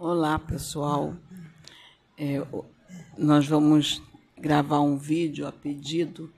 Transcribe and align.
Olá, 0.00 0.38
pessoal. 0.38 1.12
É, 2.16 2.40
nós 3.16 3.48
vamos 3.48 4.00
gravar 4.38 4.78
um 4.78 4.96
vídeo 4.96 5.44
a 5.44 5.50
pedido 5.50 6.32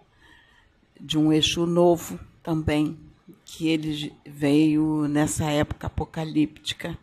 de 0.98 1.18
um 1.18 1.30
eixo 1.30 1.66
novo 1.66 2.18
também, 2.42 2.98
que 3.44 3.68
ele 3.68 4.14
veio 4.24 5.06
nessa 5.08 5.44
época 5.50 5.88
apocalíptica. 5.88 6.98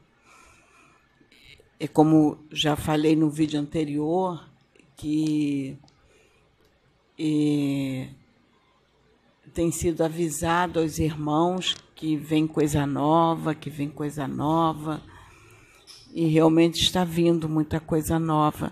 É 1.79 1.87
como 1.87 2.39
já 2.51 2.75
falei 2.75 3.15
no 3.15 3.29
vídeo 3.29 3.59
anterior, 3.59 4.43
que 4.95 5.77
e, 7.19 8.09
tem 9.53 9.71
sido 9.71 10.01
avisado 10.03 10.79
aos 10.79 10.97
irmãos 10.97 11.75
que 11.93 12.15
vem 12.15 12.47
coisa 12.47 12.83
nova, 12.87 13.53
que 13.53 13.69
vem 13.69 13.89
coisa 13.89 14.27
nova 14.27 14.99
e 16.17 16.25
realmente 16.25 16.81
está 16.81 17.03
vindo 17.03 17.47
muita 17.47 17.79
coisa 17.79 18.17
nova. 18.17 18.71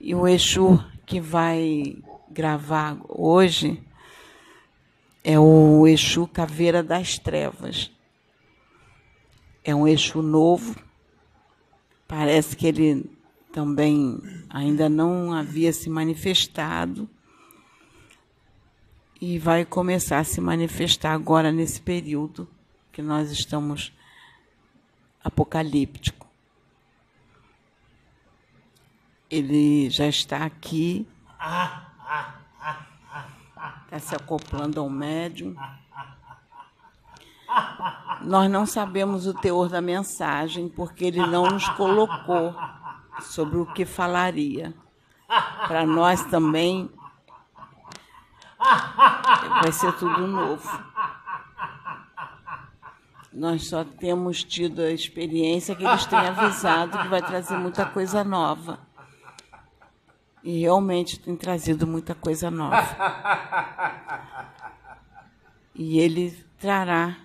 E 0.00 0.12
o 0.12 0.26
Exu 0.26 0.84
que 1.06 1.20
vai 1.20 1.96
gravar 2.28 2.98
hoje 3.08 3.80
é 5.22 5.38
o 5.38 5.86
Exu 5.86 6.26
Caveira 6.26 6.82
das 6.82 7.16
Trevas. 7.16 7.92
É 9.62 9.72
um 9.72 9.86
Exu 9.86 10.20
novo. 10.20 10.74
Parece 12.08 12.56
que 12.56 12.66
ele 12.66 13.08
também 13.52 14.20
ainda 14.50 14.88
não 14.88 15.32
havia 15.32 15.72
se 15.72 15.88
manifestado 15.88 17.08
e 19.20 19.38
vai 19.38 19.64
começar 19.64 20.18
a 20.18 20.24
se 20.24 20.40
manifestar 20.40 21.12
agora 21.12 21.52
nesse 21.52 21.80
período 21.80 22.48
que 22.90 23.00
nós 23.00 23.30
estamos 23.30 23.92
apocalíptico. 25.22 26.23
Ele 29.34 29.90
já 29.90 30.06
está 30.06 30.44
aqui. 30.44 31.08
Está 33.84 33.98
se 33.98 34.14
acoplando 34.14 34.78
ao 34.78 34.88
médium. 34.88 35.56
Nós 38.22 38.48
não 38.48 38.64
sabemos 38.64 39.26
o 39.26 39.34
teor 39.34 39.68
da 39.68 39.80
mensagem, 39.80 40.68
porque 40.68 41.06
ele 41.06 41.26
não 41.26 41.46
nos 41.46 41.68
colocou 41.70 42.54
sobre 43.22 43.58
o 43.58 43.66
que 43.66 43.84
falaria. 43.84 44.72
Para 45.66 45.84
nós 45.84 46.22
também 46.26 46.88
vai 49.60 49.72
ser 49.72 49.92
tudo 49.94 50.28
novo. 50.28 50.70
Nós 53.32 53.66
só 53.66 53.82
temos 53.82 54.44
tido 54.44 54.80
a 54.80 54.92
experiência 54.92 55.74
que 55.74 55.84
eles 55.84 56.06
têm 56.06 56.20
avisado 56.20 56.98
que 56.98 57.08
vai 57.08 57.20
trazer 57.20 57.56
muita 57.56 57.84
coisa 57.84 58.22
nova. 58.22 58.93
E 60.44 60.60
realmente 60.60 61.18
tem 61.18 61.34
trazido 61.34 61.86
muita 61.86 62.14
coisa 62.14 62.50
nova. 62.50 62.76
E 65.76 65.98
ele 65.98 66.30
trará 66.56 67.18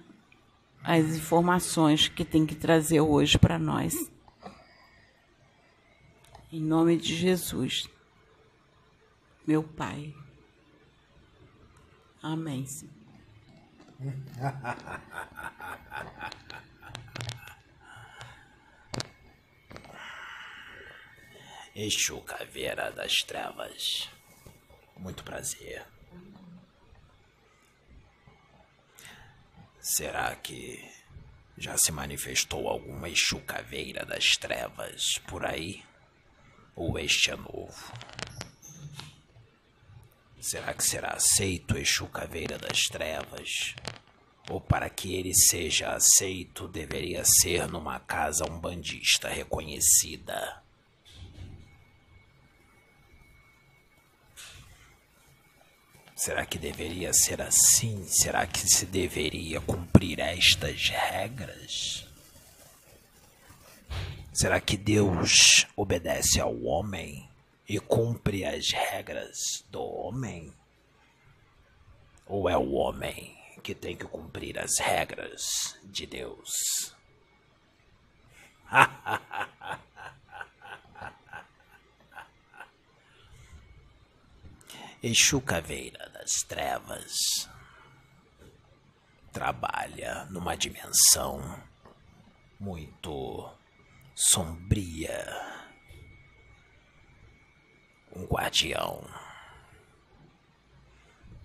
as 0.83 1.05
informações 1.15 2.07
que 2.07 2.25
tem 2.25 2.47
que 2.47 2.55
trazer 2.55 2.99
hoje 2.99 3.37
para 3.37 3.59
nós. 3.59 4.09
Em 6.51 6.59
nome 6.59 6.97
de 6.97 7.15
Jesus, 7.15 7.87
meu 9.45 9.61
Pai. 9.61 10.15
Amém. 12.23 12.65
Exu 21.81 22.19
Caveira 22.23 22.91
das 22.91 23.19
Trevas. 23.19 24.09
Muito 24.97 25.23
prazer. 25.23 25.85
Será 29.79 30.35
que 30.35 30.83
já 31.57 31.77
se 31.77 31.93
manifestou 31.93 32.67
alguma 32.67 33.07
Exu 33.07 33.39
Caveira 33.39 34.05
das 34.05 34.31
Trevas 34.31 35.19
por 35.25 35.45
aí? 35.45 35.81
Ou 36.75 36.99
este 36.99 37.31
é 37.31 37.37
novo? 37.37 37.93
Será 40.41 40.73
que 40.73 40.83
será 40.83 41.11
aceito 41.13 41.77
Exu 41.77 42.07
Caveira 42.07 42.57
das 42.57 42.87
Trevas? 42.89 43.73
Ou 44.49 44.59
para 44.59 44.89
que 44.89 45.15
ele 45.15 45.33
seja 45.33 45.93
aceito, 45.93 46.67
deveria 46.67 47.23
ser 47.23 47.69
numa 47.69 48.01
casa 48.01 48.43
umbandista 48.43 49.29
reconhecida? 49.29 50.61
Será 56.19 56.45
que 56.45 56.59
deveria 56.59 57.13
ser 57.13 57.41
assim? 57.41 58.05
Será 58.05 58.45
que 58.45 58.59
se 58.59 58.85
deveria 58.85 59.61
cumprir 59.61 60.19
estas 60.19 60.89
regras? 60.89 62.05
Será 64.33 64.59
que 64.59 64.75
Deus 64.75 65.65
obedece 65.77 66.41
ao 66.41 66.61
homem 66.63 67.29
e 67.69 67.79
cumpre 67.79 68.43
as 68.43 68.69
regras 68.69 69.63
do 69.71 69.81
homem? 69.81 70.53
Ou 72.25 72.49
é 72.49 72.57
o 72.57 72.73
homem 72.73 73.37
que 73.63 73.73
tem 73.73 73.95
que 73.95 74.03
cumprir 74.03 74.59
as 74.59 74.77
regras 74.77 75.79
de 75.85 76.05
Deus? 76.05 76.93
Exu 85.01 85.39
Caveira 85.39 86.09
das 86.09 86.41
Trevas 86.45 87.13
trabalha 89.31 90.25
numa 90.25 90.57
dimensão 90.57 91.63
muito 92.59 93.49
sombria. 94.13 95.25
Um 98.13 98.25
guardião 98.25 99.07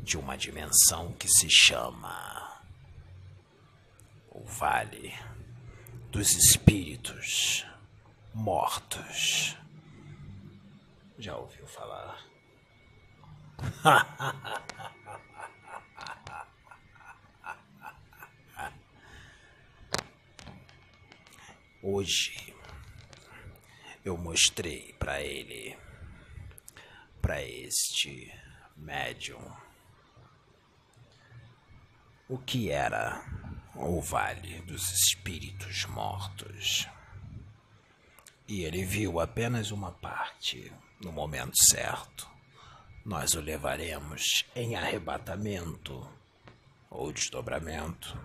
de 0.01 0.19
uma 0.19 0.37
dimensão 0.37 1.13
que 1.13 1.29
se 1.29 1.49
chama 1.49 2.61
o 4.31 4.43
Vale 4.43 5.15
dos 6.11 6.29
Espíritos 6.33 7.65
Mortos. 8.35 9.57
Já 11.17 11.37
ouviu 11.37 11.69
falar? 11.69 12.34
Hoje 21.83 22.55
eu 24.05 24.17
mostrei 24.17 24.93
para 24.95 25.21
ele, 25.21 25.77
para 27.21 27.43
este 27.43 28.33
médium, 28.77 29.43
o 32.29 32.39
que 32.39 32.71
era 32.71 33.25
o 33.75 34.01
Vale 34.01 34.61
dos 34.63 34.93
Espíritos 34.93 35.85
Mortos. 35.87 36.89
E 38.49 38.63
ele 38.63 38.85
viu 38.85 39.21
apenas 39.21 39.71
uma 39.71 39.93
parte 39.93 40.73
no 41.01 41.13
momento 41.13 41.57
certo 41.57 42.34
nós 43.05 43.35
o 43.35 43.41
levaremos 43.41 44.45
em 44.57 44.77
arrebatamento 44.77 46.09
ou 46.91 47.13
desdobramento. 47.13 48.19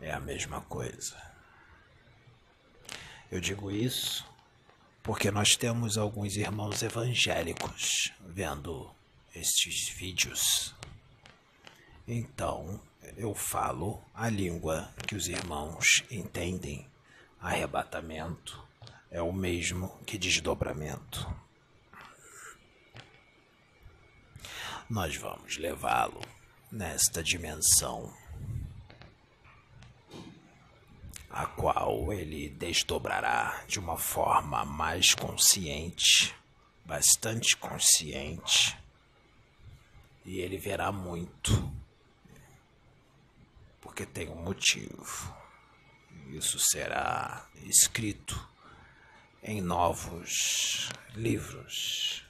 É 0.00 0.12
a 0.12 0.20
mesma 0.20 0.60
coisa. 0.60 1.20
Eu 3.30 3.40
digo 3.40 3.70
isso 3.70 4.24
porque 5.02 5.30
nós 5.30 5.56
temos 5.56 5.98
alguns 5.98 6.36
irmãos 6.36 6.82
evangélicos 6.82 8.12
vendo 8.20 8.88
estes 9.34 9.88
vídeos. 9.88 10.74
Então, 12.06 12.80
eu 13.16 13.34
falo 13.34 14.02
a 14.14 14.28
língua 14.28 14.92
que 15.06 15.16
os 15.16 15.26
irmãos 15.26 16.04
entendem. 16.10 16.86
Arrebatamento 17.40 18.62
é 19.10 19.20
o 19.20 19.32
mesmo 19.32 19.98
que 20.06 20.16
desdobramento. 20.16 21.28
Nós 24.88 25.16
vamos 25.16 25.58
levá-lo 25.58 26.20
nesta 26.72 27.22
dimensão, 27.22 28.10
a 31.28 31.44
qual 31.44 32.10
ele 32.10 32.48
desdobrará 32.48 33.64
de 33.68 33.78
uma 33.78 33.98
forma 33.98 34.64
mais 34.64 35.14
consciente, 35.14 36.34
bastante 36.86 37.54
consciente, 37.56 38.78
e 40.24 40.38
ele 40.38 40.56
verá 40.56 40.90
muito, 40.90 41.70
porque 43.80 44.06
tem 44.06 44.30
um 44.30 44.42
motivo. 44.42 45.36
Isso 46.30 46.58
será 46.58 47.46
escrito 47.64 48.48
em 49.42 49.60
novos 49.60 50.88
livros, 51.14 52.27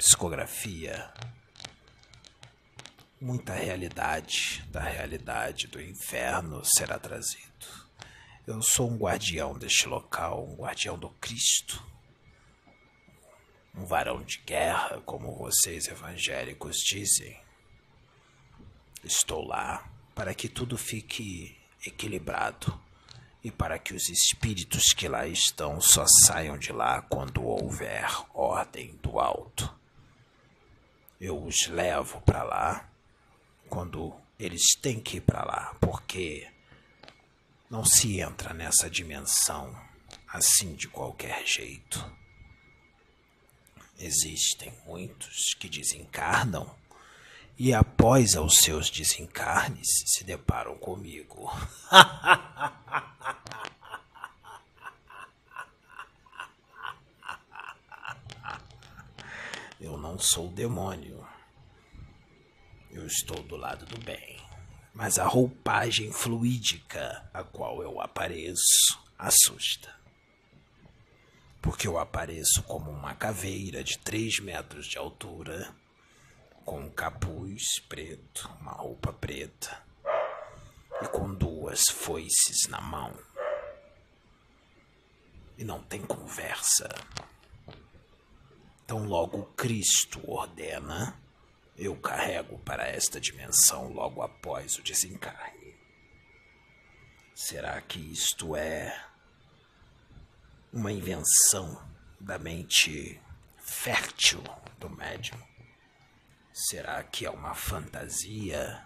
psicografia, 0.00 1.12
muita 3.20 3.52
realidade 3.52 4.64
da 4.70 4.80
realidade 4.80 5.66
do 5.66 5.78
inferno 5.78 6.64
será 6.64 6.98
trazido. 6.98 7.66
Eu 8.46 8.62
sou 8.62 8.90
um 8.90 8.96
guardião 8.96 9.58
deste 9.58 9.86
local, 9.86 10.48
um 10.48 10.54
guardião 10.54 10.98
do 10.98 11.10
Cristo, 11.10 11.86
um 13.74 13.84
varão 13.84 14.22
de 14.22 14.38
guerra, 14.38 15.02
como 15.04 15.36
vocês 15.36 15.86
evangélicos 15.86 16.78
dizem. 16.78 17.38
Estou 19.04 19.46
lá 19.46 19.86
para 20.14 20.34
que 20.34 20.48
tudo 20.48 20.78
fique 20.78 21.60
equilibrado 21.84 22.80
e 23.44 23.50
para 23.50 23.78
que 23.78 23.92
os 23.92 24.08
espíritos 24.08 24.94
que 24.94 25.06
lá 25.06 25.26
estão 25.26 25.78
só 25.78 26.06
saiam 26.24 26.56
de 26.56 26.72
lá 26.72 27.02
quando 27.02 27.44
houver 27.44 28.08
ordem 28.32 28.96
do 29.02 29.20
alto. 29.20 29.78
Eu 31.20 31.42
os 31.44 31.66
levo 31.68 32.20
para 32.22 32.42
lá 32.42 32.88
quando 33.68 34.14
eles 34.38 34.74
têm 34.80 34.98
que 34.98 35.18
ir 35.18 35.20
para 35.20 35.44
lá, 35.44 35.76
porque 35.80 36.50
não 37.68 37.84
se 37.84 38.20
entra 38.20 38.54
nessa 38.54 38.88
dimensão 38.88 39.78
assim 40.26 40.74
de 40.74 40.88
qualquer 40.88 41.46
jeito. 41.46 42.10
Existem 43.98 44.72
muitos 44.86 45.54
que 45.54 45.68
desencarnam 45.68 46.74
e 47.58 47.74
após 47.74 48.34
aos 48.34 48.56
seus 48.56 48.88
desencarnes 48.88 49.86
se 50.06 50.24
deparam 50.24 50.78
comigo. 50.78 51.50
Eu 59.80 59.96
não 59.96 60.18
sou 60.18 60.48
demônio. 60.48 61.26
Eu 62.90 63.06
estou 63.06 63.42
do 63.44 63.56
lado 63.56 63.86
do 63.86 63.98
bem. 64.04 64.38
Mas 64.92 65.18
a 65.18 65.24
roupagem 65.24 66.12
fluídica 66.12 67.30
a 67.32 67.42
qual 67.42 67.82
eu 67.82 67.98
apareço 67.98 69.02
assusta. 69.18 69.94
Porque 71.62 71.88
eu 71.88 71.98
apareço 71.98 72.62
como 72.64 72.90
uma 72.90 73.14
caveira 73.14 73.82
de 73.82 73.98
três 73.98 74.38
metros 74.38 74.86
de 74.86 74.98
altura 74.98 75.74
com 76.64 76.80
um 76.80 76.90
capuz 76.90 77.80
preto, 77.88 78.50
uma 78.60 78.72
roupa 78.72 79.12
preta 79.14 79.82
e 81.02 81.08
com 81.08 81.34
duas 81.34 81.88
foices 81.88 82.68
na 82.68 82.82
mão. 82.82 83.16
E 85.56 85.64
não 85.64 85.82
tem 85.82 86.02
conversa. 86.02 86.88
Então, 88.90 89.04
logo 89.04 89.44
Cristo 89.54 90.20
ordena, 90.28 91.16
eu 91.76 91.94
carrego 91.94 92.58
para 92.58 92.88
esta 92.88 93.20
dimensão 93.20 93.92
logo 93.92 94.20
após 94.20 94.80
o 94.80 94.82
desencarne. 94.82 95.76
Será 97.32 97.80
que 97.82 98.00
isto 98.00 98.56
é 98.56 99.08
uma 100.72 100.90
invenção 100.90 101.80
da 102.18 102.36
mente 102.36 103.20
fértil 103.58 104.42
do 104.80 104.90
médium? 104.90 105.40
Será 106.52 107.00
que 107.04 107.24
é 107.24 107.30
uma 107.30 107.54
fantasia? 107.54 108.84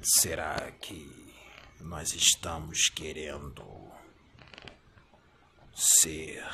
Será 0.00 0.70
que 0.80 1.34
nós 1.80 2.14
estamos 2.14 2.88
querendo 2.88 3.64
ser 5.74 6.46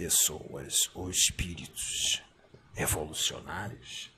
pessoas 0.00 0.88
ou 0.94 1.10
espíritos 1.10 2.22
revolucionários? 2.72 4.10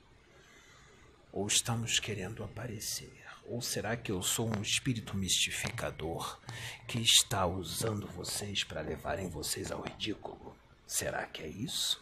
Ou 1.29 1.45
estamos 1.45 1.99
querendo 1.99 2.41
aparecer? 2.41 3.21
Ou 3.43 3.61
será 3.61 3.97
que 3.97 4.09
eu 4.09 4.23
sou 4.23 4.47
um 4.47 4.61
espírito 4.61 5.17
mistificador 5.17 6.39
que 6.87 6.99
está 6.99 7.45
usando 7.45 8.07
vocês 8.07 8.63
para 8.63 8.79
levarem 8.79 9.27
vocês 9.27 9.73
ao 9.73 9.81
ridículo? 9.81 10.55
Será 10.87 11.25
que 11.25 11.43
é 11.43 11.49
isso? 11.49 12.01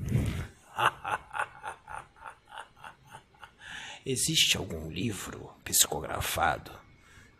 Existe 4.04 4.56
algum 4.56 4.90
livro 4.90 5.54
psicografado 5.62 6.76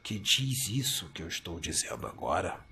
que 0.01 0.17
diz 0.17 0.69
isso 0.69 1.09
que 1.09 1.25
eu 1.25 1.29
estou 1.29 1.59
dizendo 1.59 2.07
agora? 2.07 2.68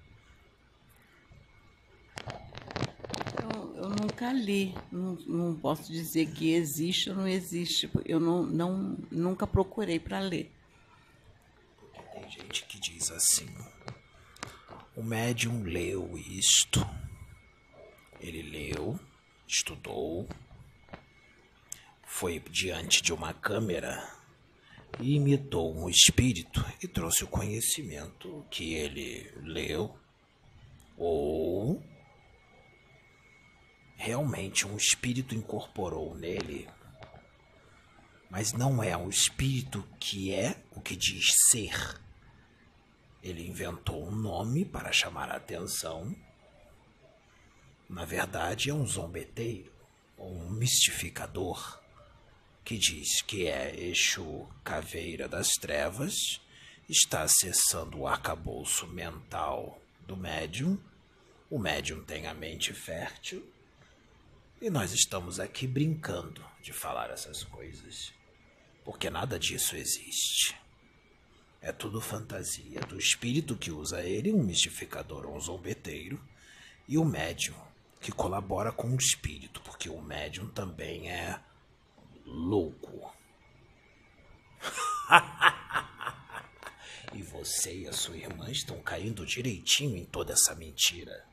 Eu, 3.43 3.77
eu 3.77 3.89
nunca 3.91 4.33
li, 4.33 4.75
não, 4.91 5.15
não, 5.27 5.55
posso 5.57 5.91
dizer 5.91 6.27
que 6.33 6.53
existe 6.53 7.11
ou 7.11 7.17
não 7.17 7.29
existe. 7.29 7.91
Eu 8.05 8.21
não, 8.21 8.43
não 8.43 8.97
nunca 9.11 9.47
procurei 9.47 9.99
para 9.99 10.21
ler. 10.21 10.53
Porque 11.77 12.01
tem 12.13 12.31
gente 12.31 12.65
que 12.67 12.81
diz 12.81 13.11
assim: 13.11 13.49
o 14.97 15.03
médium 15.03 15.63
leu 15.63 16.17
isto 16.19 16.87
ele 18.21 18.43
leu, 18.43 18.99
estudou, 19.47 20.29
foi 22.05 22.41
diante 22.51 23.03
de 23.03 23.13
uma 23.13 23.33
câmera 23.33 24.13
e 25.01 25.17
imitou 25.17 25.77
um 25.77 25.89
espírito 25.89 26.65
e 26.83 26.89
trouxe 26.89 27.25
o 27.25 27.29
conhecimento 27.29 28.45
que 28.51 28.75
ele 28.75 29.31
leu, 29.43 29.97
ou 30.97 31.83
realmente 33.97 34.67
um 34.67 34.77
espírito 34.77 35.35
incorporou 35.35 36.15
nele, 36.15 36.69
mas 38.31 38.53
não 38.53 38.83
é 38.83 38.97
um 38.97 39.09
espírito 39.09 39.87
que 39.99 40.33
é 40.33 40.63
o 40.73 40.81
que 40.81 40.95
diz 40.95 41.35
ser. 41.49 42.01
Ele 43.23 43.49
inventou 43.49 44.07
um 44.07 44.15
nome 44.15 44.65
para 44.65 44.93
chamar 44.93 45.31
a 45.31 45.37
atenção 45.37 46.15
na 47.89 48.05
verdade, 48.05 48.69
é 48.69 48.75
um 48.75 48.85
zombeteiro, 48.85 49.73
um 50.19 50.51
mistificador, 50.51 51.81
que 52.65 52.77
diz 52.77 53.23
que 53.23 53.47
é 53.47 53.79
Exu 53.79 54.49
Caveira 54.65 55.29
das 55.29 55.51
Trevas, 55.51 56.41
está 56.89 57.23
acessando 57.23 57.99
o 57.99 58.09
arcabouço 58.09 58.89
mental 58.89 59.81
do 60.01 60.17
médium. 60.17 60.77
O 61.49 61.61
médium 61.61 62.03
tem 62.03 62.27
a 62.27 62.35
mente 62.35 62.73
fértil 62.73 63.49
e 64.61 64.71
nós 64.71 64.93
estamos 64.93 65.39
aqui 65.39 65.67
brincando 65.67 66.45
de 66.63 66.73
falar 66.73 67.11
essas 67.11 67.45
coisas, 67.45 68.13
porque 68.85 69.11
nada 69.11 69.39
disso 69.39 69.77
existe. 69.77 70.57
É 71.61 71.73
tudo 71.73 72.01
fantasia 72.01 72.81
do 72.81 72.99
espírito 72.99 73.57
que 73.57 73.71
usa 73.71 74.03
ele, 74.03 74.33
um 74.33 74.43
mistificador 74.43 75.27
ou 75.27 75.37
um 75.37 75.41
zombeteiro, 75.41 76.21
e 76.89 76.97
o 76.97 77.05
médium 77.05 77.57
que 78.01 78.13
colabora 78.13 78.73
com 78.73 78.89
o 78.89 78.97
espírito, 78.97 79.61
porque 79.63 79.91
o 79.91 80.01
médium 80.01 80.49
também 80.49 81.11
é 81.11 81.41
louco. 82.25 83.15
e 87.13 87.23
você 87.23 87.81
e 87.81 87.89
a 87.89 87.93
sua 87.93 88.17
irmã 88.17 88.51
estão 88.51 88.81
caindo 88.81 89.27
direitinho 89.27 89.97
em 89.97 90.05
toda 90.05 90.33
essa 90.33 90.55
mentira. 90.55 91.27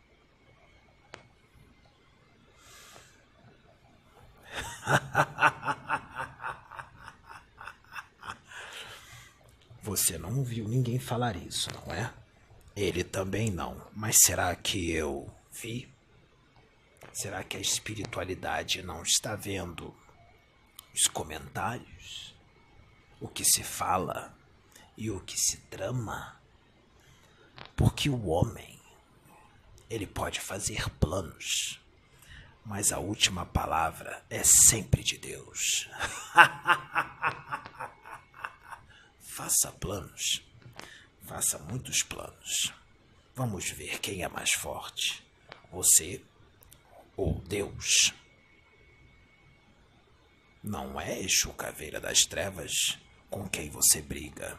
Você 9.81 10.17
não 10.17 10.43
viu 10.43 10.67
ninguém 10.67 10.99
falar 10.99 11.35
isso, 11.35 11.69
não 11.73 11.93
é? 11.93 12.11
Ele 12.75 13.03
também 13.03 13.51
não. 13.51 13.87
Mas 13.93 14.17
será 14.23 14.55
que 14.55 14.91
eu 14.91 15.31
vi? 15.51 15.91
Será 17.11 17.43
que 17.43 17.57
a 17.57 17.59
espiritualidade 17.59 18.81
não 18.81 19.03
está 19.03 19.35
vendo 19.35 19.93
os 20.93 21.07
comentários? 21.07 22.33
O 23.19 23.27
que 23.27 23.45
se 23.45 23.63
fala 23.63 24.35
e 24.97 25.11
o 25.11 25.19
que 25.19 25.37
se 25.37 25.57
trama? 25.69 26.41
Porque 27.75 28.09
o 28.09 28.27
homem, 28.27 28.79
ele 29.89 30.07
pode 30.07 30.39
fazer 30.39 30.89
planos, 30.91 31.82
mas 32.65 32.91
a 32.91 32.99
última 32.99 33.45
palavra 33.45 34.23
é 34.29 34.43
sempre 34.43 35.03
de 35.03 35.17
Deus. 35.17 35.89
faça 39.19 39.71
planos, 39.73 40.41
faça 41.23 41.59
muitos 41.59 42.03
planos. 42.03 42.73
Vamos 43.35 43.69
ver 43.69 43.99
quem 43.99 44.23
é 44.23 44.27
mais 44.27 44.51
forte, 44.51 45.25
você 45.71 46.21
ou 47.17 47.39
Deus. 47.41 48.13
Não 50.63 50.99
é 50.99 51.19
Exu 51.19 51.51
Caveira 51.53 51.99
das 51.99 52.21
Trevas 52.21 52.97
com 53.29 53.49
quem 53.49 53.69
você 53.69 54.01
briga. 54.01 54.57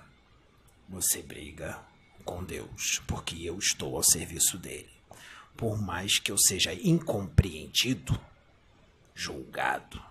Você 0.88 1.22
briga 1.22 1.82
com 2.24 2.44
Deus, 2.44 3.00
porque 3.06 3.42
eu 3.42 3.58
estou 3.58 3.96
ao 3.96 4.02
serviço 4.02 4.58
dele. 4.58 4.93
Por 5.56 5.80
mais 5.80 6.18
que 6.18 6.32
eu 6.32 6.38
seja 6.38 6.74
incompreendido, 6.74 8.18
julgado, 9.14 10.02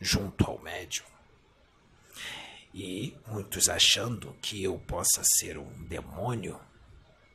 junto 0.00 0.44
ao 0.44 0.58
médium, 0.58 1.06
e 2.74 3.16
muitos 3.26 3.68
achando 3.68 4.34
que 4.40 4.62
eu 4.62 4.78
possa 4.78 5.22
ser 5.24 5.58
um 5.58 5.84
demônio, 5.84 6.58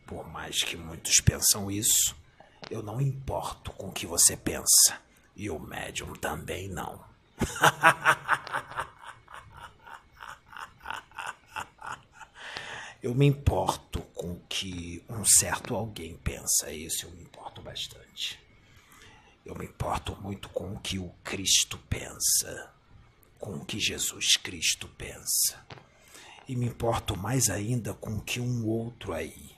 por 0.06 0.28
mais 0.30 0.64
que 0.64 0.76
muitos 0.76 1.20
pensam 1.20 1.70
isso, 1.70 2.16
eu 2.70 2.82
não 2.82 3.00
importo 3.00 3.72
com 3.72 3.88
o 3.88 3.92
que 3.92 4.06
você 4.06 4.36
pensa, 4.36 5.00
e 5.36 5.50
o 5.50 5.60
médium 5.60 6.14
também 6.14 6.68
não. 6.68 7.04
eu 13.01 13.13
me 13.13 13.27
importo 13.27 14.01
com 14.13 14.32
o 14.32 14.42
que 14.50 15.04
um 15.08 15.24
certo 15.24 15.75
alguém 15.75 16.18
pensa, 16.18 16.72
isso 16.72 17.06
eu 17.06 17.12
me 17.12 17.22
importo 17.22 17.62
bastante. 17.62 18.39
Eu 19.46 19.56
me 19.56 19.66
importo 19.66 20.16
muito 20.20 20.50
com 20.50 20.74
o 20.74 20.80
que 20.80 20.98
o 20.98 21.10
Cristo 21.24 21.77
pensa, 21.89 22.74
com 23.39 23.56
o 23.56 23.66
que 23.66 23.80
Jesus 23.80 24.36
Cristo 24.36 24.88
pensa. 24.98 25.63
E 26.48 26.56
me 26.56 26.66
importo 26.66 27.16
mais 27.16 27.50
ainda 27.50 27.94
com 27.94 28.18
o 28.18 28.22
que 28.22 28.39
um 28.39 28.66
outro 28.68 29.13
aí, 29.13 29.51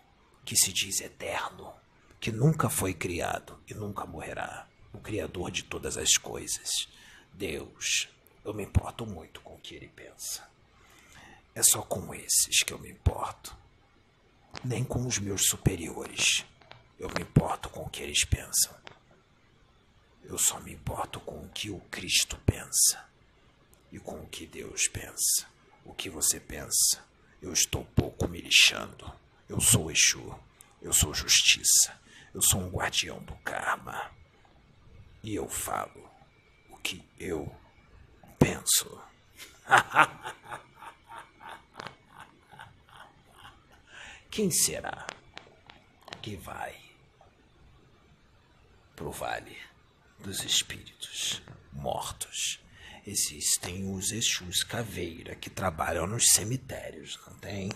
que 0.43 0.55
se 0.55 0.73
diz 0.73 0.99
eterno, 0.99 1.73
que 2.19 2.31
nunca 2.31 2.69
foi 2.69 2.93
criado 2.93 3.57
e 3.67 3.73
nunca 3.73 4.05
morrerá, 4.05 4.67
o 4.91 4.99
Criador 4.99 5.49
de 5.49 5.63
todas 5.63 5.97
as 5.97 6.17
coisas, 6.17 6.89
Deus. 7.33 8.09
Eu 8.43 8.53
me 8.53 8.63
importo 8.63 9.05
muito 9.05 9.39
com 9.41 9.55
o 9.55 9.59
que 9.59 9.75
ele 9.75 9.87
pensa. 9.87 10.49
É 11.59 11.63
só 11.63 11.81
com 11.81 12.15
esses 12.15 12.63
que 12.63 12.71
eu 12.71 12.79
me 12.79 12.89
importo. 12.89 13.53
Nem 14.63 14.81
com 14.81 15.05
os 15.05 15.19
meus 15.19 15.45
superiores. 15.45 16.45
Eu 16.97 17.09
me 17.09 17.21
importo 17.21 17.67
com 17.69 17.81
o 17.81 17.89
que 17.89 18.01
eles 18.01 18.23
pensam. 18.23 18.73
Eu 20.23 20.37
só 20.37 20.57
me 20.61 20.71
importo 20.71 21.19
com 21.19 21.35
o 21.35 21.49
que 21.49 21.69
o 21.69 21.81
Cristo 21.91 22.37
pensa 22.45 23.05
e 23.91 23.99
com 23.99 24.21
o 24.21 24.27
que 24.29 24.47
Deus 24.47 24.87
pensa. 24.87 25.47
O 25.83 25.93
que 25.93 26.09
você 26.09 26.39
pensa? 26.39 27.03
Eu 27.41 27.51
estou 27.51 27.83
pouco 27.93 28.25
me 28.25 28.39
lixando. 28.39 29.13
Eu 29.49 29.59
sou 29.59 29.91
Exu. 29.91 30.33
Eu 30.81 30.93
sou 30.93 31.13
justiça. 31.13 31.99
Eu 32.33 32.41
sou 32.41 32.61
um 32.61 32.69
guardião 32.69 33.21
do 33.23 33.35
karma. 33.39 34.09
E 35.21 35.35
eu 35.35 35.49
falo 35.49 36.09
o 36.69 36.77
que 36.77 37.03
eu 37.19 37.53
penso. 38.39 38.97
Quem 44.31 44.51
será 44.51 45.07
que 46.21 46.35
vai 46.35 46.79
pro 48.95 49.11
vale 49.11 49.57
dos 50.19 50.43
espíritos 50.43 51.41
mortos? 51.73 52.59
Existem 53.07 53.91
os 53.91 54.11
Exus 54.11 54.63
caveira 54.63 55.35
que 55.35 55.49
trabalham 55.49 56.05
nos 56.05 56.27
cemitérios, 56.31 57.19
não 57.25 57.33
tem? 57.39 57.71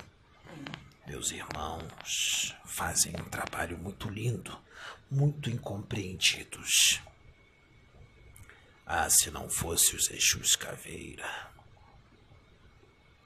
Meus 1.08 1.32
irmãos 1.32 2.56
fazem 2.66 3.14
um 3.20 3.30
trabalho 3.30 3.78
muito 3.80 4.08
lindo, 4.08 4.56
muito 5.10 5.50
incompreendidos. 5.50 7.02
Ah, 8.86 9.10
se 9.10 9.32
não 9.32 9.50
fosse 9.50 9.96
os 9.96 10.10
Exus 10.12 10.56
caveira. 10.56 11.53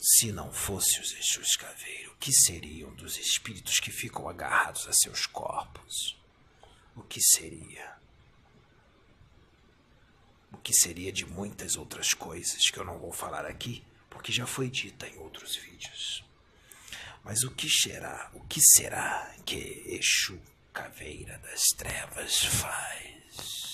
Se 0.09 0.31
não 0.31 0.53
fosse 0.53 1.01
os 1.01 1.11
Exus 1.11 1.57
caveira, 1.57 2.09
o 2.11 2.15
que 2.15 2.31
seriam 2.31 2.95
dos 2.95 3.17
espíritos 3.17 3.81
que 3.81 3.91
ficam 3.91 4.29
agarrados 4.29 4.87
a 4.87 4.93
seus 4.93 5.25
corpos? 5.25 6.17
O 6.95 7.03
que 7.03 7.19
seria? 7.21 7.93
O 10.49 10.57
que 10.59 10.73
seria 10.73 11.11
de 11.11 11.25
muitas 11.25 11.75
outras 11.75 12.13
coisas 12.13 12.69
que 12.71 12.79
eu 12.79 12.85
não 12.85 12.97
vou 12.97 13.11
falar 13.11 13.45
aqui, 13.45 13.83
porque 14.09 14.31
já 14.31 14.47
foi 14.47 14.69
dita 14.69 15.05
em 15.09 15.17
outros 15.17 15.57
vídeos. 15.57 16.23
Mas 17.21 17.43
o 17.43 17.51
que 17.51 17.69
será, 17.69 18.31
o 18.33 18.39
que 18.47 18.61
será 18.61 19.35
que 19.45 19.83
Exu 19.87 20.39
Caveira 20.71 21.37
das 21.39 21.63
Trevas 21.75 22.45
faz? 22.45 23.66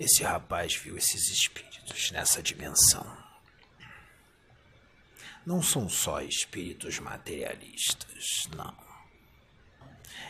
Esse 0.00 0.22
rapaz 0.22 0.74
viu 0.76 0.96
esses 0.96 1.28
espíritos 1.28 2.10
nessa 2.10 2.42
dimensão. 2.42 3.06
Não 5.44 5.62
são 5.62 5.90
só 5.90 6.22
espíritos 6.22 6.98
materialistas, 6.98 8.48
não. 8.56 8.74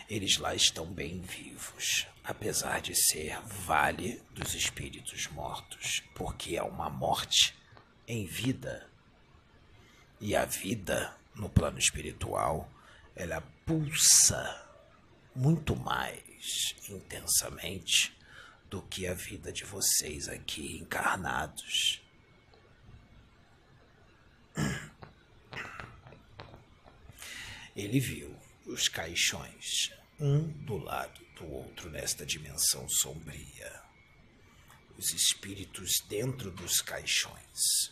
Eles 0.08 0.38
lá 0.38 0.56
estão 0.56 0.86
bem 0.86 1.20
vivos, 1.20 2.08
apesar 2.24 2.80
de 2.80 2.96
ser 2.96 3.40
vale 3.42 4.20
dos 4.32 4.56
espíritos 4.56 5.28
mortos, 5.28 6.02
porque 6.16 6.56
é 6.56 6.62
uma 6.64 6.90
morte 6.90 7.56
em 8.08 8.26
vida. 8.26 8.90
E 10.20 10.34
a 10.34 10.44
vida 10.44 11.16
no 11.36 11.48
plano 11.48 11.78
espiritual, 11.78 12.68
ela 13.14 13.40
pulsa 13.64 14.68
muito 15.32 15.76
mais 15.76 16.74
intensamente 16.88 18.18
do 18.70 18.80
que 18.82 19.06
a 19.06 19.14
vida 19.14 19.52
de 19.52 19.64
vocês 19.64 20.28
aqui 20.28 20.78
encarnados. 20.78 22.00
Ele 27.74 27.98
viu 27.98 28.34
os 28.66 28.88
caixões, 28.88 29.90
um 30.20 30.46
do 30.64 30.76
lado 30.76 31.20
do 31.36 31.50
outro 31.50 31.90
nesta 31.90 32.24
dimensão 32.24 32.88
sombria. 32.88 33.82
Os 34.96 35.12
espíritos 35.12 35.90
dentro 36.08 36.50
dos 36.52 36.80
caixões, 36.80 37.90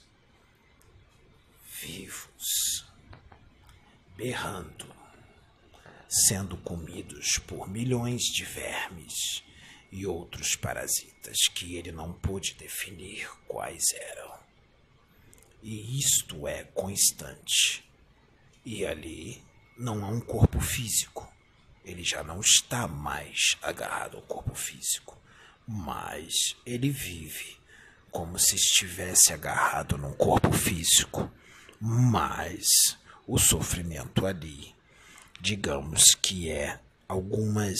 vivos, 1.80 2.87
berrando, 4.16 4.94
sendo 6.08 6.56
comidos 6.58 7.38
por 7.38 7.68
milhões 7.68 8.23
de 8.23 8.44
vermes 8.44 9.48
e 9.90 10.07
outros 10.07 10.54
parasitas 10.57 11.37
que 11.54 11.76
ele 11.76 11.92
não 11.92 12.12
pôde 12.12 12.54
definir 12.54 13.28
quais 13.47 13.85
eram. 13.92 14.38
E 15.62 15.99
isto 15.99 16.47
é 16.47 16.64
constante. 16.64 17.85
E 18.64 18.85
ali 18.85 19.42
não 19.76 20.04
há 20.04 20.09
um 20.09 20.21
corpo 20.21 20.61
físico. 20.61 21.30
Ele 21.85 22.04
já 22.04 22.23
não 22.23 22.40
está 22.40 22.87
mais 22.87 23.57
agarrado 23.62 24.18
ao 24.18 24.23
corpo 24.23 24.54
físico, 24.54 25.16
mas 25.66 26.35
ele 26.66 26.90
vive 26.90 27.57
como 28.11 28.38
se 28.38 28.57
estivesse 28.57 29.33
agarrado 29.33 29.97
num 29.97 30.12
corpo 30.12 30.52
físico. 30.52 31.30
Mas 31.80 32.66
o 33.26 33.38
sofrimento 33.38 34.26
ali, 34.26 34.75
digamos 35.40 36.02
que 36.21 36.50
é 36.50 36.80
algumas 37.09 37.78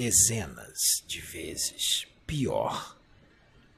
dezenas 0.00 0.78
de 1.06 1.20
vezes 1.20 2.06
pior 2.26 2.98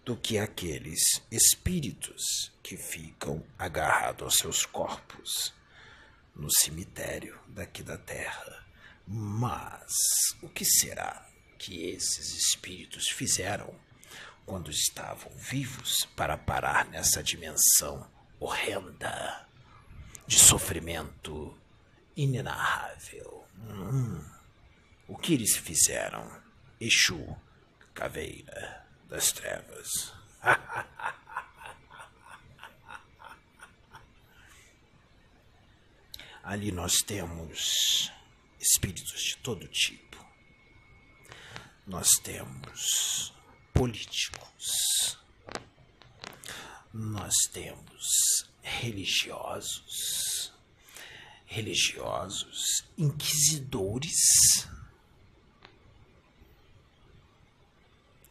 do 0.05 0.17
que 0.17 0.39
aqueles 0.39 1.21
espíritos 1.33 2.53
que 2.63 2.77
ficam 2.77 3.45
agarrados 3.59 4.23
aos 4.23 4.35
seus 4.37 4.65
corpos 4.65 5.53
no 6.33 6.49
cemitério 6.49 7.37
daqui 7.49 7.83
da 7.83 7.99
terra. 7.99 8.65
Mas 9.05 9.93
o 10.41 10.49
que 10.49 10.65
será 10.65 11.29
que 11.59 11.89
esses 11.89 12.37
espíritos 12.37 13.09
fizeram 13.09 13.75
quando 14.47 14.71
estavam 14.71 15.33
vivos 15.35 16.05
para 16.15 16.39
parar 16.39 16.87
nessa 16.87 17.21
dimensão 17.21 18.09
horrenda 18.39 19.49
de 20.29 20.39
sofrimento 20.39 21.59
inenarrável? 22.15 23.45
Hum. 23.59 24.32
O 25.13 25.19
que 25.19 25.35
eles 25.35 25.55
fizeram? 25.59 26.27
Exu, 26.81 27.37
caveira 27.93 28.87
das 29.11 29.31
trevas. 29.31 30.11
Ali 36.43 36.73
nós 36.73 36.95
temos 37.07 38.11
espíritos 38.59 39.23
de 39.23 39.37
todo 39.37 39.69
tipo. 39.69 40.17
Nós 41.87 42.09
temos 42.25 43.35
políticos. 43.75 45.19
Nós 46.91 47.35
temos 47.53 48.49
religiosos. 48.63 50.55
Religiosos, 51.45 52.87
inquisidores 52.97 54.73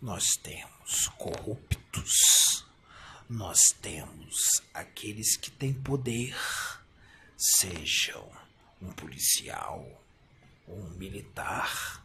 nós 0.01 0.25
temos 0.41 1.07
corruptos, 1.17 2.65
nós 3.29 3.59
temos 3.81 4.35
aqueles 4.73 5.37
que 5.37 5.51
têm 5.51 5.73
poder, 5.73 6.35
sejam 7.37 8.27
um 8.81 8.91
policial, 8.93 10.03
um 10.67 10.89
militar 10.97 12.03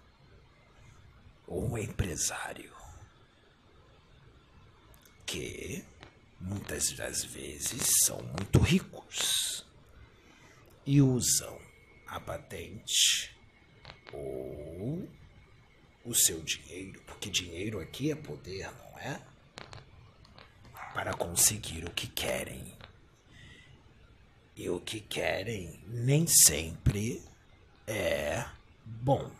ou 1.46 1.70
um 1.70 1.78
empresário, 1.78 2.74
que 5.24 5.82
muitas 6.38 6.92
das 6.92 7.24
vezes 7.24 7.82
são 8.04 8.20
muito 8.22 8.58
ricos. 8.58 9.64
E 10.84 11.00
usam 11.02 11.60
a 12.06 12.20
patente 12.20 13.34
ou 14.12 15.08
o 16.06 16.14
seu 16.14 16.40
dinheiro, 16.40 17.02
porque 17.04 17.28
dinheiro 17.28 17.80
aqui 17.80 18.12
é 18.12 18.14
poder, 18.14 18.70
não 18.70 18.98
é? 18.98 19.20
Para 20.94 21.12
conseguir 21.12 21.84
o 21.84 21.90
que 21.90 22.06
querem. 22.06 22.74
E 24.56 24.70
o 24.70 24.80
que 24.80 25.00
querem 25.00 25.78
nem 25.86 26.26
sempre 26.26 27.22
é 27.86 28.46
bom, 28.84 29.30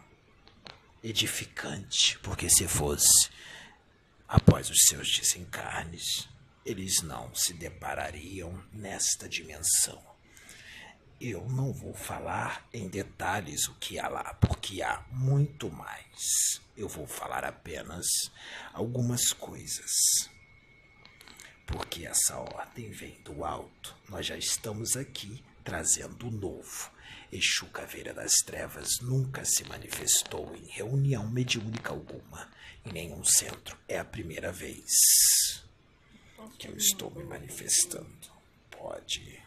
edificante, 1.02 2.18
porque 2.18 2.50
se 2.50 2.68
fosse 2.68 3.30
após 4.28 4.68
os 4.68 4.85
seus 4.88 5.08
desencarnes, 5.16 6.28
eles 6.64 7.00
não 7.00 7.32
se 7.35 7.54
deparariam 7.54 8.62
nesta 8.73 9.28
dimensão. 9.28 10.15
Eu 11.18 11.49
não 11.49 11.73
vou 11.73 11.94
falar 11.94 12.68
em 12.73 12.88
detalhes 12.88 13.68
o 13.68 13.75
que 13.76 13.99
há 13.99 14.06
lá, 14.06 14.35
porque 14.35 14.82
há 14.82 15.02
muito 15.11 15.70
mais. 15.70 16.61
Eu 16.76 16.88
vou 16.88 17.06
falar 17.06 17.42
apenas 17.42 18.06
algumas 18.75 19.32
coisas. 19.32 19.90
Porque 21.66 22.06
essa 22.06 22.37
ordem 22.37 22.90
vem 22.90 23.18
do 23.23 23.44
alto. 23.46 23.96
Nós 24.11 24.26
já 24.26 24.37
estamos 24.37 24.94
aqui 24.94 25.42
trazendo 25.64 26.28
o 26.28 26.30
novo. 26.30 26.90
Exu 27.32 27.66
Caveira 27.66 28.12
das 28.12 28.32
Trevas 28.44 29.00
nunca 29.00 29.42
se 29.44 29.64
manifestou 29.64 30.54
em 30.54 30.66
reunião 30.66 31.28
mediúnica 31.28 31.90
alguma, 31.90 32.49
em 32.85 32.92
nenhum 32.92 33.25
centro. 33.25 33.76
É 33.88 33.99
a 33.99 34.04
primeira 34.04 34.52
vez 34.52 34.85
que 36.58 36.68
eu 36.68 36.76
estou 36.76 37.11
me 37.11 37.25
manifestando. 37.25 38.30
Pode. 38.70 39.46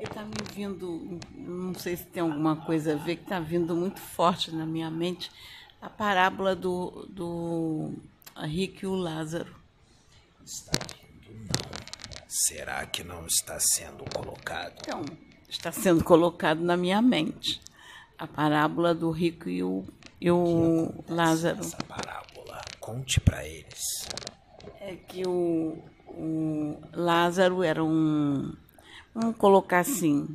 Está 0.00 0.24
me 0.24 0.34
vindo, 0.54 1.18
não 1.34 1.74
sei 1.74 1.96
se 1.96 2.04
tem 2.04 2.22
alguma 2.22 2.56
coisa 2.56 2.94
a 2.94 2.96
ver, 2.96 3.16
que 3.16 3.22
está 3.22 3.40
vindo 3.40 3.74
muito 3.74 4.00
forte 4.00 4.54
na 4.54 4.64
minha 4.64 4.90
mente 4.90 5.30
a 5.80 5.88
parábola 5.88 6.54
do, 6.54 7.06
do 7.08 7.92
Rico 8.36 8.84
e 8.84 8.86
o 8.86 8.94
Lázaro. 8.94 9.54
Está 10.44 10.72
vindo, 10.94 11.34
não. 11.34 12.26
Será 12.28 12.84
que 12.86 13.02
não 13.02 13.26
está 13.26 13.58
sendo 13.60 14.04
colocado? 14.14 14.74
Então, 14.80 15.04
está 15.48 15.72
sendo 15.72 16.04
colocado 16.04 16.60
na 16.60 16.76
minha 16.76 17.00
mente. 17.00 17.60
A 18.18 18.26
parábola 18.26 18.94
do 18.94 19.10
rico 19.10 19.48
e 19.48 19.62
o, 19.62 19.84
e 20.20 20.30
o 20.30 20.92
Lázaro. 21.08 21.60
Essa 21.60 21.76
parábola, 21.84 22.60
conte 22.80 23.20
para 23.20 23.46
eles. 23.46 24.08
É 24.80 24.96
que 24.96 25.22
o, 25.26 25.78
o 26.08 26.80
Lázaro 26.92 27.62
era 27.62 27.82
um 27.82 28.56
vamos 29.14 29.36
colocar 29.36 29.80
assim, 29.80 30.28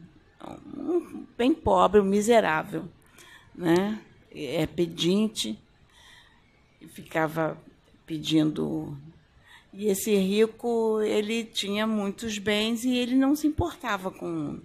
um, 0.78 1.26
bem 1.38 1.54
pobre, 1.54 2.00
um 2.00 2.06
miserável, 2.06 2.86
né? 3.56 4.00
É 4.32 4.66
pedinte, 4.66 5.58
ficava 6.90 7.58
pedindo. 8.06 8.98
E 9.72 9.88
esse 9.88 10.16
rico, 10.16 11.02
ele 11.02 11.44
tinha 11.44 11.88
muitos 11.88 12.38
bens 12.38 12.84
e 12.84 12.96
ele 12.96 13.16
não 13.16 13.36
se 13.36 13.48
importava 13.48 14.12
com, 14.12 14.60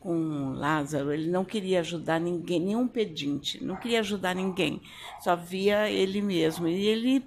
com 0.00 0.52
Lázaro, 0.54 1.12
ele 1.12 1.30
não 1.30 1.44
queria 1.44 1.80
ajudar 1.80 2.18
ninguém, 2.18 2.60
nenhum 2.60 2.88
pedinte, 2.88 3.62
não 3.62 3.76
queria 3.76 4.00
ajudar 4.00 4.34
ninguém, 4.34 4.80
só 5.20 5.36
via 5.36 5.90
ele 5.90 6.22
mesmo. 6.22 6.66
E 6.68 6.86
ele 6.86 7.24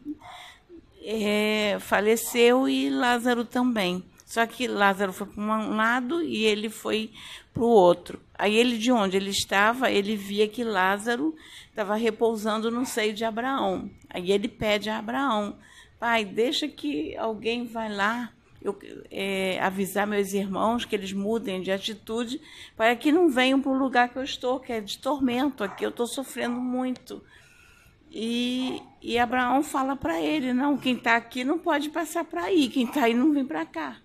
é, 1.04 1.78
faleceu 1.80 2.68
e 2.68 2.90
Lázaro 2.90 3.46
também. 3.46 4.04
Só 4.30 4.46
que 4.46 4.68
Lázaro 4.68 5.12
foi 5.12 5.26
para 5.26 5.42
um 5.42 5.76
lado 5.76 6.22
e 6.22 6.46
ele 6.46 6.70
foi 6.70 7.10
para 7.52 7.64
o 7.64 7.68
outro. 7.68 8.22
Aí 8.38 8.56
ele, 8.56 8.78
de 8.78 8.92
onde 8.92 9.18
ele 9.18 9.32
estava, 9.32 9.90
ele 9.90 10.16
via 10.16 10.48
que 10.48 10.64
Lázaro 10.64 11.36
estava 11.68 11.96
repousando 11.96 12.70
no 12.70 12.86
seio 12.86 13.12
de 13.12 13.26
Abraão. 13.26 13.90
Aí 14.08 14.32
ele 14.32 14.48
pede 14.48 14.88
a 14.88 15.00
Abraão, 15.00 15.58
pai, 16.00 16.24
deixa 16.24 16.68
que 16.68 17.18
alguém 17.18 17.66
vai 17.66 17.92
lá 17.92 18.32
eu, 18.62 18.78
é, 19.10 19.60
avisar 19.64 20.06
meus 20.06 20.32
irmãos 20.32 20.86
que 20.86 20.96
eles 20.96 21.12
mudem 21.12 21.64
de 21.64 21.72
atitude 21.72 22.40
para 22.78 22.96
que 22.96 23.12
não 23.12 23.30
venham 23.30 23.60
para 23.60 23.72
o 23.72 23.80
lugar 23.80 24.10
que 24.10 24.20
eu 24.20 24.24
estou, 24.24 24.60
que 24.60 24.72
é 24.72 24.80
de 24.80 25.00
tormento. 25.00 25.64
Aqui 25.64 25.84
eu 25.84 25.90
estou 25.90 26.06
sofrendo 26.06 26.62
muito. 26.62 27.20
E, 28.12 28.80
e 29.02 29.18
Abraão 29.18 29.64
fala 29.64 29.96
para 29.96 30.22
ele: 30.22 30.54
não, 30.54 30.78
quem 30.78 30.94
está 30.98 31.16
aqui 31.16 31.44
não 31.44 31.58
pode 31.58 31.90
passar 31.90 32.26
para 32.26 32.44
aí, 32.44 32.70
quem 32.70 32.86
está 32.86 33.06
aí 33.06 33.16
não 33.16 33.34
vem 33.34 33.44
para 33.44 33.66
cá. 33.66 33.98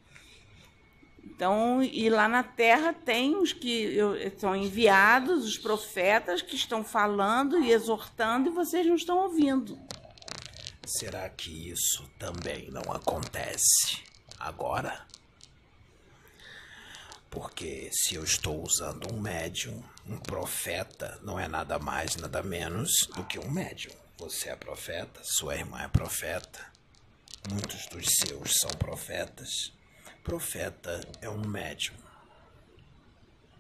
Então, 1.35 1.83
e 1.83 2.09
lá 2.09 2.29
na 2.29 2.45
terra 2.45 2.93
tem 2.93 3.37
os 3.37 3.53
que 3.53 3.99
são 4.39 4.55
enviados, 4.55 5.45
os 5.45 5.59
profetas 5.59 6.41
que 6.41 6.55
estão 6.55 6.85
falando 6.85 7.59
e 7.59 7.73
exortando 7.73 8.49
e 8.49 8.53
vocês 8.53 8.87
não 8.87 8.95
estão 8.95 9.19
ouvindo. 9.19 9.77
Será 10.87 11.29
que 11.29 11.71
isso 11.71 12.09
também 12.19 12.71
não 12.71 12.83
acontece 12.93 14.05
agora? 14.39 15.05
Porque 17.29 17.91
se 17.93 18.15
eu 18.15 18.23
estou 18.23 18.63
usando 18.63 19.13
um 19.13 19.21
médium, 19.21 19.83
um 20.07 20.17
profeta 20.19 21.19
não 21.25 21.41
é 21.41 21.49
nada 21.49 21.81
mais, 21.81 22.15
nada 22.15 22.45
menos 22.45 22.93
do 23.17 23.25
que 23.25 23.41
um 23.41 23.51
médium. 23.51 23.93
Você 24.19 24.51
é 24.51 24.55
profeta, 24.55 25.21
sua 25.25 25.57
irmã 25.57 25.83
é 25.83 25.89
profeta, 25.89 26.65
muitos 27.51 27.87
dos 27.87 28.07
seus 28.21 28.53
são 28.61 28.71
profetas. 28.79 29.73
Profeta 30.25 31.03
é 31.21 31.29
um 31.29 31.47
médium. 31.47 31.95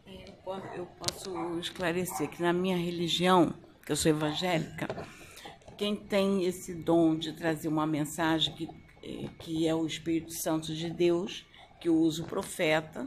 É, 0.06 0.32
eu 0.74 0.86
posso 0.86 1.58
esclarecer 1.60 2.28
que 2.30 2.42
na 2.42 2.54
minha 2.54 2.76
religião, 2.76 3.52
que 3.84 3.92
eu 3.92 3.96
sou 3.96 4.10
evangélica, 4.10 4.88
quem 5.76 5.94
tem 5.94 6.44
esse 6.44 6.74
dom 6.74 7.16
de 7.16 7.34
trazer 7.34 7.68
uma 7.68 7.86
mensagem 7.86 8.54
que, 8.54 8.68
é, 9.02 9.28
que 9.38 9.68
é 9.68 9.74
o 9.74 9.86
Espírito 9.86 10.32
Santo 10.32 10.74
de 10.74 10.88
Deus, 10.88 11.44
que 11.78 11.90
usa 11.90 12.22
o 12.22 12.26
profeta 12.26 13.06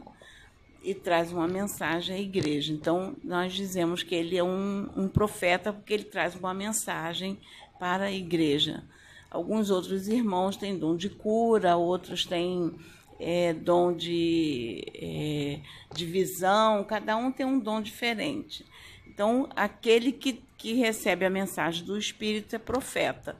e 0.80 0.94
traz 0.94 1.32
uma 1.32 1.48
mensagem 1.48 2.14
à 2.14 2.20
igreja. 2.20 2.72
Então, 2.72 3.16
nós 3.24 3.52
dizemos 3.52 4.04
que 4.04 4.14
ele 4.14 4.36
é 4.36 4.44
um, 4.44 4.88
um 4.96 5.08
profeta 5.08 5.72
porque 5.72 5.92
ele 5.92 6.04
traz 6.04 6.36
uma 6.36 6.54
mensagem 6.54 7.36
para 7.76 8.04
a 8.04 8.12
igreja. 8.12 8.84
Alguns 9.28 9.68
outros 9.68 10.06
irmãos 10.06 10.56
têm 10.56 10.78
dom 10.78 10.96
de 10.96 11.10
cura, 11.10 11.76
outros 11.76 12.24
têm 12.24 12.72
é, 13.18 13.52
dom 13.52 13.92
de, 13.92 14.84
é, 14.94 15.60
de 15.94 16.06
visão, 16.06 16.84
cada 16.84 17.16
um 17.16 17.32
tem 17.32 17.44
um 17.44 17.58
dom 17.58 17.80
diferente. 17.80 18.64
Então, 19.06 19.48
aquele 19.56 20.12
que, 20.12 20.40
que 20.56 20.74
recebe 20.74 21.24
a 21.24 21.30
mensagem 21.30 21.84
do 21.84 21.98
Espírito 21.98 22.54
é 22.54 22.58
profeta, 22.58 23.36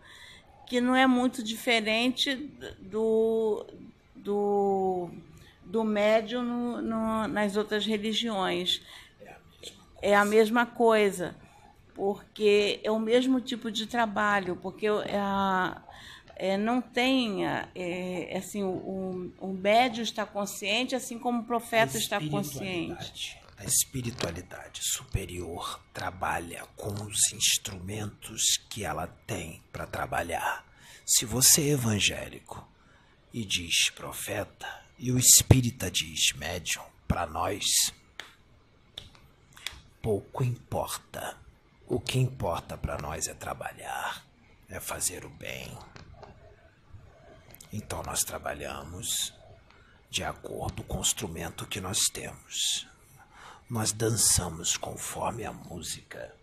que 0.67 0.81
não 0.81 0.95
é 0.95 1.07
muito 1.07 1.43
diferente 1.43 2.35
do, 2.81 3.65
do, 4.15 5.09
do 5.65 5.85
médium 5.85 6.43
no, 6.43 6.83
no, 6.83 7.29
nas 7.29 7.57
outras 7.57 7.87
religiões. 7.87 8.83
É 10.03 10.15
a 10.15 10.25
mesma 10.25 10.67
coisa, 10.67 11.37
porque 11.95 12.81
é 12.83 12.91
o 12.91 12.99
mesmo 12.99 13.41
tipo 13.41 13.71
de 13.71 13.87
trabalho, 13.87 14.57
porque 14.57 14.87
a, 14.89 15.81
é, 16.39 16.57
não 16.57 16.81
tenha, 16.81 17.69
é, 17.75 18.37
assim, 18.39 18.63
o, 18.63 19.33
o 19.41 19.49
médio 19.49 20.03
está 20.03 20.25
consciente, 20.25 20.95
assim 20.95 21.19
como 21.19 21.43
o 21.43 21.45
profeta 21.45 21.99
está 21.99 22.21
consciente. 22.21 23.37
A 23.57 23.65
espiritualidade 23.65 24.81
superior 24.85 25.81
trabalha 25.93 26.65
com 26.77 26.93
os 27.05 27.33
instrumentos 27.33 28.57
que 28.71 28.85
ela 28.85 29.09
tem 29.27 29.61
para 29.73 29.85
trabalhar. 29.85 30.65
Se 31.05 31.25
você 31.25 31.63
é 31.63 31.73
evangélico 31.73 32.67
e 33.35 33.45
diz 33.45 33.91
profeta, 33.91 34.85
e 34.97 35.11
o 35.11 35.19
espírita 35.19 35.91
diz 35.91 36.33
médium, 36.37 36.85
para 37.09 37.27
nós, 37.27 37.65
pouco 40.01 40.45
importa. 40.45 41.37
O 41.89 41.99
que 41.99 42.19
importa 42.19 42.77
para 42.79 42.99
nós 42.99 43.27
é 43.27 43.35
trabalhar, 43.35 44.25
é 44.69 44.79
fazer 44.79 45.25
o 45.25 45.31
bem, 45.31 45.77
então 47.73 48.03
nós 48.03 48.21
trabalhamos 48.21 49.35
de 50.11 50.25
acordo 50.25 50.83
com 50.83 50.99
o 50.99 51.03
instrumento 51.03 51.67
que 51.67 51.81
nós 51.81 51.99
temos. 52.13 52.87
Nós 53.69 53.93
dançamos 53.93 54.77
conforme 54.77 55.45
a 55.45 55.53
música. 55.53 56.35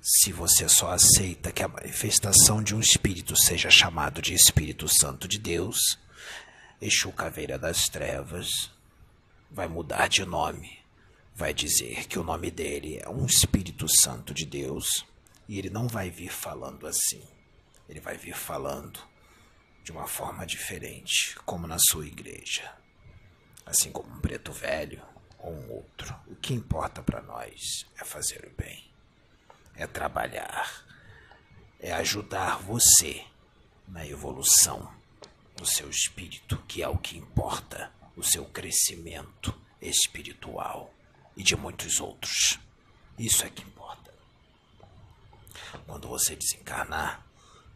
Se 0.00 0.32
você 0.32 0.68
só 0.68 0.92
aceita 0.92 1.50
que 1.50 1.62
a 1.62 1.68
manifestação 1.68 2.62
de 2.62 2.74
um 2.74 2.80
espírito 2.80 3.34
seja 3.36 3.70
chamado 3.70 4.20
de 4.20 4.34
Espírito 4.34 4.86
Santo 4.88 5.26
de 5.26 5.38
Deus, 5.38 5.98
Exu 6.80 7.10
Caveira 7.12 7.58
das 7.58 7.84
Trevas 7.86 8.70
vai 9.50 9.66
mudar 9.66 10.08
de 10.08 10.24
nome. 10.24 10.78
Vai 11.34 11.54
dizer 11.54 12.06
que 12.06 12.18
o 12.18 12.24
nome 12.24 12.50
dele 12.50 12.98
é 13.02 13.08
um 13.08 13.24
Espírito 13.24 13.86
Santo 13.88 14.34
de 14.34 14.44
Deus 14.44 15.06
e 15.48 15.58
ele 15.58 15.70
não 15.70 15.88
vai 15.88 16.10
vir 16.10 16.30
falando 16.30 16.86
assim. 16.86 17.22
Ele 17.88 18.00
vai 18.00 18.18
vir 18.18 18.36
falando 18.36 19.00
de 19.88 19.92
uma 19.92 20.06
forma 20.06 20.44
diferente, 20.44 21.34
como 21.46 21.66
na 21.66 21.78
sua 21.78 22.06
igreja. 22.06 22.70
Assim 23.64 23.90
como 23.90 24.14
um 24.14 24.20
preto 24.20 24.52
velho 24.52 25.02
ou 25.38 25.50
um 25.50 25.72
outro. 25.72 26.14
O 26.26 26.36
que 26.36 26.52
importa 26.52 27.02
para 27.02 27.22
nós 27.22 27.86
é 27.98 28.04
fazer 28.04 28.44
o 28.44 28.50
bem, 28.50 28.84
é 29.74 29.86
trabalhar, 29.86 30.84
é 31.80 31.90
ajudar 31.92 32.58
você 32.58 33.24
na 33.88 34.06
evolução 34.06 34.94
do 35.56 35.64
seu 35.64 35.88
espírito, 35.88 36.62
que 36.68 36.82
é 36.82 36.88
o 36.88 36.98
que 36.98 37.16
importa, 37.16 37.90
o 38.14 38.22
seu 38.22 38.44
crescimento 38.44 39.58
espiritual 39.80 40.92
e 41.34 41.42
de 41.42 41.56
muitos 41.56 41.98
outros. 41.98 42.58
Isso 43.18 43.42
é 43.42 43.48
que 43.48 43.62
importa. 43.62 44.12
Quando 45.86 46.08
você 46.08 46.36
desencarnar, 46.36 47.26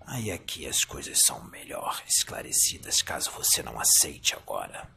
Aí 0.07 0.31
aqui 0.31 0.67
as 0.67 0.85
coisas 0.85 1.21
são 1.21 1.43
melhor 1.45 2.03
esclarecidas 2.07 3.03
caso 3.03 3.31
você 3.31 3.63
não 3.63 3.79
aceite 3.79 4.35
agora. 4.35 4.91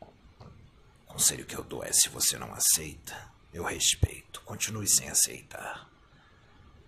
O 0.00 1.12
conselho 1.12 1.44
que 1.44 1.56
eu 1.56 1.62
dou 1.62 1.84
é: 1.84 1.92
se 1.92 2.08
você 2.08 2.38
não 2.38 2.52
aceita, 2.54 3.30
eu 3.52 3.64
respeito, 3.64 4.40
continue 4.42 4.88
sem 4.88 5.08
aceitar. 5.08 5.88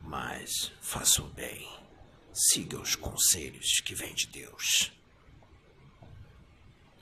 Mas 0.01 0.73
faça 0.81 1.23
o 1.23 1.29
bem, 1.29 1.69
siga 2.33 2.79
os 2.79 2.95
conselhos 2.95 3.81
que 3.81 3.95
vêm 3.95 4.15
de 4.15 4.27
Deus. 4.29 4.93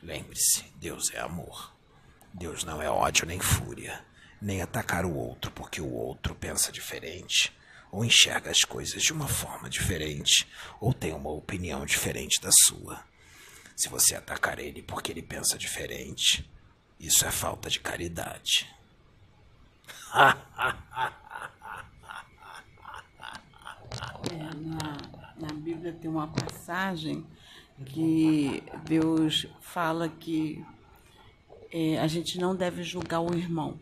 Lembre-se: 0.03 0.63
Deus 0.77 1.11
é 1.13 1.21
amor. 1.21 1.73
Deus 2.33 2.65
não 2.65 2.81
é 2.81 2.89
ódio 2.89 3.27
nem 3.27 3.39
fúria, 3.39 4.03
nem 4.41 4.63
atacar 4.63 5.05
o 5.05 5.15
outro 5.15 5.51
porque 5.51 5.83
o 5.83 5.93
outro 5.93 6.35
pensa 6.35 6.73
diferente 6.73 7.53
ou 7.93 8.03
enxerga 8.03 8.51
as 8.51 8.65
coisas 8.65 9.03
de 9.03 9.13
uma 9.13 9.29
forma 9.29 9.69
diferente, 9.69 10.49
ou 10.81 10.95
tem 10.95 11.13
uma 11.13 11.31
opinião 11.31 11.85
diferente 11.85 12.41
da 12.41 12.51
sua. 12.65 13.05
Se 13.77 13.91
você 13.91 14.15
atacar 14.15 14.59
ele 14.59 14.83
porque 14.83 15.13
ele 15.13 15.23
pensa 15.23 15.59
diferente, 15.59 16.51
isso 16.99 17.27
é 17.27 17.31
falta 17.31 17.69
de 17.69 17.79
caridade. 17.79 18.67
É, 24.31 24.37
na, 24.55 24.97
na 25.39 25.53
Bíblia 25.53 25.93
tem 25.93 26.11
uma 26.11 26.29
passagem 26.29 27.27
que 27.85 28.63
Deus 28.85 29.47
fala 29.61 30.09
que 30.09 30.65
é, 31.71 31.99
a 31.99 32.07
gente 32.07 32.39
não 32.39 32.57
deve 32.57 32.83
julgar 32.83 33.21
o 33.21 33.35
irmão. 33.35 33.79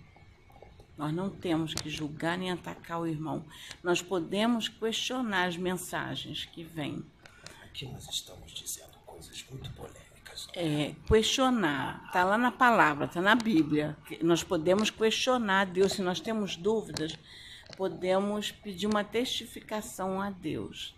Nós 1.01 1.15
não 1.15 1.31
temos 1.31 1.73
que 1.73 1.89
julgar 1.89 2.37
nem 2.37 2.51
atacar 2.51 3.01
o 3.01 3.07
irmão. 3.07 3.43
Nós 3.83 4.03
podemos 4.03 4.69
questionar 4.69 5.49
as 5.49 5.57
mensagens 5.57 6.45
que 6.45 6.63
vêm. 6.63 7.03
Aqui 7.65 7.87
nós 7.87 8.07
estamos 8.11 8.53
dizendo 8.53 8.99
coisas 9.07 9.43
muito 9.49 9.71
polêmicas. 9.71 10.47
É, 10.55 10.95
questionar. 11.09 12.05
Está 12.05 12.23
lá 12.23 12.37
na 12.37 12.53
palavra, 12.53 13.07
está 13.07 13.23
na 13.23 13.35
Bíblia. 13.35 13.97
Nós 14.21 14.45
podemos 14.45 14.91
questionar 14.91 15.63
a 15.63 15.65
Deus. 15.65 15.93
Se 15.93 16.03
nós 16.03 16.21
temos 16.21 16.55
dúvidas, 16.55 17.19
podemos 17.79 18.53
pedir 18.53 18.87
uma 18.87 19.03
testificação 19.03 20.21
a 20.21 20.29
Deus. 20.29 20.95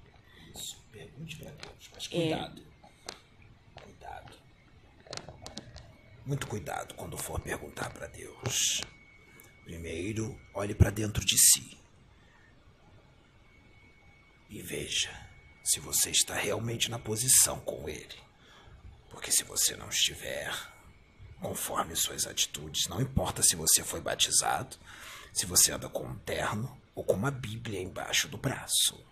Isso, 0.53 0.85
pergunte 0.91 1.37
para 1.37 1.53
Deus, 1.53 1.91
mas 1.95 2.09
cuidado. 2.09 2.61
É. 2.61 3.81
Cuidado. 3.81 4.33
Muito 6.27 6.47
cuidado 6.49 6.95
quando 6.95 7.17
for 7.17 7.39
perguntar 7.39 7.89
para 7.91 8.09
Deus. 8.09 8.83
Primeiro, 9.65 10.39
olhe 10.53 10.75
para 10.75 10.91
dentro 10.91 11.25
de 11.25 11.39
si 11.39 11.79
e 14.53 14.61
veja 14.61 15.11
se 15.65 15.81
você 15.81 16.11
está 16.11 16.35
realmente 16.35 16.91
na 16.91 16.99
posição 16.99 17.59
com 17.61 17.89
ele. 17.89 18.21
Porque 19.11 19.31
se 19.31 19.45
você 19.45 19.77
não 19.77 19.89
estiver 19.89 20.53
conforme 21.41 21.97
suas 21.97 22.27
atitudes, 22.27 22.87
não 22.87 23.01
importa 23.01 23.43
se 23.43 23.57
você 23.57 23.83
foi 23.83 24.01
batizado, 24.01 24.77
se 25.33 25.47
você 25.47 25.73
anda 25.73 25.89
com 25.89 26.05
um 26.05 26.19
terno 26.19 26.79
ou 26.95 27.03
com 27.03 27.15
uma 27.15 27.31
Bíblia 27.31 27.81
embaixo 27.81 28.29
do 28.29 28.37
braço 28.37 29.03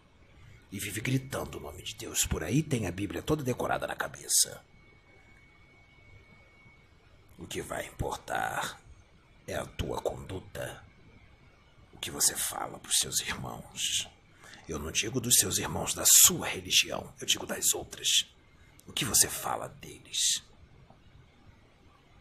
e 0.70 0.78
vive 0.78 1.00
gritando 1.00 1.58
o 1.58 1.60
nome 1.60 1.82
de 1.82 1.94
Deus 1.94 2.26
por 2.26 2.44
aí, 2.44 2.62
tem 2.62 2.86
a 2.86 2.92
Bíblia 2.92 3.22
toda 3.22 3.42
decorada 3.42 3.86
na 3.86 3.96
cabeça. 3.96 4.62
O 7.38 7.46
que 7.46 7.62
vai 7.62 7.86
importar 7.86 8.78
é 9.46 9.55
a 9.55 9.66
tua 9.66 10.00
conduta. 10.00 10.85
O 11.92 11.98
que 11.98 12.11
você 12.11 12.35
fala 12.35 12.79
para 12.79 12.90
os 12.90 12.98
seus 12.98 13.20
irmãos. 13.20 14.09
Eu 14.68 14.79
não 14.79 14.90
digo 14.90 15.20
dos 15.20 15.35
seus 15.35 15.59
irmãos 15.59 15.94
da 15.94 16.05
sua 16.07 16.46
religião, 16.46 17.12
eu 17.20 17.26
digo 17.26 17.46
das 17.46 17.74
outras. 17.74 18.26
O 18.87 18.92
que 18.92 19.05
você 19.05 19.29
fala 19.29 19.68
deles. 19.68 20.42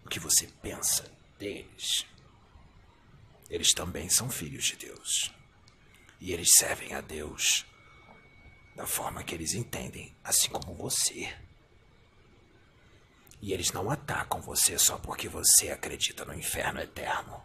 O 0.05 0.09
que 0.09 0.19
você 0.19 0.47
pensa 0.61 1.11
deles. 1.37 2.05
Eles 3.49 3.71
também 3.73 4.09
são 4.09 4.29
filhos 4.29 4.65
de 4.65 4.75
Deus. 4.75 5.31
E 6.19 6.33
eles 6.33 6.49
servem 6.57 6.93
a 6.93 7.01
Deus 7.01 7.65
da 8.75 8.85
forma 8.85 9.23
que 9.23 9.35
eles 9.35 9.53
entendem, 9.53 10.15
assim 10.23 10.49
como 10.49 10.73
você. 10.73 11.35
E 13.41 13.53
eles 13.53 13.71
não 13.71 13.89
atacam 13.89 14.41
você 14.41 14.77
só 14.77 14.97
porque 14.97 15.29
você 15.29 15.69
acredita 15.69 16.25
no 16.25 16.33
inferno 16.33 16.81
eterno. 16.81 17.41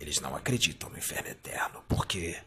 Eles 0.00 0.20
não 0.20 0.34
acreditam 0.34 0.90
no 0.90 0.98
inferno 0.98 1.28
eterno 1.28 1.84
porque 1.88 2.40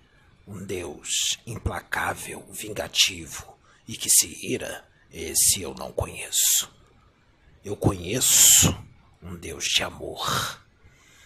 um 0.47 0.63
Deus 0.65 1.39
implacável, 1.45 2.45
vingativo 2.51 3.57
e 3.87 3.95
que 3.95 4.09
se 4.09 4.27
ira, 4.45 4.87
esse 5.11 5.61
eu 5.61 5.73
não 5.73 5.91
conheço. 5.91 6.71
Eu 7.63 7.75
conheço 7.75 8.75
um 9.21 9.35
Deus 9.35 9.65
de 9.65 9.83
amor 9.83 10.61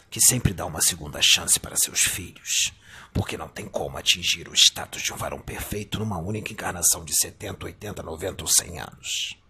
que 0.10 0.20
sempre 0.20 0.54
dá 0.54 0.66
uma 0.66 0.82
segunda 0.82 1.22
chance 1.22 1.58
para 1.58 1.78
seus 1.78 2.02
filhos, 2.02 2.74
porque 3.14 3.38
não 3.38 3.48
tem 3.48 3.68
como 3.68 3.98
atingir 3.98 4.50
o 4.50 4.54
status 4.54 5.02
de 5.02 5.14
um 5.14 5.16
varão 5.16 5.40
perfeito 5.40 6.00
numa 6.00 6.18
única 6.18 6.52
encarnação 6.52 7.06
de 7.06 7.16
70, 7.16 7.66
80, 7.66 8.04
90 8.04 8.44
ou 8.44 8.48
100 8.48 8.80
anos. 8.82 9.41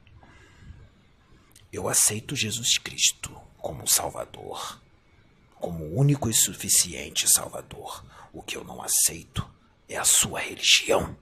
Eu 1.71 1.87
aceito 1.87 2.35
Jesus 2.35 2.77
Cristo 2.77 3.31
como 3.57 3.87
Salvador, 3.87 4.81
como 5.55 5.85
único 5.95 6.29
e 6.29 6.33
suficiente 6.33 7.31
Salvador. 7.31 8.03
O 8.33 8.41
que 8.41 8.57
eu 8.57 8.63
não 8.63 8.81
aceito 8.81 9.49
é 9.87 9.97
a 9.97 10.03
sua 10.03 10.39
religião. 10.39 11.15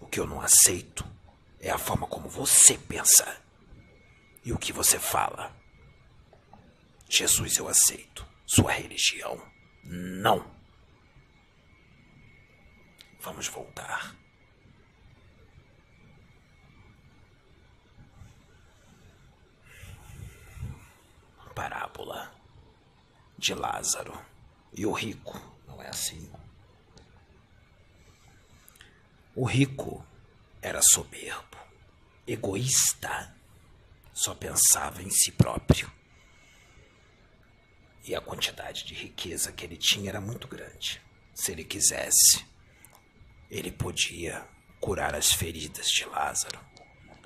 O 0.00 0.06
que 0.06 0.20
eu 0.20 0.26
não 0.26 0.40
aceito 0.40 1.04
é 1.60 1.70
a 1.70 1.78
forma 1.78 2.06
como 2.06 2.28
você 2.28 2.76
pensa 2.76 3.40
e 4.44 4.52
o 4.52 4.58
que 4.58 4.72
você 4.72 4.98
fala. 4.98 5.54
Jesus 7.08 7.56
eu 7.56 7.68
aceito, 7.68 8.26
sua 8.46 8.72
religião 8.72 9.40
não. 9.82 10.44
Vamos 13.20 13.48
voltar. 13.48 14.14
Parábola 21.54 22.32
de 23.38 23.54
Lázaro 23.54 24.18
e 24.72 24.84
o 24.84 24.92
rico. 24.92 25.40
Não 25.66 25.82
é 25.82 25.88
assim. 25.88 26.30
O 29.34 29.44
rico 29.44 30.04
era 30.62 30.80
soberbo, 30.82 31.58
egoísta, 32.26 33.34
só 34.12 34.34
pensava 34.34 35.02
em 35.02 35.10
si 35.10 35.32
próprio. 35.32 35.90
E 38.06 38.14
a 38.14 38.20
quantidade 38.20 38.84
de 38.84 38.94
riqueza 38.94 39.50
que 39.50 39.64
ele 39.64 39.76
tinha 39.76 40.10
era 40.10 40.20
muito 40.20 40.46
grande. 40.46 41.02
Se 41.34 41.50
ele 41.50 41.64
quisesse, 41.64 42.46
ele 43.50 43.72
podia 43.72 44.46
curar 44.78 45.14
as 45.14 45.32
feridas 45.32 45.86
de 45.86 46.04
Lázaro. 46.04 46.60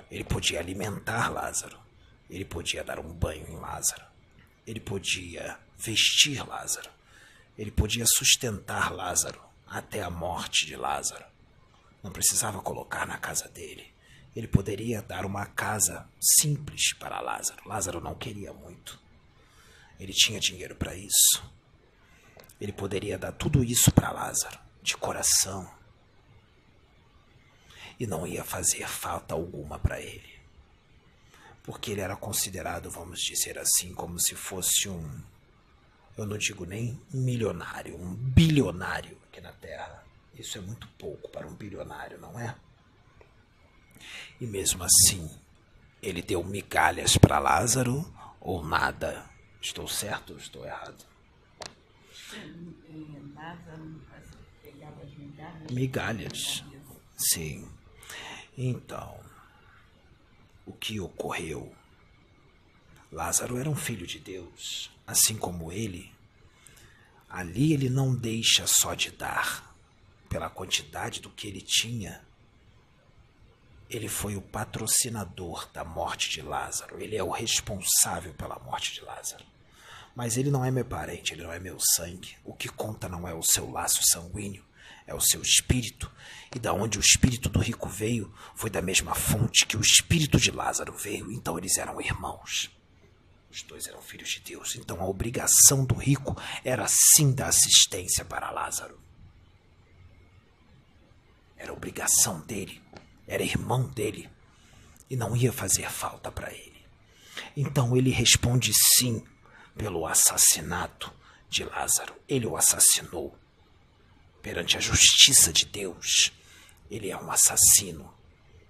Ele 0.09 0.23
podia 0.23 0.59
alimentar 0.59 1.29
Lázaro. 1.29 1.79
Ele 2.29 2.45
podia 2.45 2.83
dar 2.83 2.99
um 2.99 3.13
banho 3.13 3.47
em 3.47 3.57
Lázaro. 3.57 4.08
Ele 4.69 4.79
podia 4.79 5.57
vestir 5.79 6.47
Lázaro. 6.47 6.91
Ele 7.57 7.71
podia 7.71 8.05
sustentar 8.05 8.93
Lázaro 8.93 9.41
até 9.65 10.03
a 10.03 10.11
morte 10.11 10.67
de 10.67 10.75
Lázaro. 10.75 11.25
Não 12.03 12.11
precisava 12.11 12.61
colocar 12.61 13.07
na 13.07 13.17
casa 13.17 13.49
dele. 13.49 13.91
Ele 14.35 14.47
poderia 14.47 15.01
dar 15.01 15.25
uma 15.25 15.47
casa 15.47 16.07
simples 16.21 16.93
para 16.93 17.19
Lázaro. 17.19 17.67
Lázaro 17.67 17.99
não 17.99 18.13
queria 18.13 18.53
muito. 18.53 19.01
Ele 19.99 20.13
tinha 20.13 20.39
dinheiro 20.39 20.75
para 20.75 20.93
isso. 20.93 21.43
Ele 22.61 22.71
poderia 22.71 23.17
dar 23.17 23.31
tudo 23.31 23.63
isso 23.63 23.91
para 23.91 24.11
Lázaro, 24.11 24.59
de 24.83 24.95
coração. 24.95 25.67
E 27.99 28.05
não 28.05 28.27
ia 28.27 28.43
fazer 28.43 28.87
falta 28.87 29.33
alguma 29.33 29.79
para 29.79 29.99
ele. 29.99 30.38
Porque 31.63 31.91
ele 31.91 32.01
era 32.01 32.15
considerado, 32.15 32.89
vamos 32.89 33.19
dizer 33.21 33.57
assim, 33.59 33.93
como 33.93 34.19
se 34.19 34.35
fosse 34.35 34.89
um. 34.89 35.21
Eu 36.17 36.25
não 36.25 36.37
digo 36.37 36.65
nem 36.65 36.99
um 37.13 37.21
milionário, 37.21 37.95
um 37.95 38.13
bilionário 38.13 39.17
aqui 39.27 39.39
na 39.39 39.51
Terra. 39.53 40.03
Isso 40.33 40.57
é 40.57 40.61
muito 40.61 40.87
pouco 40.97 41.29
para 41.29 41.47
um 41.47 41.53
bilionário, 41.53 42.19
não 42.19 42.39
é? 42.39 42.55
E 44.39 44.47
mesmo 44.47 44.83
assim, 44.83 45.29
ele 46.01 46.21
deu 46.21 46.43
migalhas 46.43 47.17
para 47.17 47.39
Lázaro 47.39 48.05
ou 48.39 48.63
nada? 48.63 49.29
Estou 49.61 49.87
certo 49.87 50.33
ou 50.33 50.39
estou 50.39 50.65
errado? 50.65 51.05
Migalhas. 55.69 56.63
Sim. 57.17 57.69
Então, 58.57 59.19
o 60.69 60.73
que 60.73 60.99
ocorreu? 60.99 61.75
Lázaro 63.11 63.57
era 63.57 63.67
um 63.67 63.75
filho 63.75 64.05
de 64.05 64.19
Deus, 64.19 64.91
assim 65.05 65.35
como 65.35 65.71
ele. 65.71 66.13
Ali 67.27 67.73
ele 67.73 67.89
não 67.89 68.15
deixa 68.15 68.67
só 68.67 68.93
de 68.93 69.09
dar, 69.09 69.75
pela 70.29 70.47
quantidade 70.47 71.21
do 71.21 71.29
que 71.31 71.47
ele 71.47 71.59
tinha, 71.59 72.23
ele 73.89 74.07
foi 74.07 74.35
o 74.35 74.41
patrocinador 74.41 75.67
da 75.73 75.83
morte 75.83 76.29
de 76.29 76.43
Lázaro. 76.43 77.01
Ele 77.01 77.15
é 77.15 77.23
o 77.23 77.31
responsável 77.31 78.31
pela 78.35 78.59
morte 78.59 78.93
de 78.93 79.01
Lázaro. 79.01 79.43
Mas 80.15 80.37
ele 80.37 80.51
não 80.51 80.63
é 80.63 80.69
meu 80.69 80.85
parente, 80.85 81.33
ele 81.33 81.41
não 81.41 81.51
é 81.51 81.59
meu 81.59 81.79
sangue. 81.79 82.37
O 82.45 82.53
que 82.53 82.69
conta 82.69 83.09
não 83.09 83.27
é 83.27 83.33
o 83.33 83.41
seu 83.41 83.71
laço 83.71 84.01
sanguíneo, 84.03 84.63
é 85.07 85.15
o 85.15 85.19
seu 85.19 85.41
espírito. 85.41 86.11
E 86.55 86.59
da 86.59 86.73
onde 86.73 86.97
o 86.97 87.01
espírito 87.01 87.47
do 87.49 87.59
rico 87.59 87.87
veio, 87.87 88.33
foi 88.55 88.69
da 88.69 88.81
mesma 88.81 89.13
fonte 89.13 89.65
que 89.65 89.77
o 89.77 89.81
espírito 89.81 90.39
de 90.39 90.51
Lázaro 90.51 90.93
veio. 90.93 91.31
Então 91.31 91.57
eles 91.57 91.77
eram 91.77 92.01
irmãos. 92.01 92.71
Os 93.51 93.61
dois 93.63 93.87
eram 93.87 94.01
filhos 94.01 94.29
de 94.29 94.39
Deus. 94.39 94.75
Então 94.75 95.01
a 95.01 95.07
obrigação 95.07 95.85
do 95.85 95.95
rico 95.95 96.35
era 96.63 96.85
sim 96.87 97.31
da 97.31 97.47
assistência 97.47 98.25
para 98.25 98.51
Lázaro. 98.51 98.99
Era 101.57 101.73
obrigação 101.73 102.39
dele 102.41 102.81
era 103.29 103.43
irmão 103.43 103.83
dele 103.83 104.27
e 105.07 105.15
não 105.15 105.35
ia 105.35 105.53
fazer 105.53 105.89
falta 105.89 106.31
para 106.31 106.51
ele. 106.51 106.83
Então 107.55 107.95
ele 107.95 108.09
responde 108.09 108.73
sim 108.73 109.23
pelo 109.77 110.05
assassinato 110.07 111.13
de 111.47 111.63
Lázaro. 111.63 112.15
Ele 112.27 112.47
o 112.47 112.57
assassinou. 112.57 113.37
Perante 114.41 114.77
a 114.77 114.79
justiça 114.79 115.53
de 115.53 115.65
Deus, 115.65 116.31
ele 116.89 117.09
é 117.09 117.17
um 117.17 117.31
assassino, 117.31 118.13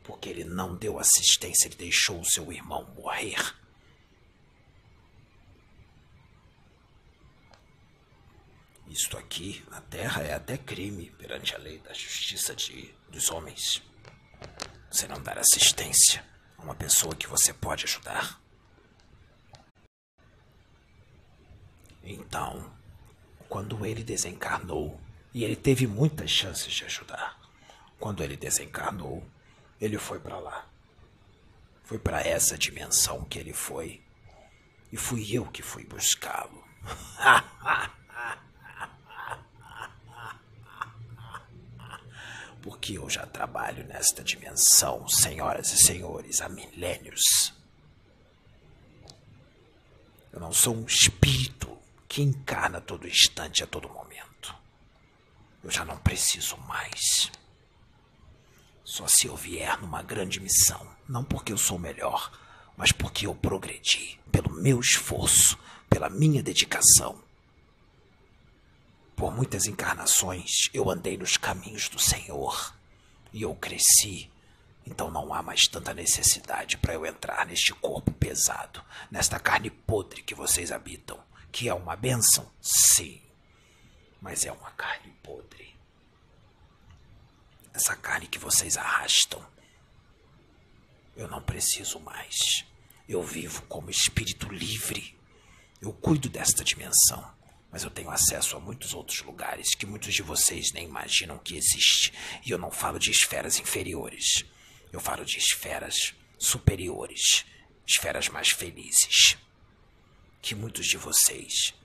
porque 0.03 0.29
ele 0.29 0.43
não 0.43 0.75
deu 0.75 0.99
assistência, 0.99 1.67
ele 1.67 1.75
deixou 1.75 2.19
o 2.19 2.25
seu 2.25 2.51
irmão 2.51 2.83
morrer. 2.95 3.55
Isto 8.89 9.17
aqui 9.17 9.63
na 9.69 9.81
terra 9.81 10.23
é 10.23 10.33
até 10.33 10.57
crime 10.57 11.11
perante 11.11 11.55
a 11.55 11.59
lei 11.59 11.77
da 11.77 11.93
justiça 11.93 12.55
de, 12.55 12.93
dos 13.09 13.29
homens. 13.29 13.83
Você 14.89 15.07
não 15.07 15.21
dar 15.21 15.37
assistência 15.37 16.25
a 16.57 16.63
uma 16.63 16.73
pessoa 16.73 17.15
que 17.15 17.27
você 17.27 17.53
pode 17.53 17.85
ajudar. 17.85 18.41
Então, 22.03 22.73
quando 23.47 23.85
ele 23.85 24.03
desencarnou, 24.03 24.99
e 25.33 25.43
ele 25.43 25.55
teve 25.55 25.85
muitas 25.85 26.29
chances 26.29 26.73
de 26.73 26.85
ajudar, 26.85 27.38
quando 27.99 28.23
ele 28.23 28.37
desencarnou, 28.37 29.23
ele 29.79 29.97
foi 29.97 30.19
para 30.19 30.39
lá. 30.39 30.65
Foi 31.83 31.99
para 31.99 32.21
essa 32.21 32.57
dimensão 32.57 33.23
que 33.25 33.39
ele 33.39 33.53
foi. 33.53 34.01
E 34.91 34.97
fui 34.97 35.35
eu 35.35 35.45
que 35.45 35.61
fui 35.61 35.85
buscá-lo. 35.85 36.63
porque 42.61 42.97
eu 42.97 43.09
já 43.09 43.25
trabalho 43.25 43.85
nesta 43.87 44.23
dimensão, 44.23 45.07
senhoras 45.07 45.71
e 45.71 45.77
senhores, 45.77 46.41
há 46.41 46.49
milênios. 46.49 47.53
Eu 50.31 50.39
não 50.39 50.51
sou 50.51 50.75
um 50.75 50.85
espírito 50.85 51.77
que 52.07 52.21
encarna 52.21 52.79
todo 52.79 53.07
instante, 53.07 53.63
a 53.63 53.67
todo 53.67 53.89
momento. 53.89 54.55
Eu 55.63 55.71
já 55.71 55.83
não 55.83 55.97
preciso 55.97 56.57
mais. 56.57 57.31
Só 58.89 59.07
se 59.07 59.27
eu 59.27 59.35
vier 59.35 59.79
numa 59.79 60.01
grande 60.01 60.39
missão, 60.39 60.83
não 61.07 61.23
porque 61.23 61.53
eu 61.53 61.57
sou 61.59 61.77
melhor, 61.77 62.31
mas 62.75 62.91
porque 62.91 63.27
eu 63.27 63.35
progredi 63.35 64.19
pelo 64.31 64.51
meu 64.51 64.79
esforço, 64.79 65.59
pela 65.87 66.09
minha 66.09 66.41
dedicação. 66.41 67.23
Por 69.15 69.31
muitas 69.31 69.67
encarnações 69.67 70.71
eu 70.73 70.89
andei 70.89 71.19
nos 71.19 71.37
caminhos 71.37 71.87
do 71.87 71.99
Senhor. 71.99 72.73
E 73.31 73.43
eu 73.43 73.53
cresci. 73.53 74.27
Então 74.83 75.11
não 75.11 75.35
há 75.35 75.43
mais 75.43 75.67
tanta 75.67 75.93
necessidade 75.93 76.75
para 76.75 76.95
eu 76.95 77.05
entrar 77.05 77.45
neste 77.45 77.71
corpo 77.75 78.11
pesado, 78.13 78.83
nesta 79.11 79.39
carne 79.39 79.69
podre 79.69 80.23
que 80.23 80.33
vocês 80.33 80.71
habitam, 80.71 81.19
que 81.51 81.69
é 81.69 81.73
uma 81.75 81.95
bênção, 81.95 82.51
sim, 82.59 83.21
mas 84.19 84.45
é 84.45 84.51
uma 84.51 84.71
carne 84.71 85.13
podre. 85.21 85.68
Essa 87.79 87.95
carne 87.95 88.27
que 88.27 88.37
vocês 88.37 88.75
arrastam, 88.75 89.41
eu 91.15 91.29
não 91.29 91.41
preciso 91.41 91.97
mais. 92.01 92.65
Eu 93.07 93.23
vivo 93.23 93.61
como 93.63 93.89
espírito 93.89 94.49
livre. 94.49 95.17
Eu 95.81 95.93
cuido 95.93 96.27
desta 96.27 96.61
dimensão 96.61 97.39
mas 97.71 97.83
eu 97.83 97.91
tenho 97.91 98.09
acesso 98.09 98.57
a 98.57 98.59
muitos 98.59 98.93
outros 98.93 99.21
lugares 99.21 99.75
que 99.75 99.85
muitos 99.85 100.13
de 100.13 100.23
vocês 100.23 100.71
nem 100.71 100.85
imaginam 100.85 101.37
que 101.37 101.55
existe. 101.55 102.11
E 102.43 102.49
eu 102.49 102.57
não 102.57 102.71
falo 102.71 102.97
de 102.97 103.11
esferas 103.11 103.59
inferiores. 103.59 104.43
Eu 104.91 104.99
falo 104.99 105.23
de 105.23 105.37
esferas 105.37 106.15
superiores, 106.37 107.45
esferas 107.85 108.27
mais 108.27 108.49
felizes, 108.49 109.37
que 110.41 110.55
muitos 110.55 110.87
de 110.87 110.97
vocês 110.97 111.75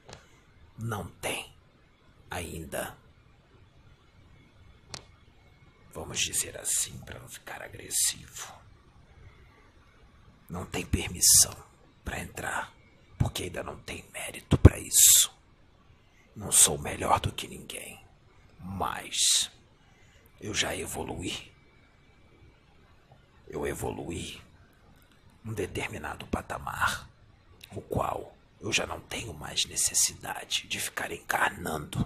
não 0.78 1.06
têm 1.20 1.54
ainda. 2.30 2.96
Vamos 5.94 6.18
dizer 6.18 6.58
assim 6.58 6.98
para 6.98 7.20
não 7.20 7.28
ficar 7.28 7.62
agressivo. 7.62 8.52
Não 10.50 10.66
tem 10.66 10.84
permissão 10.84 11.54
para 12.04 12.18
entrar, 12.18 12.74
porque 13.16 13.44
ainda 13.44 13.62
não 13.62 13.78
tem 13.78 14.04
mérito 14.12 14.58
para 14.58 14.76
isso. 14.76 15.32
Não 16.34 16.50
sou 16.50 16.76
melhor 16.76 17.20
do 17.20 17.30
que 17.30 17.46
ninguém, 17.46 18.04
mas 18.58 19.52
eu 20.40 20.52
já 20.52 20.74
evoluí. 20.74 21.52
Eu 23.46 23.64
evoluí 23.64 24.42
um 25.44 25.52
determinado 25.52 26.26
patamar, 26.26 27.08
o 27.70 27.80
qual 27.80 28.36
eu 28.60 28.72
já 28.72 28.84
não 28.84 28.98
tenho 28.98 29.32
mais 29.32 29.64
necessidade 29.66 30.66
de 30.66 30.80
ficar 30.80 31.12
encarnando. 31.12 32.04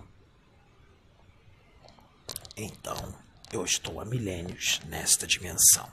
Então, 2.54 3.27
eu 3.52 3.64
estou 3.64 4.00
há 4.00 4.04
milênios 4.04 4.80
nesta 4.86 5.26
dimensão. 5.26 5.90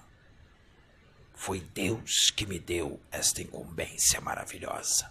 Foi 1.33 1.61
Deus 1.61 2.29
que 2.35 2.45
me 2.45 2.59
deu 2.59 3.01
esta 3.11 3.41
incumbência 3.41 4.19
maravilhosa, 4.19 5.09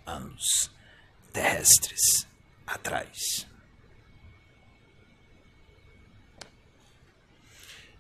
anos 0.05 0.73
terrestres 1.33 2.27
atrás. 2.67 3.47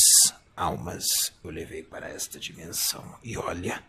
almas 0.55 1.33
eu 1.43 1.51
levei 1.51 1.83
para 1.83 2.11
esta 2.11 2.39
dimensão. 2.39 3.19
E 3.23 3.39
olha 3.39 3.83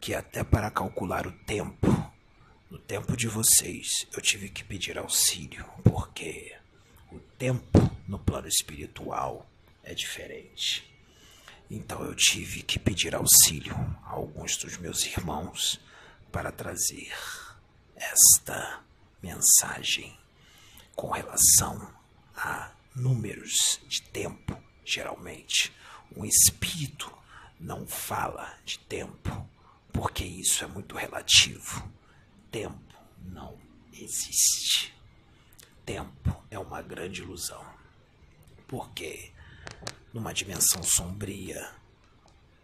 que 0.00 0.14
até 0.14 0.42
para 0.42 0.70
calcular 0.70 1.26
o 1.26 1.32
tempo, 1.32 2.10
no 2.70 2.78
tempo 2.78 3.14
de 3.14 3.28
vocês, 3.28 4.06
eu 4.10 4.22
tive 4.22 4.48
que 4.48 4.64
pedir 4.64 4.96
auxílio, 4.96 5.66
porque 5.84 6.56
o 7.12 7.18
tempo 7.36 7.94
no 8.08 8.18
plano 8.18 8.48
espiritual 8.48 9.46
é 9.84 9.92
diferente. 9.92 10.89
Então 11.70 12.04
eu 12.04 12.14
tive 12.16 12.62
que 12.62 12.80
pedir 12.80 13.14
auxílio 13.14 13.74
a 14.04 14.10
alguns 14.10 14.56
dos 14.56 14.76
meus 14.76 15.04
irmãos 15.06 15.80
para 16.32 16.50
trazer 16.50 17.12
esta 17.94 18.82
mensagem 19.22 20.18
com 20.96 21.10
relação 21.10 21.94
a 22.34 22.72
números 22.94 23.80
de 23.86 24.02
tempo, 24.02 24.60
geralmente. 24.84 25.72
Um 26.16 26.24
espírito 26.24 27.12
não 27.60 27.86
fala 27.86 28.58
de 28.64 28.78
tempo, 28.80 29.48
porque 29.92 30.24
isso 30.24 30.64
é 30.64 30.66
muito 30.66 30.96
relativo. 30.96 31.88
Tempo 32.50 32.96
não 33.22 33.56
existe. 33.92 34.92
Tempo 35.86 36.42
é 36.50 36.58
uma 36.58 36.82
grande 36.82 37.22
ilusão. 37.22 37.64
Porque 38.66 39.32
numa 40.12 40.32
dimensão 40.32 40.82
sombria, 40.82 41.70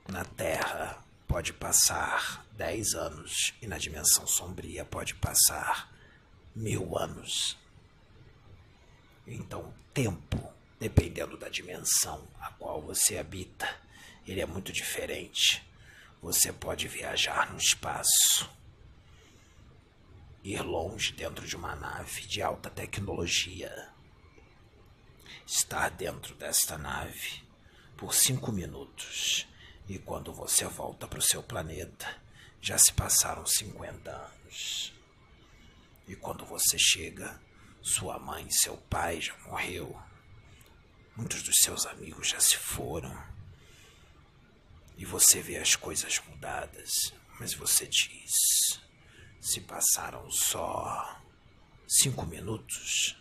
na 0.09 0.25
Terra 0.25 1.03
pode 1.27 1.53
passar 1.53 2.45
dez 2.53 2.95
anos 2.95 3.55
e 3.61 3.67
na 3.67 3.79
dimensão 3.79 4.27
sombria 4.27 4.85
pode 4.85 5.15
passar 5.15 5.93
mil 6.55 6.97
anos. 6.97 7.57
Então, 9.27 9.73
tempo, 9.93 10.53
dependendo 10.79 11.37
da 11.37 11.49
dimensão 11.49 12.27
a 12.41 12.51
qual 12.53 12.81
você 12.81 13.19
habita, 13.19 13.69
ele 14.27 14.41
é 14.41 14.47
muito 14.47 14.73
diferente. 14.73 15.65
Você 16.23 16.53
pode 16.53 16.89
viajar 16.89 17.53
no 17.53 17.59
espaço, 17.59 18.49
ir 20.43 20.63
longe 20.63 21.13
dentro 21.13 21.47
de 21.47 21.57
uma 21.57 21.75
nave 21.77 22.23
de 22.23 22.41
alta 22.41 22.71
tecnologia, 22.71 23.91
estar 25.47 25.91
dentro 25.91 26.35
desta 26.35 26.77
nave 26.77 27.43
por 27.97 28.13
cinco 28.13 28.51
minutos 28.51 29.47
e 29.89 29.99
quando 29.99 30.33
você 30.33 30.65
volta 30.65 31.07
para 31.07 31.21
o 31.21 31.23
seu 31.23 31.43
planeta, 31.43 32.21
já 32.61 32.77
se 32.77 32.93
passaram 32.93 33.47
50 33.47 34.11
anos. 34.11 34.93
E 36.09 36.17
quando 36.17 36.45
você 36.45 36.77
chega, 36.77 37.41
sua 37.81 38.19
mãe 38.19 38.49
e 38.49 38.53
seu 38.53 38.77
pai 38.77 39.21
já 39.21 39.37
morreu. 39.47 39.97
Muitos 41.15 41.43
dos 41.43 41.55
seus 41.61 41.87
amigos 41.87 42.29
já 42.29 42.41
se 42.41 42.57
foram. 42.57 43.17
E 44.97 45.05
você 45.05 45.41
vê 45.41 45.59
as 45.59 45.77
coisas 45.77 46.21
mudadas, 46.29 46.91
mas 47.39 47.55
você 47.55 47.87
diz: 47.87 48.81
se 49.41 49.61
passaram 49.61 50.29
só 50.31 51.21
cinco 51.87 52.27
minutos. 52.27 53.17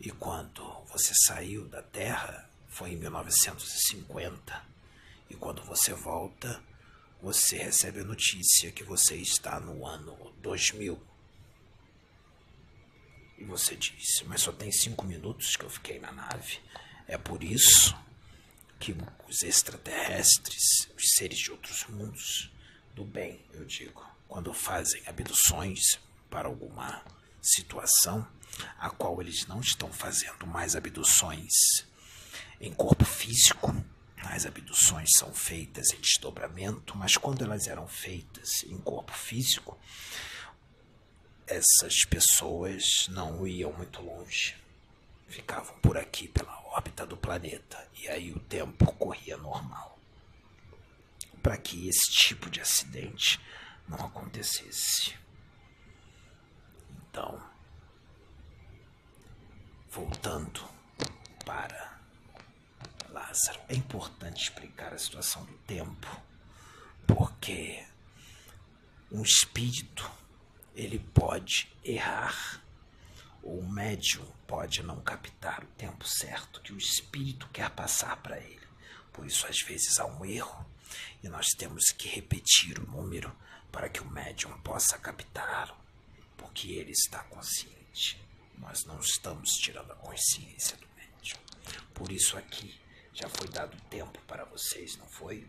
E 0.00 0.10
quando 0.10 0.62
você 0.86 1.12
saiu 1.26 1.68
da 1.68 1.82
Terra 1.82 2.48
foi 2.68 2.92
em 2.92 2.96
1950. 2.96 4.64
E 5.28 5.34
quando 5.34 5.62
você 5.62 5.92
volta, 5.92 6.62
você 7.20 7.58
recebe 7.58 8.00
a 8.00 8.04
notícia 8.04 8.72
que 8.72 8.82
você 8.82 9.16
está 9.16 9.60
no 9.60 9.86
ano 9.86 10.32
2000. 10.40 11.00
E 13.36 13.44
você 13.44 13.76
diz, 13.76 14.22
mas 14.26 14.42
só 14.42 14.52
tem 14.52 14.72
cinco 14.72 15.04
minutos 15.04 15.56
que 15.56 15.64
eu 15.64 15.70
fiquei 15.70 15.98
na 15.98 16.12
nave. 16.12 16.60
É 17.06 17.18
por 17.18 17.44
isso 17.44 17.94
que 18.78 18.96
os 19.28 19.42
extraterrestres, 19.42 20.88
os 20.96 21.12
seres 21.16 21.38
de 21.38 21.50
outros 21.50 21.84
mundos, 21.86 22.50
do 22.94 23.04
bem, 23.04 23.44
eu 23.52 23.64
digo, 23.64 24.04
quando 24.26 24.52
fazem 24.54 25.02
abduções 25.06 25.98
para 26.30 26.48
alguma 26.48 27.04
situação, 27.42 28.26
a 28.78 28.90
qual 28.90 29.20
eles 29.20 29.46
não 29.46 29.60
estão 29.60 29.92
fazendo 29.92 30.46
mais 30.46 30.76
abduções 30.76 31.52
em 32.60 32.72
corpo 32.72 33.04
físico, 33.04 33.74
as 34.22 34.44
abduções 34.44 35.10
são 35.16 35.32
feitas 35.32 35.92
em 35.92 36.00
desdobramento, 36.00 36.96
mas 36.96 37.16
quando 37.16 37.42
elas 37.42 37.66
eram 37.66 37.88
feitas 37.88 38.62
em 38.64 38.76
corpo 38.78 39.12
físico, 39.12 39.78
essas 41.46 42.04
pessoas 42.04 43.08
não 43.08 43.46
iam 43.46 43.72
muito 43.72 44.00
longe. 44.02 44.56
Ficavam 45.26 45.76
por 45.80 45.96
aqui 45.96 46.28
pela 46.28 46.60
órbita 46.66 47.06
do 47.06 47.16
planeta 47.16 47.88
e 47.96 48.08
aí 48.08 48.30
o 48.32 48.38
tempo 48.40 48.92
corria 48.92 49.36
normal. 49.36 49.98
Para 51.42 51.56
que 51.56 51.88
esse 51.88 52.10
tipo 52.10 52.50
de 52.50 52.60
acidente 52.60 53.40
não 53.88 54.06
acontecesse. 54.06 55.14
Então, 57.08 57.42
voltando 59.90 60.62
para 61.44 61.98
Lázaro, 63.08 63.60
é 63.68 63.74
importante 63.74 64.44
explicar 64.44 64.92
a 64.92 64.98
situação 64.98 65.44
do 65.44 65.52
tempo, 65.66 66.06
porque 67.06 67.84
um 69.10 69.22
espírito 69.22 70.08
ele 70.76 71.00
pode 71.12 71.68
errar, 71.84 72.62
ou 73.42 73.58
o 73.58 73.68
médium 73.68 74.24
pode 74.46 74.82
não 74.82 75.00
captar 75.00 75.64
o 75.64 75.68
tempo 75.68 76.06
certo 76.06 76.60
que 76.60 76.72
o 76.72 76.78
espírito 76.78 77.48
quer 77.52 77.70
passar 77.70 78.16
para 78.18 78.38
ele. 78.38 78.60
Por 79.12 79.26
isso, 79.26 79.46
às 79.46 79.60
vezes, 79.62 79.98
há 79.98 80.06
um 80.06 80.24
erro 80.24 80.64
e 81.22 81.28
nós 81.28 81.48
temos 81.56 81.86
que 81.90 82.08
repetir 82.08 82.78
o 82.78 82.86
número 82.86 83.34
para 83.72 83.88
que 83.88 84.00
o 84.00 84.10
médium 84.10 84.56
possa 84.60 84.98
captar, 84.98 85.76
porque 86.36 86.70
ele 86.72 86.92
está 86.92 87.24
consciente. 87.24 88.29
Nós 88.60 88.84
não 88.84 88.98
estamos 89.00 89.50
tirando 89.52 89.90
a 89.90 89.96
consciência 89.96 90.76
do 90.76 90.86
médium. 90.96 91.38
Por 91.94 92.12
isso, 92.12 92.36
aqui 92.36 92.78
já 93.12 93.28
foi 93.28 93.48
dado 93.48 93.76
tempo 93.90 94.18
para 94.26 94.44
vocês, 94.44 94.96
não 94.96 95.06
foi? 95.06 95.46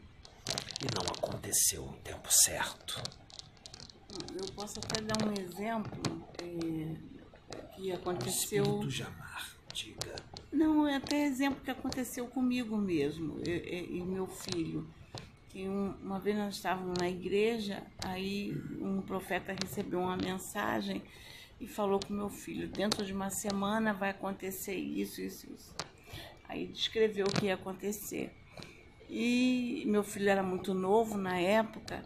E 0.81 0.95
não 0.95 1.03
aconteceu 1.13 1.85
no 1.85 1.97
tempo 1.97 2.27
certo. 2.31 3.01
Eu 4.33 4.45
posso 4.53 4.79
até 4.79 5.01
dar 5.01 5.25
um 5.25 5.33
exemplo 5.33 6.27
é, 6.41 7.75
que 7.75 7.91
aconteceu. 7.91 8.79
O 8.79 8.89
Jamar, 8.89 9.55
diga. 9.73 10.15
Não, 10.51 10.87
é 10.87 10.95
até 10.95 11.23
exemplo 11.25 11.63
que 11.63 11.71
aconteceu 11.71 12.27
comigo 12.27 12.77
mesmo 12.77 13.39
e, 13.45 13.97
e 13.97 14.01
meu 14.01 14.27
filho. 14.27 14.87
Que 15.49 15.67
um, 15.67 15.91
uma 16.01 16.19
vez 16.19 16.37
nós 16.37 16.55
estávamos 16.55 16.97
na 16.97 17.09
igreja, 17.09 17.83
aí 17.99 18.53
um 18.79 19.01
profeta 19.01 19.53
recebeu 19.53 19.99
uma 19.99 20.17
mensagem 20.17 21.01
e 21.61 21.67
falou 21.67 21.99
com 21.99 22.11
meu 22.11 22.29
filho: 22.29 22.67
dentro 22.67 23.05
de 23.05 23.13
uma 23.13 23.29
semana 23.29 23.93
vai 23.93 24.09
acontecer 24.09 24.75
isso, 24.75 25.21
isso, 25.21 25.47
isso. 25.53 25.75
Aí 26.49 26.67
descreveu 26.67 27.27
o 27.27 27.31
que 27.31 27.45
ia 27.45 27.53
acontecer. 27.53 28.35
E 29.07 29.83
meu 29.85 30.03
filho 30.03 30.29
era 30.29 30.41
muito 30.41 30.73
novo 30.73 31.17
na 31.17 31.37
época, 31.37 32.03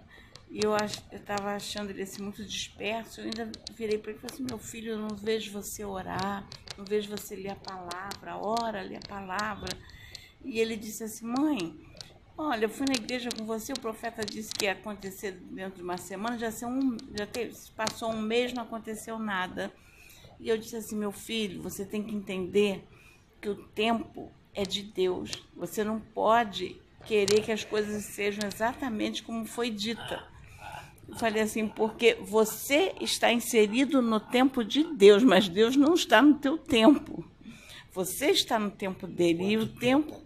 e 0.50 0.60
eu 0.64 0.76
estava 1.12 1.56
achando 1.56 1.90
ele 1.90 2.04
assim, 2.04 2.22
muito 2.22 2.44
disperso. 2.44 3.22
Eu 3.22 3.26
ainda 3.26 3.52
virei 3.76 3.98
para 3.98 4.12
ele 4.12 4.20
e 4.20 4.22
falei 4.22 4.36
assim: 4.36 4.46
Meu 4.48 4.60
filho, 4.60 4.92
eu 4.92 5.00
não 5.00 5.16
vejo 5.16 5.52
você 5.52 5.86
orar, 5.86 6.48
não 6.78 6.84
vejo 6.84 7.10
você 7.10 7.36
ler 7.36 7.52
a 7.52 7.56
palavra, 7.56 8.38
ora, 8.38 8.82
ler 8.82 8.98
a 8.98 9.08
palavra. 9.08 9.70
E 10.44 10.60
ele 10.60 10.76
disse 10.76 11.04
assim: 11.04 11.26
Mãe, 11.26 11.80
olha, 12.38 12.66
eu 12.66 12.70
fui 12.70 12.86
na 12.88 12.94
igreja 12.94 13.30
com 13.36 13.46
você, 13.46 13.74
o 13.74 13.80
profeta 13.80 14.26
disse 14.26 14.54
que 14.54 14.66
ia 14.66 14.74
acontecer 14.74 15.32
dentro 15.32 15.78
de 15.78 15.84
uma 15.84 15.98
semana, 15.98 16.38
já, 16.38 16.50
um, 16.68 16.98
já 17.14 17.26
teve, 17.26 17.56
passou 17.76 18.12
um 18.12 18.22
mês, 18.22 18.54
não 18.54 18.64
aconteceu 18.64 19.18
nada. 19.18 19.72
E 20.40 20.50
eu 20.50 20.58
disse 20.58 20.76
assim: 20.76 20.96
Meu 20.96 21.12
filho, 21.12 21.62
você 21.62 21.86
tem 21.86 22.04
que 22.04 22.14
entender 22.14 22.86
que 23.42 23.50
o 23.50 23.56
tempo 23.56 24.32
é 24.54 24.64
de 24.64 24.82
Deus. 24.82 25.32
Você 25.56 25.84
não 25.84 26.00
pode 26.00 26.82
querer 27.06 27.44
que 27.44 27.52
as 27.52 27.64
coisas 27.64 28.04
sejam 28.06 28.48
exatamente 28.48 29.24
como 29.24 29.46
foi 29.46 29.70
dita. 29.70 30.24
Eu 31.08 31.16
falei 31.18 31.44
assim, 31.44 31.68
porque 31.68 32.16
você 32.16 32.96
está 33.00 33.32
inserido 33.32 34.02
no 34.02 34.20
tempo 34.20 34.64
de 34.64 34.84
Deus, 34.96 35.24
mas 35.24 35.48
Deus 35.48 35.76
não 35.76 35.94
está 35.94 36.22
no 36.22 36.34
teu 36.36 36.58
tempo. 36.58 37.24
Você 37.94 38.32
está 38.32 38.58
no 38.58 38.72
tempo 38.72 39.06
dele 39.06 39.38
Quanto 39.38 39.52
e 39.52 39.58
o 39.58 39.68
tempo, 39.68 40.12
tempo 40.12 40.24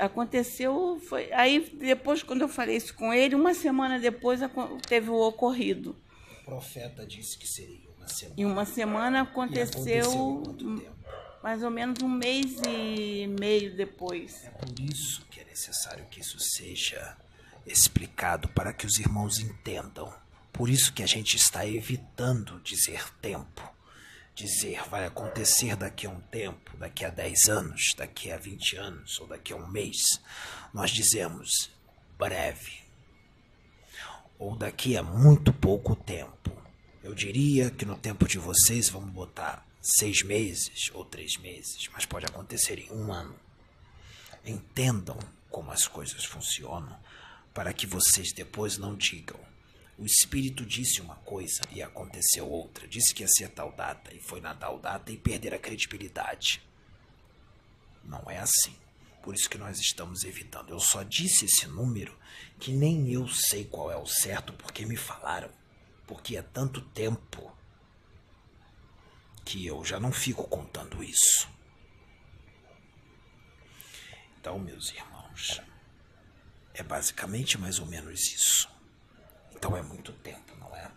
aconteceu? 0.00 1.00
foi 1.08 1.32
aí 1.32 1.60
depois 1.74 2.22
quando 2.22 2.42
eu 2.42 2.48
falei 2.48 2.76
isso 2.76 2.94
com 2.94 3.12
ele, 3.12 3.34
uma 3.34 3.54
semana 3.54 3.98
depois 3.98 4.40
teve 4.88 5.10
o 5.10 5.20
ocorrido. 5.20 5.96
O 6.42 6.44
profeta 6.44 7.06
disse 7.06 7.38
que 7.38 7.46
seria 7.46 7.88
uma 7.96 8.08
semana. 8.08 8.34
Em 8.36 8.44
uma 8.44 8.64
semana 8.64 9.20
aconteceu 9.22 10.42
aconteceu 10.42 11.00
mais 11.42 11.62
ou 11.62 11.70
menos 11.70 12.02
um 12.02 12.08
mês 12.08 12.60
e 12.68 13.26
meio 13.26 13.74
depois. 13.74 14.44
É 14.44 14.50
por 14.50 14.78
isso 14.78 15.24
que 15.30 15.40
é 15.40 15.44
necessário 15.44 16.06
que 16.10 16.20
isso 16.20 16.38
seja 16.38 17.16
explicado 17.66 18.48
para 18.48 18.72
que 18.72 18.86
os 18.86 18.98
irmãos 18.98 19.38
entendam. 19.38 20.12
Por 20.52 20.68
isso 20.68 20.92
que 20.92 21.02
a 21.02 21.06
gente 21.06 21.36
está 21.36 21.66
evitando 21.66 22.60
dizer 22.60 23.02
tempo. 23.20 23.62
Dizer 24.34 24.82
vai 24.88 25.04
acontecer 25.04 25.76
daqui 25.76 26.06
a 26.06 26.10
um 26.10 26.20
tempo, 26.20 26.76
daqui 26.76 27.04
a 27.04 27.10
10 27.10 27.48
anos, 27.48 27.94
daqui 27.96 28.30
a 28.30 28.38
20 28.38 28.76
anos 28.76 29.20
ou 29.20 29.26
daqui 29.26 29.52
a 29.52 29.56
um 29.56 29.66
mês. 29.66 29.98
Nós 30.72 30.90
dizemos 30.90 31.70
breve. 32.18 32.80
Ou 34.38 34.56
daqui 34.56 34.96
a 34.96 35.02
muito 35.02 35.52
pouco 35.52 35.94
tempo. 35.94 36.50
Eu 37.02 37.14
diria 37.14 37.70
que 37.70 37.84
no 37.84 37.96
tempo 37.96 38.26
de 38.26 38.38
vocês 38.38 38.88
vamos 38.88 39.10
botar 39.10 39.66
seis 39.80 40.22
meses 40.22 40.90
ou 40.92 41.04
três 41.04 41.36
meses, 41.38 41.88
mas 41.92 42.04
pode 42.04 42.26
acontecer 42.26 42.78
em 42.78 42.90
um 42.92 43.12
ano. 43.12 43.34
Entendam 44.44 45.18
como 45.50 45.70
as 45.70 45.86
coisas 45.86 46.24
funcionam 46.24 46.98
para 47.52 47.72
que 47.72 47.86
vocês 47.86 48.32
depois 48.32 48.78
não 48.78 48.94
digam. 48.94 49.40
O 50.00 50.06
espírito 50.06 50.64
disse 50.64 51.02
uma 51.02 51.16
coisa 51.16 51.60
e 51.70 51.82
aconteceu 51.82 52.48
outra. 52.48 52.88
Disse 52.88 53.14
que 53.14 53.22
ia 53.22 53.28
ser 53.28 53.50
tal 53.50 53.70
data 53.72 54.14
e 54.14 54.18
foi 54.18 54.40
na 54.40 54.54
tal 54.54 54.78
data 54.78 55.12
e 55.12 55.16
perder 55.18 55.52
a 55.52 55.58
credibilidade. 55.58 56.62
Não 58.02 58.30
é 58.30 58.38
assim. 58.38 58.74
Por 59.22 59.34
isso 59.34 59.50
que 59.50 59.58
nós 59.58 59.78
estamos 59.78 60.24
evitando. 60.24 60.70
Eu 60.70 60.80
só 60.80 61.02
disse 61.02 61.44
esse 61.44 61.66
número 61.66 62.18
que 62.58 62.72
nem 62.72 63.12
eu 63.12 63.28
sei 63.28 63.66
qual 63.66 63.92
é 63.92 63.96
o 63.96 64.06
certo 64.06 64.54
porque 64.54 64.86
me 64.86 64.96
falaram. 64.96 65.50
Porque 66.06 66.34
é 66.34 66.42
tanto 66.42 66.80
tempo 66.80 67.54
que 69.44 69.66
eu 69.66 69.84
já 69.84 70.00
não 70.00 70.10
fico 70.10 70.48
contando 70.48 71.04
isso. 71.04 71.46
Então, 74.40 74.58
meus 74.58 74.90
irmãos, 74.92 75.60
é 76.72 76.82
basicamente 76.82 77.58
mais 77.58 77.78
ou 77.78 77.84
menos 77.84 78.32
isso. 78.32 78.79
Então 79.60 79.76
é 79.76 79.82
muito 79.82 80.10
tempo, 80.14 80.56
não 80.56 80.74
é? 80.74 80.90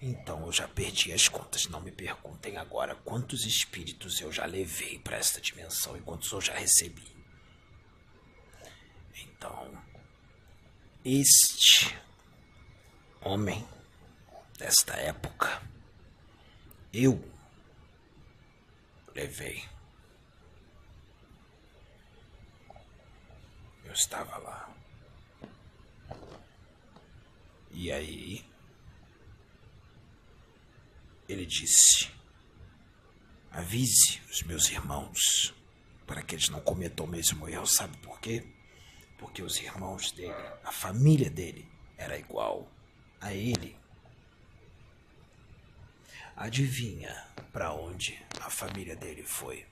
Então 0.00 0.46
eu 0.46 0.52
já 0.52 0.68
perdi 0.68 1.12
as 1.12 1.26
contas. 1.26 1.66
Não 1.66 1.80
me 1.80 1.90
perguntem 1.90 2.56
agora 2.56 2.94
quantos 2.94 3.44
espíritos 3.44 4.20
eu 4.20 4.30
já 4.30 4.46
levei 4.46 5.00
para 5.00 5.16
esta 5.16 5.40
dimensão 5.40 5.96
e 5.96 6.00
quantos 6.00 6.30
eu 6.30 6.40
já 6.40 6.54
recebi. 6.54 7.10
Então, 9.16 9.76
este 11.04 11.98
homem 13.20 13.66
desta 14.56 14.94
época, 14.94 15.60
eu 16.92 17.20
levei. 19.12 19.64
Eu 23.84 23.92
estava 23.92 24.38
lá. 24.38 24.75
E 27.78 27.92
aí, 27.92 28.42
ele 31.28 31.44
disse: 31.44 32.10
avise 33.50 34.18
os 34.30 34.42
meus 34.44 34.70
irmãos 34.70 35.54
para 36.06 36.22
que 36.22 36.34
eles 36.34 36.48
não 36.48 36.62
cometam 36.62 37.04
o 37.04 37.08
mesmo 37.08 37.46
erro. 37.46 37.66
Sabe 37.66 37.94
por 37.98 38.18
quê? 38.18 38.50
Porque 39.18 39.42
os 39.42 39.60
irmãos 39.60 40.10
dele, 40.12 40.32
a 40.64 40.72
família 40.72 41.28
dele, 41.28 41.68
era 41.98 42.18
igual 42.18 42.66
a 43.20 43.34
ele. 43.34 43.78
Adivinha 46.34 47.28
para 47.52 47.74
onde 47.74 48.18
a 48.40 48.48
família 48.48 48.96
dele 48.96 49.22
foi? 49.22 49.66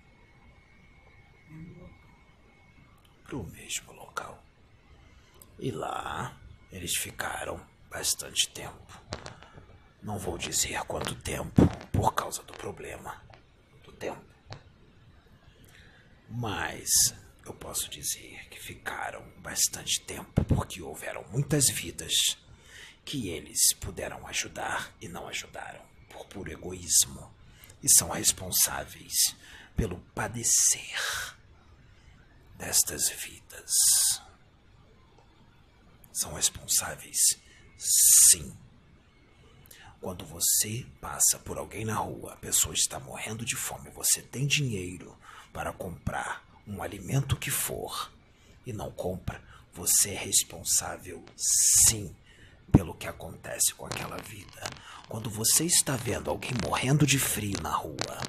Para 3.25 3.37
o 3.37 3.51
mesmo 3.51 3.95
local. 3.95 4.45
E 5.59 5.71
lá 5.71 6.39
eles 6.71 6.95
ficaram 6.99 7.74
bastante 7.95 8.49
tempo. 8.49 9.01
Não 10.03 10.19
vou 10.19 10.37
dizer 10.37 10.81
quanto 10.81 11.15
tempo, 11.15 11.63
por 11.93 12.13
causa 12.13 12.43
do 12.43 12.53
problema 12.53 13.23
do 13.85 13.93
tempo. 13.93 14.21
Mas 16.29 16.91
eu 17.47 17.55
posso 17.55 17.89
dizer 17.89 18.49
que 18.49 18.59
ficaram 18.59 19.23
bastante 19.39 20.01
tempo 20.01 20.45
porque 20.45 20.83
houveram 20.83 21.25
muitas 21.31 21.71
vidas 21.71 22.13
que 23.05 23.29
eles 23.29 23.73
puderam 23.75 24.27
ajudar 24.27 24.93
e 25.01 25.07
não 25.09 25.29
ajudaram 25.29 25.83
por 26.09 26.27
puro 26.27 26.51
egoísmo 26.51 27.33
e 27.81 27.89
são 27.89 28.11
responsáveis 28.11 29.37
pelo 29.77 30.01
padecer 30.17 30.99
destas 32.57 33.09
vidas. 33.09 33.71
São 36.13 36.35
responsáveis, 36.35 37.44
sim. 37.85 38.53
Quando 40.01 40.25
você 40.25 40.87
passa 41.01 41.39
por 41.39 41.59
alguém 41.59 41.85
na 41.85 41.95
rua, 41.95 42.33
a 42.33 42.37
pessoa 42.37 42.75
está 42.75 42.99
morrendo 42.99 43.45
de 43.45 43.57
fome, 43.57 43.91
você 43.91 44.21
tem 44.21 44.47
dinheiro 44.47 45.17
para 45.53 45.73
comprar 45.73 46.45
um 46.67 46.83
alimento 46.83 47.37
que 47.37 47.51
for 47.51 48.11
e 48.67 48.73
não 48.73 48.91
compra, 48.91 49.43
você 49.73 50.11
é 50.11 50.19
responsável, 50.19 51.25
sim, 51.37 52.15
pelo 52.73 52.95
que 52.95 53.07
acontece 53.07 53.75
com 53.75 53.87
aquela 53.87 54.17
vida. 54.17 54.69
Quando 55.09 55.29
você 55.29 55.65
está 55.65 55.97
vendo 55.97 56.31
alguém 56.31 56.53
morrendo 56.67 57.07
de 57.07 57.19
frio 57.19 57.61
na 57.63 57.71
rua, 57.75 58.23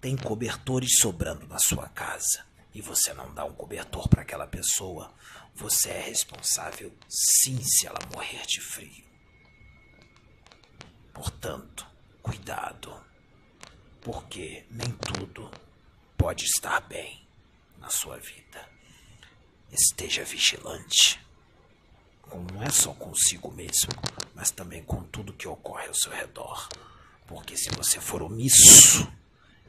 tem 0.00 0.16
cobertores 0.16 0.98
sobrando 0.98 1.46
na 1.46 1.58
sua 1.58 1.88
casa 1.88 2.46
e 2.74 2.80
você 2.80 3.12
não 3.12 3.32
dá 3.34 3.44
um 3.44 3.52
cobertor 3.52 4.08
para 4.08 4.22
aquela 4.22 4.46
pessoa, 4.46 5.10
você 5.58 5.90
é 5.90 6.00
responsável 6.00 6.92
sim 7.08 7.62
se 7.62 7.86
ela 7.86 7.98
morrer 8.14 8.46
de 8.46 8.60
frio. 8.60 9.04
Portanto, 11.12 11.86
cuidado, 12.22 13.04
porque 14.00 14.64
nem 14.70 14.90
tudo 14.92 15.50
pode 16.16 16.44
estar 16.44 16.80
bem 16.82 17.26
na 17.78 17.90
sua 17.90 18.18
vida. 18.18 18.68
Esteja 19.70 20.24
vigilante 20.24 21.20
não 22.36 22.62
é 22.62 22.70
só 22.70 22.92
consigo 22.92 23.50
mesmo, 23.50 23.92
mas 24.34 24.50
também 24.50 24.82
com 24.84 25.02
tudo 25.04 25.32
que 25.32 25.48
ocorre 25.48 25.86
ao 25.86 25.94
seu 25.94 26.12
redor. 26.12 26.68
Porque 27.26 27.56
se 27.56 27.70
você 27.70 28.00
for 28.00 28.22
omisso 28.22 29.10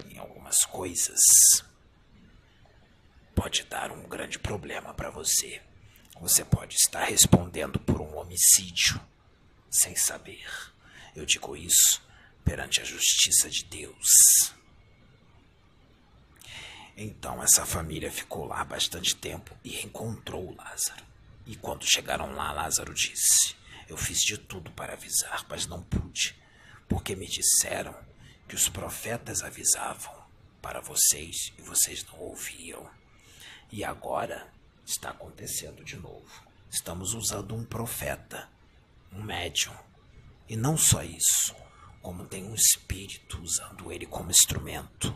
em 0.10 0.18
algumas 0.18 0.66
coisas, 0.66 1.20
pode 3.36 3.64
dar 3.64 3.92
um 3.92 4.08
grande 4.08 4.40
problema 4.40 4.94
para 4.94 5.10
você. 5.10 5.62
Você 6.22 6.44
pode 6.44 6.76
estar 6.76 7.06
respondendo 7.06 7.80
por 7.80 8.02
um 8.02 8.18
homicídio 8.18 9.00
sem 9.70 9.96
saber. 9.96 10.46
Eu 11.16 11.26
digo 11.26 11.56
isso 11.56 12.02
perante 12.44 12.82
a 12.82 12.84
justiça 12.84 13.50
de 13.50 13.64
Deus. 13.64 14.54
Então 16.98 17.42
essa 17.42 17.66
família 17.66 18.12
ficou 18.12 18.44
lá 18.44 18.66
bastante 18.66 19.16
tempo 19.16 19.58
e 19.64 19.80
encontrou 19.82 20.54
Lázaro. 20.56 21.06
E 21.46 21.56
quando 21.56 21.90
chegaram 21.90 22.34
lá, 22.34 22.52
Lázaro 22.52 22.94
disse: 22.94 23.56
Eu 23.88 23.96
fiz 23.96 24.20
de 24.20 24.38
tudo 24.38 24.70
para 24.72 24.94
avisar, 24.94 25.46
mas 25.50 25.66
não 25.66 25.82
pude, 25.82 26.36
porque 26.90 27.16
me 27.16 27.28
disseram 27.28 27.96
que 28.46 28.56
os 28.56 28.68
profetas 28.68 29.42
avisavam 29.42 30.14
para 30.62 30.82
vocês 30.82 31.54
e 31.58 31.62
vocês 31.62 32.04
não 32.04 32.20
ouviam. 32.20 32.90
E 33.72 33.86
agora 33.86 34.52
está 34.90 35.12
acontecendo 35.12 35.84
de 35.84 35.96
novo. 35.96 36.44
Estamos 36.70 37.14
usando 37.14 37.56
um 37.56 37.64
profeta, 37.64 38.50
um 39.14 39.24
médium. 39.24 39.76
E 40.48 40.56
não 40.56 40.76
só 40.76 41.04
isso, 41.04 41.56
como 42.02 42.26
tem 42.26 42.44
um 42.44 42.56
espírito 42.56 43.40
usando 43.42 43.92
ele 43.92 44.06
como 44.06 44.32
instrumento. 44.32 45.16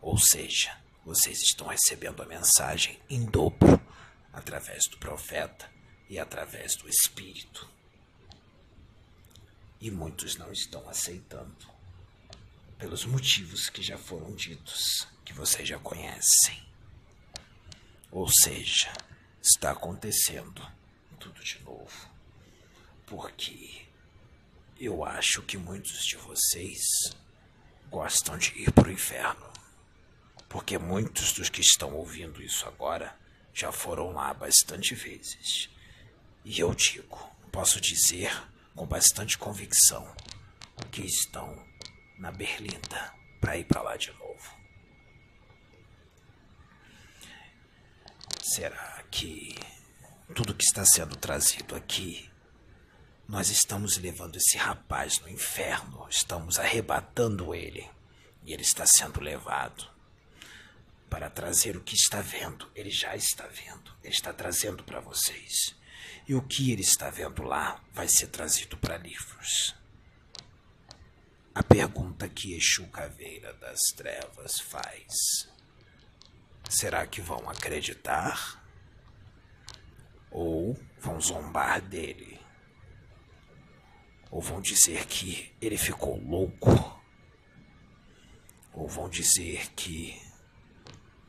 Ou 0.00 0.18
seja, 0.18 0.76
vocês 1.04 1.40
estão 1.40 1.68
recebendo 1.68 2.22
a 2.22 2.26
mensagem 2.26 2.98
em 3.08 3.24
dobro 3.24 3.80
através 4.32 4.88
do 4.88 4.98
profeta 4.98 5.70
e 6.08 6.18
através 6.18 6.74
do 6.74 6.88
Espírito. 6.88 7.68
E 9.80 9.90
muitos 9.90 10.36
não 10.36 10.52
estão 10.52 10.88
aceitando, 10.88 11.70
pelos 12.78 13.04
motivos 13.04 13.70
que 13.70 13.82
já 13.82 13.96
foram 13.96 14.34
ditos, 14.34 15.06
que 15.24 15.32
vocês 15.32 15.68
já 15.68 15.78
conhecem. 15.78 16.69
Ou 18.10 18.28
seja, 18.28 18.92
está 19.40 19.70
acontecendo 19.70 20.66
tudo 21.18 21.42
de 21.42 21.60
novo. 21.62 22.10
Porque 23.06 23.86
eu 24.78 25.04
acho 25.04 25.42
que 25.42 25.56
muitos 25.56 26.04
de 26.04 26.16
vocês 26.16 26.80
gostam 27.88 28.38
de 28.38 28.50
ir 28.58 28.72
para 28.72 28.88
o 28.88 28.92
inferno. 28.92 29.48
Porque 30.48 30.78
muitos 30.78 31.32
dos 31.32 31.48
que 31.48 31.60
estão 31.60 31.94
ouvindo 31.94 32.42
isso 32.42 32.66
agora 32.66 33.14
já 33.54 33.70
foram 33.70 34.12
lá 34.12 34.32
bastante 34.34 34.94
vezes. 34.94 35.68
E 36.44 36.58
eu 36.58 36.74
digo, 36.74 37.18
posso 37.52 37.80
dizer 37.80 38.32
com 38.74 38.86
bastante 38.86 39.36
convicção 39.36 40.12
que 40.90 41.02
estão 41.02 41.64
na 42.18 42.32
Berlinda 42.32 43.12
para 43.40 43.56
ir 43.56 43.64
para 43.64 43.82
lá 43.82 43.96
de 43.96 44.10
novo. 44.12 44.19
Será 48.54 49.04
que 49.12 49.54
tudo 50.34 50.56
que 50.56 50.64
está 50.64 50.84
sendo 50.84 51.14
trazido 51.14 51.76
aqui, 51.76 52.28
nós 53.28 53.48
estamos 53.48 53.96
levando 53.96 54.34
esse 54.34 54.58
rapaz 54.58 55.20
no 55.20 55.28
inferno, 55.28 56.04
estamos 56.10 56.58
arrebatando 56.58 57.54
ele 57.54 57.88
e 58.44 58.52
ele 58.52 58.62
está 58.62 58.84
sendo 58.84 59.20
levado 59.20 59.88
para 61.08 61.30
trazer 61.30 61.76
o 61.76 61.80
que 61.80 61.94
está 61.94 62.20
vendo. 62.20 62.68
Ele 62.74 62.90
já 62.90 63.14
está 63.14 63.46
vendo, 63.46 63.96
ele 64.02 64.14
está 64.14 64.32
trazendo 64.32 64.82
para 64.82 64.98
vocês. 64.98 65.76
E 66.26 66.34
o 66.34 66.42
que 66.42 66.72
ele 66.72 66.82
está 66.82 67.08
vendo 67.08 67.44
lá 67.44 67.80
vai 67.92 68.08
ser 68.08 68.26
trazido 68.26 68.76
para 68.78 68.96
livros. 68.98 69.76
A 71.54 71.62
pergunta 71.62 72.28
que 72.28 72.54
Exu 72.54 72.88
Caveira 72.88 73.54
das 73.54 73.80
Trevas 73.94 74.58
faz: 74.58 75.48
será 76.70 77.06
que 77.06 77.20
vão 77.20 77.50
acreditar? 77.50 78.58
Ou 80.30 80.74
vão 80.98 81.20
zombar 81.20 81.82
dele? 81.82 82.40
Ou 84.30 84.40
vão 84.40 84.60
dizer 84.60 85.06
que 85.06 85.52
ele 85.60 85.76
ficou 85.76 86.18
louco? 86.22 86.70
Ou 88.72 88.88
vão 88.88 89.08
dizer 89.08 89.72
que 89.72 90.22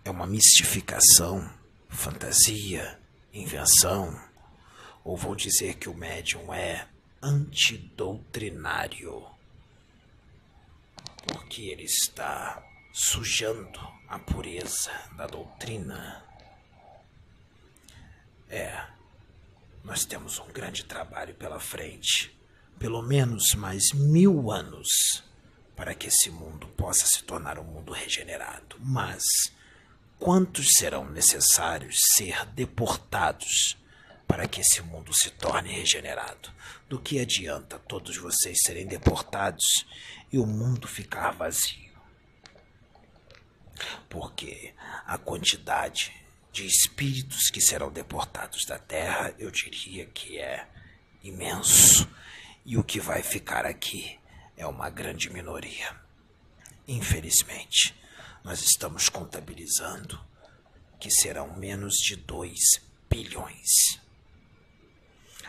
é 0.06 0.12
uma 0.12 0.28
mistificação, 0.28 1.52
fantasia, 1.90 3.02
invenção? 3.34 4.16
Ou 5.04 5.18
vão 5.18 5.36
dizer 5.36 5.74
que 5.76 5.90
o 5.90 5.96
médium 5.96 6.54
é 6.54 6.88
antidoutrinário? 7.22 9.32
porque 11.28 11.64
ele 11.64 11.84
está 11.84 12.64
sujando 12.94 13.80
a 14.08 14.20
pureza 14.20 14.92
da 15.16 15.26
doutrina. 15.26 16.24
É, 18.50 18.86
nós 19.84 20.04
temos 20.06 20.40
um 20.40 20.48
grande 20.48 20.84
trabalho 20.84 21.34
pela 21.36 21.60
frente, 21.60 22.38
pelo 22.78 23.02
menos 23.02 23.54
mais 23.56 23.92
mil 23.94 24.52
anos, 24.52 25.24
para 25.76 25.96
que 25.96 26.08
esse 26.08 26.30
mundo 26.30 26.68
possa 26.68 27.06
se 27.06 27.24
tornar 27.24 27.58
um 27.58 27.64
mundo 27.64 27.94
regenerado. 27.94 28.76
Mas 28.80 29.24
quantos 30.20 30.68
serão 30.78 31.10
necessários 31.10 32.02
ser 32.16 32.46
deportados 32.48 33.78
para 34.28 34.48
que 34.48 34.62
esse 34.62 34.82
mundo 34.82 35.14
se 35.14 35.30
torne 35.32 35.72
regenerado? 35.72 36.52
Do 36.90 37.00
que 37.00 37.20
adianta 37.20 37.80
todos 37.80 38.18
vocês 38.18 38.60
serem 38.66 38.86
deportados 38.86 39.86
e 40.32 40.38
o 40.38 40.46
mundo 40.46 40.88
ficar 40.88 41.32
vazio. 41.32 41.91
Porque 44.10 44.74
a 45.06 45.18
quantidade 45.18 46.14
de 46.52 46.66
espíritos 46.66 47.50
que 47.50 47.62
serão 47.62 47.92
deportados 47.92 48.66
da 48.66 48.78
Terra, 48.78 49.34
eu 49.40 49.50
diria 49.50 50.06
que 50.06 50.38
é 50.38 50.68
imenso. 51.24 52.08
E 52.66 52.78
o 52.78 52.84
que 52.84 53.00
vai 53.00 53.24
ficar 53.24 53.66
aqui 53.66 54.20
é 54.58 54.66
uma 54.68 54.90
grande 54.90 55.30
minoria. 55.30 55.96
Infelizmente, 56.88 57.96
nós 58.44 58.62
estamos 58.62 59.08
contabilizando 59.10 60.20
que 61.00 61.10
serão 61.10 61.56
menos 61.56 61.96
de 61.96 62.16
2 62.16 62.60
bilhões. 63.10 64.00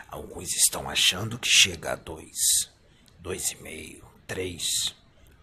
Alguns 0.07 0.53
estão 0.55 0.89
achando 0.89 1.37
que 1.37 1.49
chega 1.49 1.93
a 1.93 1.95
2, 1.95 2.27
2,5, 3.21 4.03
três, 4.27 4.95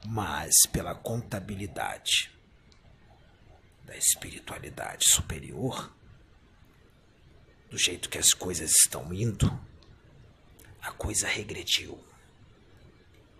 mas 0.05 0.55
pela 0.73 0.95
contabilidade 0.95 2.31
da 3.91 3.97
espiritualidade 3.97 5.05
superior, 5.13 5.93
do 7.69 7.77
jeito 7.77 8.09
que 8.09 8.19
as 8.19 8.33
coisas 8.33 8.71
estão 8.71 9.13
indo, 9.13 9.51
a 10.81 10.93
coisa 10.93 11.27
regrediu 11.27 11.99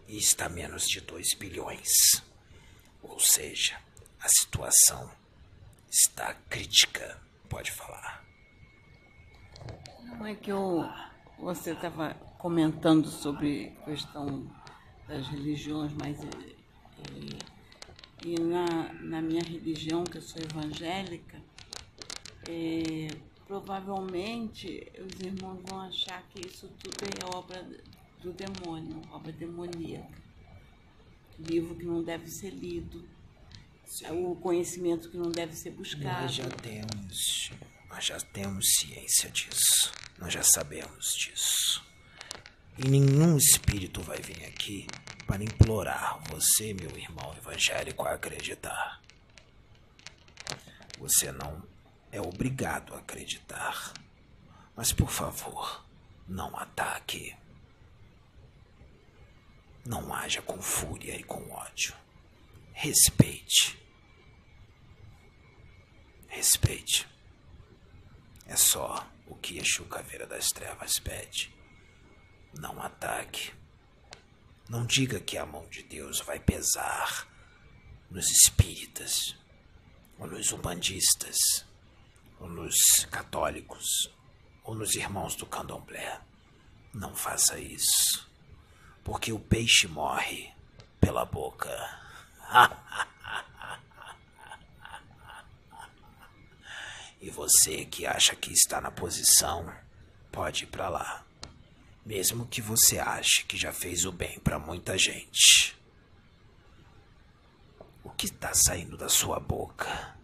e 0.09 0.19
está 0.19 0.49
menos 0.49 0.89
de 0.89 1.01
2 1.03 1.35
bilhões. 1.35 1.93
Ou 3.01 3.17
seja, 3.21 3.81
a 4.19 4.29
situação 4.29 5.09
está 5.89 6.35
crítica, 6.49 7.23
pode 7.49 7.71
falar. 7.71 8.25
Não 10.03 10.27
é 10.27 10.35
que 10.35 10.51
eu, 10.51 10.85
você 11.39 11.75
estava 11.75 12.15
comentando 12.39 13.07
sobre 13.07 13.71
questão 13.85 14.51
das 15.07 15.29
religiões 15.29 15.93
mais. 15.93 16.19
E, 16.25 16.57
e 17.15 17.39
na, 18.41 18.93
na 18.95 19.23
minha 19.23 19.43
religião, 19.43 20.05
que 20.05 20.19
eu 20.19 20.23
sou 20.23 20.43
evangélica, 20.43 21.41
é, 22.49 23.09
provavelmente 23.47 24.91
os 24.99 25.21
irmãos 25.21 25.61
vão 25.67 25.81
achar 25.81 26.23
que 26.29 26.47
isso 26.47 26.69
tudo 26.83 26.97
é 27.05 27.37
obra 27.37 27.67
do 28.23 28.33
demônio, 28.33 29.01
obra 29.11 29.33
demoníaca. 29.33 30.21
Livro 31.39 31.75
que 31.75 31.85
não 31.85 32.03
deve 32.03 32.29
ser 32.29 32.51
lido, 32.51 33.09
o 34.11 34.37
conhecimento 34.37 35.11
que 35.11 35.17
não 35.17 35.31
deve 35.31 35.55
ser 35.55 35.71
buscado. 35.71 36.23
Nós 36.23 36.35
já 36.35 36.49
temos, 36.49 37.51
nós 37.89 38.05
já 38.05 38.21
temos 38.21 38.67
ciência 38.75 39.31
disso, 39.31 39.93
nós 40.19 40.33
já 40.33 40.43
sabemos 40.43 41.15
disso. 41.15 41.83
E 42.79 42.89
nenhum 42.89 43.37
espírito 43.37 44.01
vai 44.03 44.19
vir 44.19 44.45
aqui 44.45 44.87
para 45.31 45.45
implorar 45.45 46.19
você, 46.29 46.75
meu 46.75 46.91
irmão 46.99 47.33
evangélico, 47.37 48.05
a 48.05 48.15
acreditar. 48.15 49.01
Você 50.99 51.31
não 51.31 51.63
é 52.11 52.21
obrigado 52.21 52.93
a 52.93 52.99
acreditar. 52.99 53.95
Mas 54.75 54.93
por 54.93 55.09
favor, 55.09 55.87
não 56.27 56.57
ataque. 56.57 57.37
Não 59.87 60.13
haja 60.13 60.43
com 60.43 60.61
fúria 60.61 61.15
e 61.15 61.23
com 61.23 61.49
ódio. 61.53 61.95
Respeite. 62.73 63.81
Respeite. 66.27 67.07
É 68.49 68.57
só 68.57 69.07
o 69.29 69.37
que 69.37 69.59
Exu 69.59 69.85
Caveira 69.85 70.27
das 70.27 70.49
Trevas 70.49 70.99
pede. 70.99 71.55
Não 72.53 72.83
ataque. 72.83 73.60
Não 74.71 74.87
diga 74.87 75.19
que 75.19 75.37
a 75.37 75.45
mão 75.45 75.67
de 75.69 75.83
Deus 75.83 76.21
vai 76.21 76.39
pesar 76.39 77.27
nos 78.09 78.31
espíritas, 78.31 79.35
ou 80.17 80.29
nos 80.29 80.53
umbandistas, 80.53 81.67
ou 82.39 82.49
nos 82.49 82.77
católicos, 83.11 84.09
ou 84.63 84.77
nos 84.77 84.95
irmãos 84.95 85.35
do 85.35 85.45
candomblé. 85.45 86.21
Não 86.95 87.17
faça 87.17 87.59
isso, 87.59 88.31
porque 89.03 89.33
o 89.33 89.41
peixe 89.41 89.89
morre 89.89 90.53
pela 91.01 91.25
boca. 91.25 91.77
e 97.21 97.29
você 97.29 97.85
que 97.87 98.07
acha 98.07 98.37
que 98.37 98.53
está 98.53 98.81
na 98.81 98.93
posição, 98.93 99.69
pode 100.31 100.63
ir 100.63 100.69
para 100.69 100.89
lá 100.89 101.27
mesmo 102.05 102.47
que 102.47 102.61
você 102.61 102.99
ache 102.99 103.45
que 103.45 103.57
já 103.57 103.73
fez 103.73 104.05
o 104.05 104.13
bem 104.13 104.39
para 104.41 104.59
muita 104.59 104.97
gente. 104.97 105.77
O 108.03 108.11
que 108.11 108.27
está 108.27 108.53
saindo 108.55 108.97
da 108.97 109.09
sua 109.09 109.39
boca? 109.39 110.17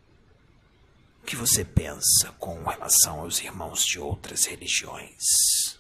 O 1.22 1.26
que 1.26 1.36
você 1.36 1.64
pensa 1.64 2.32
com 2.38 2.62
relação 2.64 3.20
aos 3.20 3.40
irmãos 3.40 3.84
de 3.84 3.98
outras 3.98 4.44
religiões? 4.44 5.78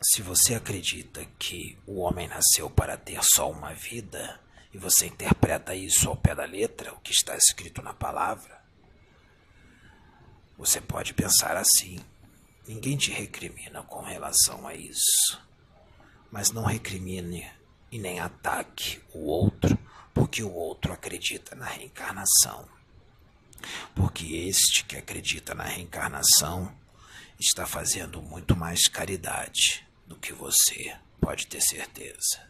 Se 0.00 0.22
você 0.22 0.54
acredita 0.54 1.24
que 1.38 1.76
o 1.86 2.00
homem 2.00 2.28
nasceu 2.28 2.70
para 2.70 2.96
ter 2.96 3.22
só 3.24 3.50
uma 3.50 3.74
vida, 3.74 4.40
e 4.72 4.78
você 4.78 5.06
interpreta 5.06 5.74
isso 5.74 6.08
ao 6.08 6.16
pé 6.16 6.34
da 6.34 6.44
letra, 6.44 6.92
o 6.92 7.00
que 7.00 7.10
está 7.10 7.36
escrito 7.36 7.82
na 7.82 7.92
palavra, 7.92 8.62
você 10.56 10.80
pode 10.80 11.14
pensar 11.14 11.56
assim. 11.56 11.98
Ninguém 12.68 12.98
te 12.98 13.10
recrimina 13.10 13.82
com 13.82 14.02
relação 14.02 14.68
a 14.68 14.74
isso. 14.74 15.40
Mas 16.30 16.50
não 16.50 16.66
recrimine 16.66 17.50
e 17.90 17.98
nem 17.98 18.20
ataque 18.20 19.00
o 19.14 19.24
outro, 19.24 19.78
porque 20.12 20.42
o 20.42 20.52
outro 20.52 20.92
acredita 20.92 21.56
na 21.56 21.64
reencarnação. 21.64 22.68
Porque 23.94 24.36
este 24.46 24.84
que 24.84 24.98
acredita 24.98 25.54
na 25.54 25.64
reencarnação 25.64 26.70
está 27.40 27.66
fazendo 27.66 28.20
muito 28.20 28.54
mais 28.54 28.86
caridade 28.86 29.88
do 30.06 30.16
que 30.16 30.34
você, 30.34 30.94
pode 31.18 31.46
ter 31.46 31.62
certeza. 31.62 32.46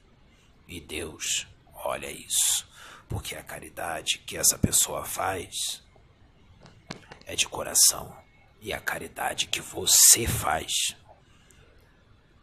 E 0.67 0.81
Deus 0.81 1.47
olha 1.73 2.11
isso, 2.11 2.69
porque 3.09 3.37
a 3.37 3.43
caridade 3.45 4.19
que 4.27 4.37
essa 4.37 4.59
pessoa 4.59 5.05
faz 5.05 5.81
é 7.25 7.37
de 7.37 7.47
coração 7.47 8.28
e 8.61 8.73
a 8.73 8.81
caridade 8.81 9.47
que 9.47 9.61
você 9.61 10.27
faz 10.27 10.97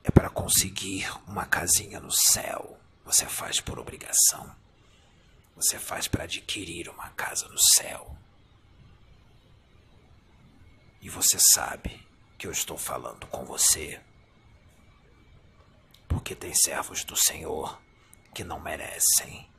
é 0.04 0.12
para 0.12 0.30
conseguir 0.30 1.10
uma 1.28 1.46
casinha 1.46 2.00
no 2.00 2.12
céu. 2.12 2.80
Você 3.04 3.26
faz 3.26 3.60
por 3.60 3.80
obrigação. 3.80 4.56
Você 5.56 5.80
faz 5.80 6.08
para 6.08 6.24
adquirir 6.24 6.90
uma 6.90 7.10
casa 7.12 7.48
no 7.48 7.58
céu. 7.58 8.16
E 11.02 11.10
você 11.10 11.38
sabe 11.40 12.06
que 12.38 12.48
eu 12.48 12.52
estou 12.52 12.78
falando 12.78 13.28
com 13.28 13.46
você. 13.46 14.02
Porque 16.08 16.36
tem 16.36 16.54
servos 16.54 17.04
do 17.04 17.16
Senhor 17.16 17.82
que 18.34 18.44
não 18.44 18.60
merecem 18.60 19.50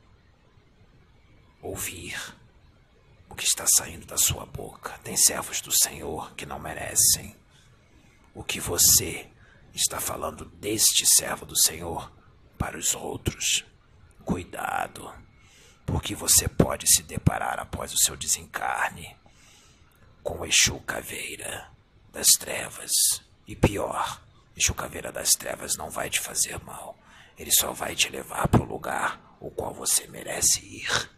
ouvir 1.61 2.15
que 3.37 3.43
está 3.43 3.65
saindo 3.77 4.07
da 4.07 4.17
sua 4.17 4.45
boca. 4.47 4.97
Tem 5.03 5.15
servos 5.15 5.61
do 5.61 5.71
Senhor 5.71 6.33
que 6.33 6.45
não 6.45 6.59
merecem 6.59 7.35
o 8.33 8.43
que 8.43 8.59
você 8.59 9.29
está 9.73 9.99
falando 9.99 10.45
deste 10.45 11.05
servo 11.05 11.45
do 11.45 11.55
Senhor 11.55 12.11
para 12.57 12.77
os 12.77 12.95
outros. 12.95 13.63
Cuidado, 14.25 15.13
porque 15.85 16.15
você 16.15 16.47
pode 16.47 16.87
se 16.87 17.03
deparar 17.03 17.59
após 17.59 17.93
o 17.93 17.97
seu 17.97 18.17
desencarne 18.17 19.15
com 20.23 20.39
o 20.39 20.45
Exu 20.45 20.79
Caveira 20.81 21.71
das 22.11 22.27
Trevas. 22.39 22.91
E 23.47 23.55
pior, 23.55 24.21
Exu 24.55 24.73
Caveira 24.73 25.11
das 25.11 25.29
Trevas 25.31 25.77
não 25.77 25.91
vai 25.91 26.09
te 26.09 26.19
fazer 26.19 26.61
mal. 26.63 26.97
Ele 27.37 27.51
só 27.51 27.71
vai 27.71 27.95
te 27.95 28.09
levar 28.09 28.47
para 28.47 28.63
o 28.63 28.65
lugar 28.65 29.37
o 29.39 29.51
qual 29.51 29.73
você 29.73 30.07
merece 30.07 30.59
ir. 30.65 31.16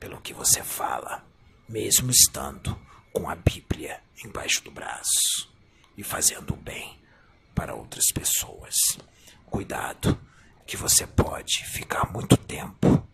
Pelo 0.00 0.20
que 0.20 0.34
você 0.34 0.64
fala, 0.64 1.24
mesmo 1.68 2.10
estando 2.10 2.74
com 3.12 3.28
a 3.28 3.36
Bíblia 3.36 4.02
embaixo 4.24 4.64
do 4.64 4.70
braço 4.70 5.52
e 5.96 6.02
fazendo 6.02 6.54
o 6.54 6.56
bem 6.56 6.98
para 7.54 7.74
outras 7.74 8.06
pessoas. 8.12 8.74
Cuidado, 9.46 10.18
que 10.66 10.76
você 10.76 11.06
pode 11.06 11.64
ficar 11.66 12.10
muito 12.10 12.36
tempo 12.36 13.06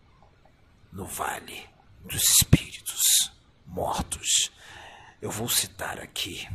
no 0.93 1.07
vale 1.07 1.69
dos 2.05 2.23
espíritos 2.23 3.33
mortos. 3.67 4.53
Eu 5.21 5.31
vou 5.31 5.49
citar 5.49 5.99
aqui 5.99 6.49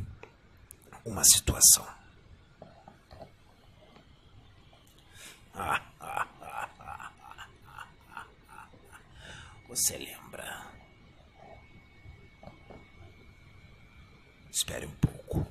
uma 1.04 1.24
situação. 1.26 1.88
Você 9.72 9.98
lembra? 9.98 10.21
Espere 14.72 14.86
um 14.86 14.96
pouco. 15.02 15.46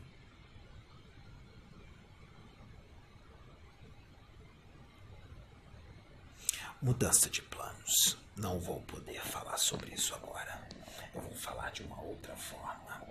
Mudança 6.80 7.28
de 7.28 7.42
planos. 7.42 8.16
Não 8.34 8.58
vou 8.58 8.80
poder 8.80 9.20
falar 9.20 9.58
sobre 9.58 9.92
isso 9.92 10.14
agora. 10.14 10.66
Eu 11.14 11.20
vou 11.20 11.36
falar 11.36 11.70
de 11.70 11.82
uma 11.82 12.00
outra 12.00 12.34
forma. 12.34 13.08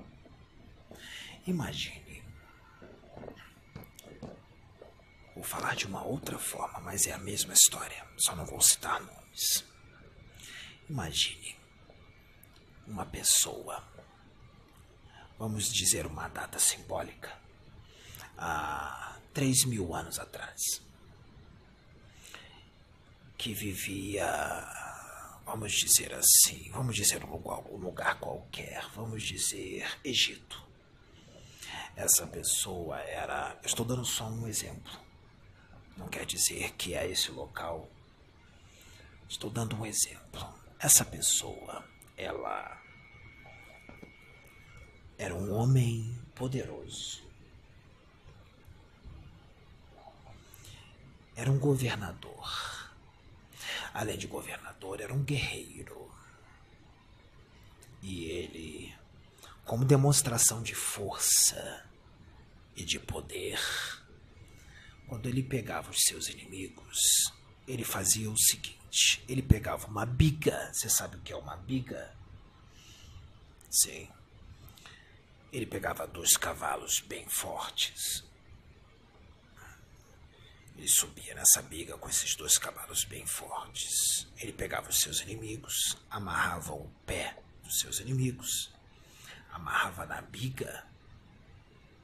Imagine. 1.46 2.24
Vou 5.36 5.44
falar 5.44 5.76
de 5.76 5.86
uma 5.86 6.04
outra 6.04 6.40
forma, 6.40 6.80
mas 6.80 7.06
é 7.06 7.14
a 7.14 7.20
mesma 7.20 7.54
história. 7.54 8.04
Só 8.18 8.36
não 8.36 8.48
vou 8.48 8.60
citar 8.62 9.00
nomes. 9.00 9.64
Imagine 10.90 11.56
uma 12.88 13.06
pessoa, 13.06 13.84
vamos 15.40 15.72
dizer 15.72 16.06
uma 16.06 16.28
data 16.28 16.60
simbólica, 16.60 17.32
há 18.38 19.18
três 19.34 19.64
mil 19.64 19.96
anos 19.96 20.20
atrás 20.20 20.60
que 23.38 23.54
vivia, 23.54 24.28
vamos 25.46 25.72
dizer 25.72 26.14
assim, 26.14 26.70
vamos 26.72 26.94
dizer 26.94 27.24
um 27.24 27.32
lugar, 27.32 27.60
um 27.72 27.78
lugar 27.78 28.20
qualquer, 28.20 28.86
vamos 28.94 29.24
dizer 29.24 29.88
Egito. 30.04 30.62
Essa 31.96 32.28
pessoa 32.28 33.00
era, 33.00 33.58
estou 33.64 33.86
dando 33.86 34.04
só 34.06 34.28
um 34.28 34.46
exemplo. 34.46 34.92
Não 35.96 36.10
quer 36.10 36.26
dizer 36.26 36.74
que 36.74 36.94
é 36.94 37.10
esse 37.10 37.32
local. 37.32 37.90
Estou 39.28 39.50
dando 39.50 39.76
um 39.76 39.86
exemplo. 39.86 40.54
Essa 40.80 41.04
pessoa, 41.04 41.86
ela 42.16 42.82
era 45.20 45.36
um 45.36 45.54
homem 45.54 46.20
poderoso. 46.34 47.22
Era 51.36 51.52
um 51.52 51.60
governador 51.60 52.80
além 53.94 54.18
de 54.18 54.28
governador, 54.28 55.02
era 55.02 55.14
um 55.14 55.24
guerreiro. 55.24 56.10
E 58.02 58.26
ele, 58.26 58.96
como 59.66 59.84
demonstração 59.84 60.62
de 60.62 60.74
força 60.74 61.86
e 62.76 62.86
de 62.86 63.00
poder, 63.00 63.60
quando 65.08 65.28
ele 65.28 65.44
pegava 65.44 65.92
os 65.92 66.02
seus 66.04 66.30
inimigos, 66.30 66.98
ele 67.68 67.84
fazia 67.84 68.30
o 68.30 68.38
seguinte: 68.38 69.24
ele 69.28 69.42
pegava 69.42 69.88
uma 69.88 70.06
biga. 70.06 70.72
Você 70.74 70.90
sabe 70.90 71.18
o 71.18 71.22
que 71.22 71.34
é 71.34 71.36
uma 71.36 71.58
biga? 71.58 72.16
Sim. 73.70 74.08
Ele 75.52 75.66
pegava 75.66 76.06
dois 76.06 76.38
cavalos 76.38 77.00
bem 77.02 77.28
fortes, 77.28 78.24
ele 80.80 80.88
subia 80.88 81.36
nessa 81.36 81.62
biga 81.62 81.98
com 81.98 82.08
esses 82.08 82.36
dois 82.36 82.58
cavalos 82.58 83.04
bem 83.04 83.26
fortes. 83.26 84.26
Ele 84.38 84.54
pegava 84.54 84.90
os 84.90 85.02
seus 85.02 85.20
inimigos, 85.20 85.98
amarrava 86.10 86.72
o 86.72 86.90
pé 87.06 87.38
dos 87.62 87.80
seus 87.82 88.00
inimigos, 88.00 88.72
amarrava 89.52 90.06
na 90.06 90.22
biga, 90.22 90.88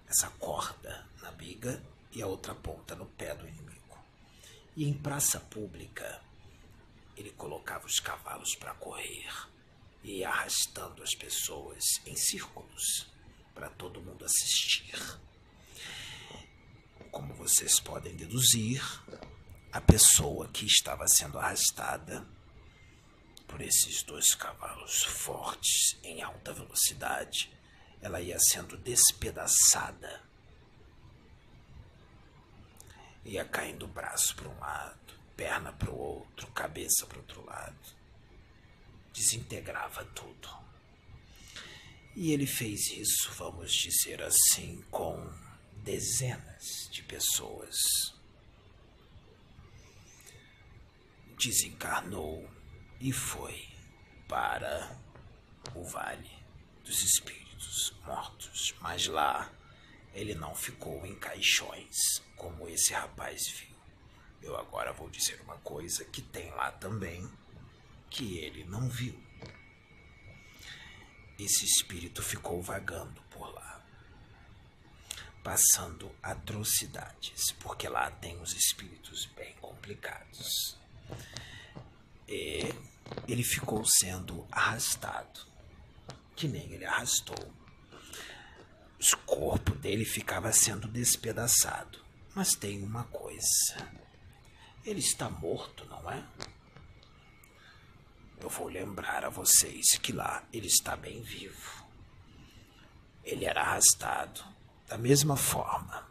essa 0.09 0.29
corda 0.31 1.07
na 1.21 1.31
biga 1.31 1.81
e 2.11 2.21
a 2.21 2.27
outra 2.27 2.53
ponta 2.53 2.97
no 2.97 3.05
pé 3.05 3.33
do 3.33 3.47
inimigo. 3.47 3.97
E 4.75 4.83
em 4.83 4.93
praça 4.93 5.39
pública, 5.39 6.21
ele 7.15 7.31
colocava 7.31 7.85
os 7.85 8.01
cavalos 8.01 8.55
para 8.55 8.73
correr 8.73 9.31
e 10.03 10.17
ia 10.17 10.27
arrastando 10.27 11.01
as 11.01 11.15
pessoas 11.15 11.81
em 12.05 12.17
círculos 12.17 13.07
para 13.55 13.69
todo 13.69 14.01
mundo 14.01 14.25
assistir. 14.25 14.93
Como 17.09 17.33
vocês 17.33 17.79
podem 17.79 18.13
deduzir, 18.15 18.83
a 19.71 19.79
pessoa 19.79 20.49
que 20.49 20.65
estava 20.65 21.07
sendo 21.07 21.39
arrastada 21.39 22.27
por 23.47 23.61
esses 23.61 24.03
dois 24.03 24.35
cavalos 24.35 25.03
fortes 25.03 25.97
em 26.03 26.21
alta 26.21 26.53
velocidade, 26.53 27.51
ela 28.01 28.19
ia 28.19 28.37
sendo 28.39 28.77
despedaçada. 28.77 30.21
Ia 33.23 33.45
caindo 33.45 33.87
braço 33.87 34.35
para 34.35 34.49
um 34.49 34.59
lado, 34.59 35.13
perna 35.35 35.71
para 35.71 35.89
o 35.89 35.97
outro, 35.97 36.47
cabeça 36.51 37.07
para 37.07 37.17
o 37.17 37.21
outro 37.21 37.45
lado. 37.45 37.95
Desintegrava 39.13 40.03
tudo. 40.13 40.64
E 42.15 42.31
ele 42.31 42.47
fez 42.47 42.87
isso, 42.91 43.29
vamos 43.33 43.73
dizer 43.73 44.21
assim, 44.21 44.81
com 44.89 45.29
dezenas 45.83 46.87
de 46.89 47.03
pessoas. 47.03 47.75
Desencarnou 51.37 52.49
e 53.01 53.11
foi 53.11 53.67
para 54.29 54.97
o 55.75 55.83
Vale 55.83 56.31
dos 56.85 57.03
Espíritos 57.03 57.93
Mortos, 58.05 58.73
mas 58.79 59.07
lá 59.07 59.51
ele 60.13 60.33
não 60.35 60.55
ficou 60.55 61.05
em 61.05 61.15
caixões 61.15 62.23
como 62.37 62.69
esse 62.69 62.93
rapaz 62.93 63.49
viu. 63.49 63.75
Eu 64.41 64.55
agora 64.55 64.93
vou 64.93 65.09
dizer 65.09 65.41
uma 65.41 65.57
coisa 65.57 66.05
que 66.05 66.21
tem 66.21 66.49
lá 66.51 66.71
também 66.71 67.29
que 68.09 68.37
ele 68.37 68.63
não 68.63 68.87
viu. 68.87 69.24
Esse 71.37 71.65
espírito 71.65 72.21
ficou 72.21 72.61
vagando 72.61 73.21
por 73.29 73.53
lá 73.53 73.65
passando 75.45 76.11
atrocidades, 76.23 77.51
porque 77.59 77.87
lá 77.87 78.09
tem 78.09 78.41
os 78.41 78.51
espíritos 78.53 79.27
bem 79.37 79.53
complicados. 79.61 80.75
E 82.27 82.73
ele 83.27 83.43
ficou 83.43 83.85
sendo 83.85 84.47
arrastado, 84.51 85.41
que 86.35 86.47
nem 86.47 86.73
ele 86.73 86.83
arrastou. 86.83 87.53
O 88.99 89.17
corpo 89.17 89.75
dele 89.75 90.03
ficava 90.03 90.51
sendo 90.51 90.87
despedaçado. 90.87 92.03
Mas 92.33 92.55
tem 92.55 92.81
uma 92.81 93.03
coisa: 93.03 93.91
ele 94.83 94.99
está 94.99 95.29
morto, 95.29 95.85
não 95.85 96.09
é? 96.09 96.25
Eu 98.39 98.49
vou 98.49 98.67
lembrar 98.67 99.25
a 99.25 99.29
vocês 99.29 99.97
que 100.01 100.11
lá 100.11 100.43
ele 100.51 100.67
está 100.67 100.95
bem 100.95 101.21
vivo. 101.21 101.85
Ele 103.23 103.45
era 103.45 103.61
arrastado 103.61 104.43
da 104.87 104.97
mesma 104.97 105.35
forma 105.35 106.05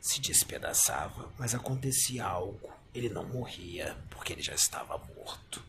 se 0.00 0.20
despedaçava, 0.20 1.30
mas 1.38 1.54
acontecia 1.54 2.24
algo. 2.24 2.72
Ele 2.94 3.10
não 3.10 3.24
morria, 3.24 3.96
porque 4.08 4.32
ele 4.32 4.42
já 4.42 4.54
estava 4.54 4.96
morto. 4.98 5.62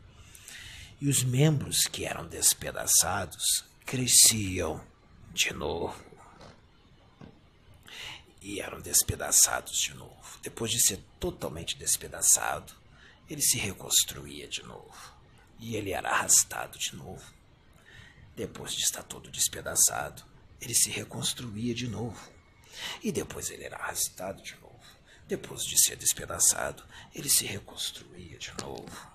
E 1.02 1.08
os 1.10 1.24
membros 1.24 1.84
que 1.84 2.06
eram 2.06 2.26
despedaçados 2.26 3.66
cresciam 3.86 4.82
de 5.34 5.54
novo. 5.54 6.02
E 8.42 8.62
eram 8.62 8.80
despedaçados 8.80 9.78
de 9.78 9.94
novo. 9.94 10.40
Depois 10.42 10.72
de 10.72 10.80
ser 10.80 11.04
totalmente 11.20 11.78
despedaçado, 11.78 12.74
ele 13.30 13.42
se 13.42 13.58
reconstruía 13.58 14.48
de 14.48 14.64
novo. 14.64 15.19
E 15.60 15.76
ele 15.76 15.92
era 15.92 16.10
arrastado 16.10 16.78
de 16.78 16.96
novo. 16.96 17.34
Depois 18.36 18.74
de 18.74 18.82
estar 18.82 19.04
todo 19.04 19.30
despedaçado, 19.30 20.24
ele 20.62 20.74
se 20.74 20.90
reconstruía 20.90 21.76
de 21.76 21.88
novo. 21.88 22.32
E 23.04 23.12
depois 23.12 23.50
ele 23.50 23.64
era 23.64 23.78
arrastado 23.78 24.42
de 24.42 24.56
novo. 24.56 24.80
Depois 25.28 25.64
de 25.64 25.78
ser 25.78 25.96
despedaçado, 25.96 26.84
ele 27.14 27.30
se 27.30 27.46
reconstruía 27.46 28.38
de 28.38 28.52
novo. 28.62 29.12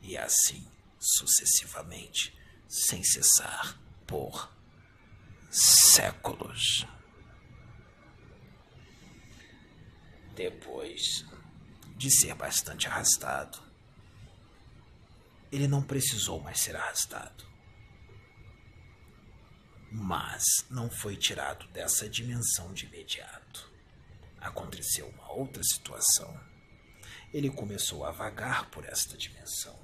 E 0.00 0.16
assim 0.16 0.66
sucessivamente, 0.98 2.36
sem 2.68 3.02
cessar, 3.02 3.78
por 4.06 4.52
séculos. 5.50 6.86
Depois 10.34 11.24
de 11.96 12.10
ser 12.10 12.34
bastante 12.34 12.86
arrastado, 12.86 13.67
ele 15.50 15.66
não 15.66 15.82
precisou 15.82 16.40
mais 16.40 16.60
ser 16.60 16.76
arrastado. 16.76 17.46
Mas 19.90 20.44
não 20.68 20.90
foi 20.90 21.16
tirado 21.16 21.66
dessa 21.68 22.08
dimensão 22.08 22.72
de 22.74 22.86
imediato. 22.86 23.72
Aconteceu 24.38 25.08
uma 25.08 25.32
outra 25.32 25.62
situação. 25.64 26.38
Ele 27.32 27.50
começou 27.50 28.04
a 28.04 28.10
vagar 28.10 28.70
por 28.70 28.84
esta 28.84 29.16
dimensão 29.16 29.78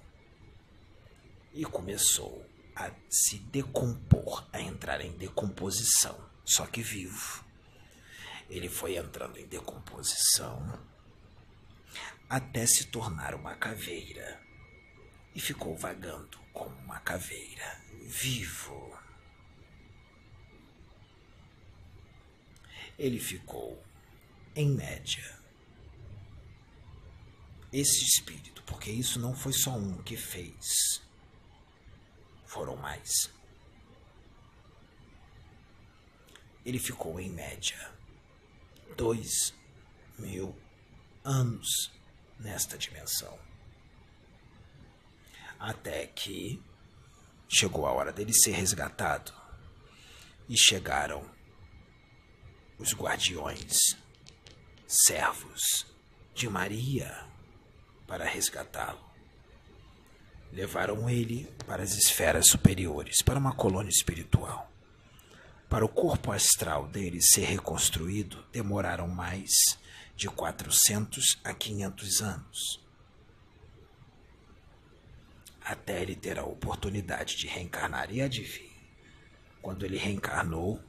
e 1.53 1.65
começou 1.65 2.45
a 2.77 2.91
se 3.09 3.39
decompor, 3.39 4.47
a 4.53 4.61
entrar 4.61 5.01
em 5.01 5.13
decomposição, 5.17 6.19
só 6.45 6.67
que 6.67 6.83
vivo. 6.83 7.45
Ele 8.51 8.69
foi 8.69 8.97
entrando 8.97 9.39
em 9.39 9.47
decomposição 9.47 10.79
até 12.29 12.67
se 12.67 12.87
tornar 12.87 13.35
uma 13.35 13.55
caveira 13.55 14.44
e 15.35 15.41
ficou 15.41 15.77
vagando 15.77 16.39
como 16.53 16.77
uma 16.77 17.01
caveira, 17.01 17.81
vivo. 18.03 18.97
Ele 22.97 23.19
ficou, 23.19 23.83
em 24.55 24.71
média, 24.71 25.39
esse 27.73 28.05
espírito, 28.05 28.63
porque 28.63 28.91
isso 28.91 29.19
não 29.19 29.35
foi 29.35 29.53
só 29.53 29.73
um 29.73 30.01
que 30.05 30.17
fez, 30.17 31.03
foram 32.47 32.77
mais. 32.77 33.29
Ele 36.65 36.79
ficou, 36.79 37.19
em 37.19 37.31
média, 37.31 37.93
dois 38.97 39.53
mil 40.17 40.57
anos 41.25 41.91
nesta 42.39 42.79
dimensão. 42.79 43.37
Até 45.59 46.07
que 46.07 46.63
chegou 47.49 47.87
a 47.87 47.93
hora 47.93 48.13
dele 48.13 48.33
ser 48.33 48.53
resgatado 48.53 49.33
e 50.49 50.57
chegaram 50.57 51.25
os 52.79 52.93
guardiões, 52.93 53.97
servos 54.87 55.87
de 56.35 56.49
Maria, 56.49 57.25
para 58.07 58.25
resgatá-lo. 58.25 59.01
Levaram 60.53 61.09
ele 61.09 61.51
para 61.67 61.83
as 61.83 61.93
esferas 61.93 62.49
superiores, 62.49 63.23
para 63.23 63.39
uma 63.39 63.55
colônia 63.55 63.91
espiritual. 63.91 64.71
Para 65.69 65.85
o 65.85 65.89
corpo 65.89 66.31
astral 66.31 66.87
dele 66.87 67.21
ser 67.21 67.45
reconstruído, 67.45 68.45
demoraram 68.53 69.09
mais 69.09 69.51
de 70.15 70.29
400 70.29 71.41
a 71.43 71.53
500 71.53 72.23
anos. 72.23 72.84
Até 75.65 76.03
ele 76.03 76.15
ter 76.15 76.39
a 76.39 76.45
oportunidade 76.45 77.37
de 77.37 77.47
reencarnar. 77.47 78.13
E 78.13 78.21
adivinhe, 78.21 78.71
quando 79.63 79.87
ele 79.87 79.97
reencarnou, 79.97 80.83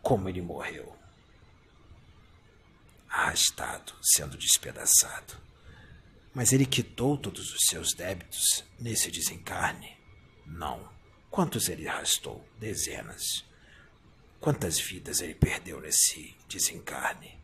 como 0.00 0.28
ele 0.28 0.40
morreu? 0.40 0.96
Arrastado, 3.10 3.92
sendo 4.00 4.38
despedaçado. 4.38 5.34
Mas 6.32 6.52
ele 6.52 6.64
quitou 6.64 7.18
todos 7.18 7.52
os 7.52 7.66
seus 7.68 7.92
débitos 7.94 8.64
nesse 8.78 9.10
desencarne? 9.10 9.96
Não. 10.46 10.88
Quantos 11.30 11.68
ele 11.68 11.88
arrastou? 11.88 12.46
Dezenas. 12.58 13.44
Quantas 14.40 14.78
vidas 14.78 15.20
ele 15.20 15.34
perdeu 15.34 15.80
nesse 15.80 16.36
desencarne? 16.48 17.38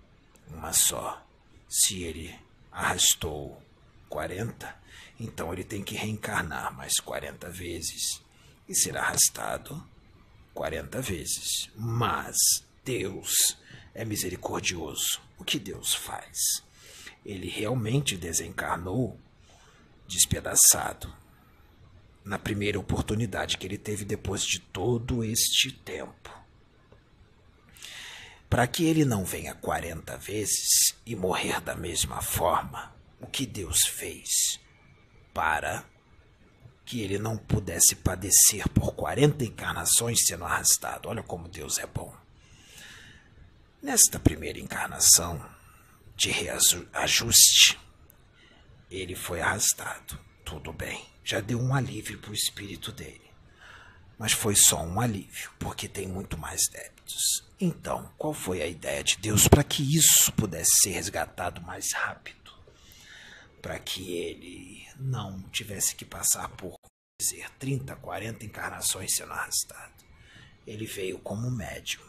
Uma 0.49 0.73
só. 0.73 1.27
Se 1.69 2.03
ele 2.05 2.39
arrastou 2.71 3.61
40, 4.09 4.84
então 5.25 5.53
ele 5.53 5.65
tem 5.65 5.83
que 5.83 5.95
reencarnar 5.95 6.73
mais 6.77 7.01
40 7.01 7.49
vezes 7.51 8.23
e 8.69 8.75
ser 8.75 8.97
arrastado 8.97 9.83
40 10.53 11.01
vezes. 11.01 11.71
Mas 11.75 12.37
Deus 12.85 13.57
é 13.95 14.05
misericordioso. 14.05 15.21
O 15.39 15.45
que 15.45 15.59
Deus 15.59 15.95
faz? 15.95 16.63
Ele 17.25 17.49
realmente 17.49 18.17
desencarnou 18.17 19.19
despedaçado 20.07 21.13
na 22.25 22.39
primeira 22.39 22.79
oportunidade 22.79 23.59
que 23.59 23.67
ele 23.67 23.79
teve 23.79 24.05
depois 24.05 24.45
de 24.45 24.59
todo 24.59 25.25
este 25.25 25.73
tempo 25.73 26.31
para 28.55 28.69
que 28.69 28.85
ele 28.85 29.05
não 29.05 29.25
venha 29.25 29.53
40 29.53 30.17
vezes 30.19 30.95
e 31.05 31.17
morrer 31.17 31.61
da 31.61 31.75
mesma 31.75 32.23
forma, 32.23 32.95
o 33.21 33.27
que 33.27 33.45
Deus 33.47 33.81
fez 33.81 34.61
para 35.35 35.85
que 36.87 37.01
ele 37.01 37.19
não 37.19 37.37
pudesse 37.37 37.97
padecer 37.97 38.69
por 38.69 38.95
40 38.95 39.45
encarnações 39.45 40.25
sendo 40.25 40.45
arrastado. 40.45 41.09
Olha 41.09 41.23
como 41.23 41.49
Deus 41.49 41.79
é 41.79 41.87
bom. 41.87 42.15
Nesta 43.83 44.19
primeira 44.19 44.59
encarnação 44.59 45.45
de 46.17 46.31
reajuste, 46.31 47.79
ele 48.91 49.15
foi 49.15 49.41
arrastado. 49.41 50.19
Tudo 50.45 50.73
bem, 50.73 51.05
já 51.25 51.41
deu 51.41 51.59
um 51.59 51.75
alívio 51.75 52.19
para 52.19 52.31
o 52.31 52.35
espírito 52.35 52.93
dele. 52.93 53.25
Mas 54.19 54.33
foi 54.33 54.55
só 54.55 54.83
um 54.83 55.01
alívio, 55.01 55.51
porque 55.59 55.89
tem 55.89 56.07
muito 56.07 56.39
mais 56.39 56.69
débitos. 56.69 57.45
Então, 57.61 58.11
qual 58.17 58.33
foi 58.33 58.63
a 58.63 58.67
ideia 58.67 59.03
de 59.03 59.17
Deus 59.17 59.49
para 59.49 59.65
que 59.65 59.97
isso 59.97 60.33
pudesse 60.33 60.71
ser 60.83 60.91
resgatado 60.91 61.61
mais 61.63 61.93
rápido? 61.93 62.44
Para 63.65 63.79
que 63.79 64.13
ele 64.13 64.87
não 64.97 65.41
tivesse 65.49 65.97
que 65.97 66.05
passar 66.05 66.51
por 66.51 66.77
dizer 67.19 67.49
30, 67.59 67.97
40 67.97 68.45
encarnações 68.45 69.15
sendo 69.17 69.33
arrastado. 69.33 70.05
Ele 70.67 70.85
veio 70.85 71.19
como 71.19 71.51
médium. 71.51 72.05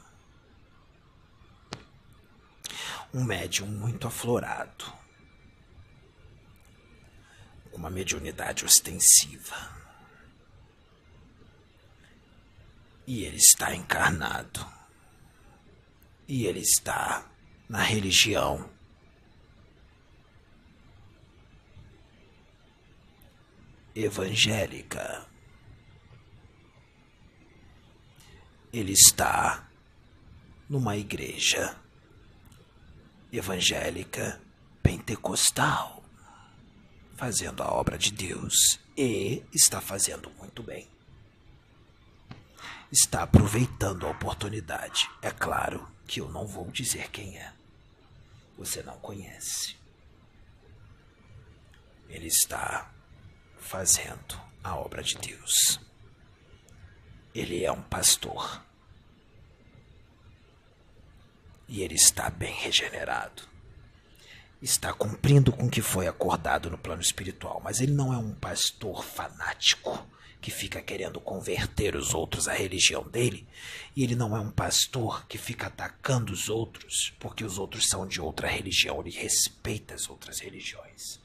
Um 3.14 3.24
médium 3.24 3.68
muito 3.68 4.06
aflorado. 4.06 4.84
Uma 7.72 7.90
mediunidade 7.90 8.66
ostensiva. 8.66 9.56
E 13.08 13.24
ele 13.24 13.38
está 13.38 13.74
encarnado 13.74 14.60
e 16.28 16.48
ele 16.48 16.60
está 16.60 17.26
na 17.70 17.82
religião. 17.82 18.70
Evangélica. 23.96 25.26
Ele 28.74 28.92
está 28.92 29.70
numa 30.70 30.98
igreja 30.98 31.78
evangélica 33.32 34.42
pentecostal, 34.84 36.04
fazendo 37.16 37.64
a 37.64 37.72
obra 37.72 37.98
de 37.98 38.12
Deus 38.12 38.80
e 38.98 39.44
está 39.54 39.80
fazendo 39.80 40.30
muito 40.32 40.62
bem. 40.62 40.90
Está 42.92 43.24
aproveitando 43.24 44.06
a 44.06 44.12
oportunidade, 44.12 45.10
é 45.22 45.32
claro 45.32 45.90
que 46.06 46.20
eu 46.20 46.30
não 46.30 46.46
vou 46.46 46.70
dizer 46.70 47.10
quem 47.12 47.38
é. 47.38 47.54
Você 48.58 48.84
não 48.84 48.98
conhece. 49.00 49.76
Ele 52.08 52.28
está 52.28 52.94
fazendo 53.66 54.40
a 54.64 54.76
obra 54.76 55.04
de 55.04 55.18
Deus. 55.18 55.80
Ele 57.34 57.66
é 57.66 57.72
um 57.72 57.82
pastor. 57.82 58.64
E 61.68 61.82
ele 61.82 61.96
está 61.96 62.30
bem 62.30 62.54
regenerado. 62.54 63.44
Está 64.62 64.94
cumprindo 64.94 65.52
com 65.52 65.66
o 65.66 65.70
que 65.70 65.82
foi 65.82 66.08
acordado 66.08 66.70
no 66.70 66.78
plano 66.78 67.02
espiritual, 67.02 67.60
mas 67.64 67.82
ele 67.82 67.92
não 67.92 68.14
é 68.14 68.18
um 68.18 68.34
pastor 68.34 69.04
fanático 69.04 70.08
que 70.46 70.52
fica 70.52 70.80
querendo 70.80 71.20
converter 71.20 71.96
os 71.96 72.14
outros 72.14 72.48
à 72.48 72.54
religião 72.54 73.02
dele, 73.02 73.48
e 73.96 74.04
ele 74.04 74.16
não 74.16 74.38
é 74.38 74.40
um 74.40 74.52
pastor 74.52 75.26
que 75.26 75.40
fica 75.40 75.66
atacando 75.66 76.32
os 76.32 76.50
outros 76.50 77.16
porque 77.20 77.44
os 77.44 77.58
outros 77.58 77.88
são 77.88 78.06
de 78.06 78.22
outra 78.22 78.48
religião, 78.48 79.02
ele 79.02 79.10
respeita 79.10 79.96
as 79.96 80.08
outras 80.08 80.40
religiões. 80.40 81.20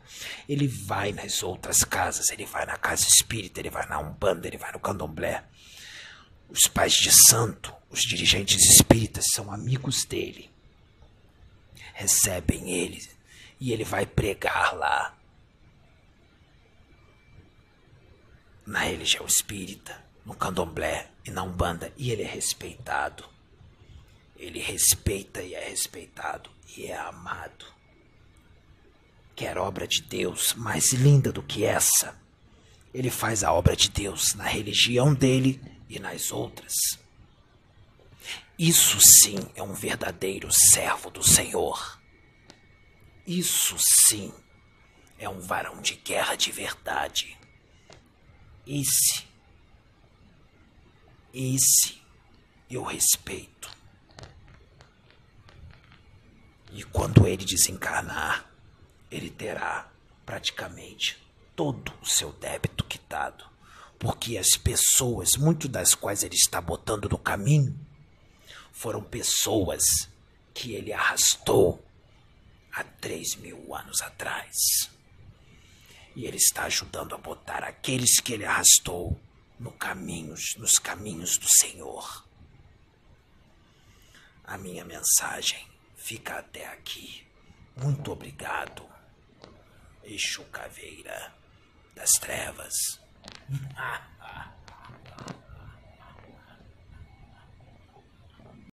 Ele 0.48 0.66
vai 0.66 1.12
nas 1.12 1.42
outras 1.42 1.84
casas, 1.84 2.30
ele 2.30 2.46
vai 2.46 2.64
na 2.64 2.78
casa 2.78 3.06
espírita, 3.06 3.60
ele 3.60 3.68
vai 3.68 3.86
na 3.86 3.98
Umbanda, 3.98 4.48
ele 4.48 4.56
vai 4.56 4.72
no 4.72 4.80
Candomblé. 4.80 5.44
Os 6.48 6.66
pais 6.66 6.94
de 6.94 7.12
santo, 7.12 7.74
os 7.90 8.00
dirigentes 8.00 8.70
espíritas 8.70 9.26
são 9.34 9.52
amigos 9.52 10.06
dele. 10.06 10.50
Recebem 11.92 12.70
ele 12.70 13.06
e 13.60 13.70
ele 13.70 13.84
vai 13.84 14.06
pregar 14.06 14.74
lá 14.74 15.14
na 18.70 18.84
religião 18.84 19.26
espírita, 19.26 20.00
no 20.24 20.32
candomblé 20.32 21.10
e 21.26 21.30
na 21.32 21.42
umbanda, 21.42 21.92
e 21.96 22.12
ele 22.12 22.22
é 22.22 22.26
respeitado. 22.26 23.24
Ele 24.36 24.60
respeita 24.60 25.42
e 25.42 25.54
é 25.54 25.68
respeitado 25.68 26.48
e 26.76 26.86
é 26.86 26.96
amado. 26.96 27.66
Quer 29.34 29.58
obra 29.58 29.88
de 29.88 30.02
Deus 30.02 30.54
mais 30.54 30.92
linda 30.92 31.32
do 31.32 31.42
que 31.42 31.64
essa? 31.64 32.16
Ele 32.94 33.10
faz 33.10 33.42
a 33.42 33.52
obra 33.52 33.74
de 33.74 33.90
Deus 33.90 34.34
na 34.34 34.44
religião 34.44 35.12
dele 35.12 35.60
e 35.88 35.98
nas 35.98 36.30
outras. 36.30 36.74
Isso 38.56 39.00
sim 39.00 39.38
é 39.56 39.62
um 39.64 39.74
verdadeiro 39.74 40.48
servo 40.52 41.10
do 41.10 41.24
Senhor. 41.24 42.00
Isso 43.26 43.74
sim 43.80 44.32
é 45.18 45.28
um 45.28 45.40
varão 45.40 45.82
de 45.82 45.96
guerra 45.96 46.36
de 46.36 46.52
verdade. 46.52 47.39
Esse, 48.72 49.24
esse 51.34 52.00
eu 52.70 52.84
respeito. 52.84 53.68
E 56.70 56.84
quando 56.84 57.26
ele 57.26 57.44
desencarnar, 57.44 58.48
ele 59.10 59.28
terá 59.28 59.90
praticamente 60.24 61.20
todo 61.56 61.92
o 62.00 62.06
seu 62.06 62.30
débito 62.34 62.84
quitado, 62.84 63.44
porque 63.98 64.38
as 64.38 64.56
pessoas, 64.56 65.36
muito 65.36 65.66
das 65.66 65.92
quais 65.96 66.22
ele 66.22 66.36
está 66.36 66.60
botando 66.60 67.08
no 67.08 67.18
caminho, 67.18 67.76
foram 68.70 69.02
pessoas 69.02 69.82
que 70.54 70.74
ele 70.74 70.92
arrastou 70.92 71.84
há 72.72 72.84
três 72.84 73.34
mil 73.34 73.74
anos 73.74 74.00
atrás. 74.00 74.88
E 76.14 76.26
ele 76.26 76.36
está 76.36 76.64
ajudando 76.64 77.14
a 77.14 77.18
botar 77.18 77.64
aqueles 77.64 78.20
que 78.20 78.32
ele 78.32 78.44
arrastou 78.44 79.18
no 79.58 79.70
caminhos, 79.72 80.56
nos 80.56 80.78
caminhos 80.78 81.38
do 81.38 81.48
Senhor. 81.48 82.26
A 84.44 84.58
minha 84.58 84.84
mensagem 84.84 85.66
fica 85.96 86.38
até 86.38 86.66
aqui. 86.66 87.26
Muito 87.76 88.10
obrigado, 88.10 88.88
Exu 90.02 90.44
Caveira 90.46 91.32
das 91.94 92.10
Trevas. 92.12 92.74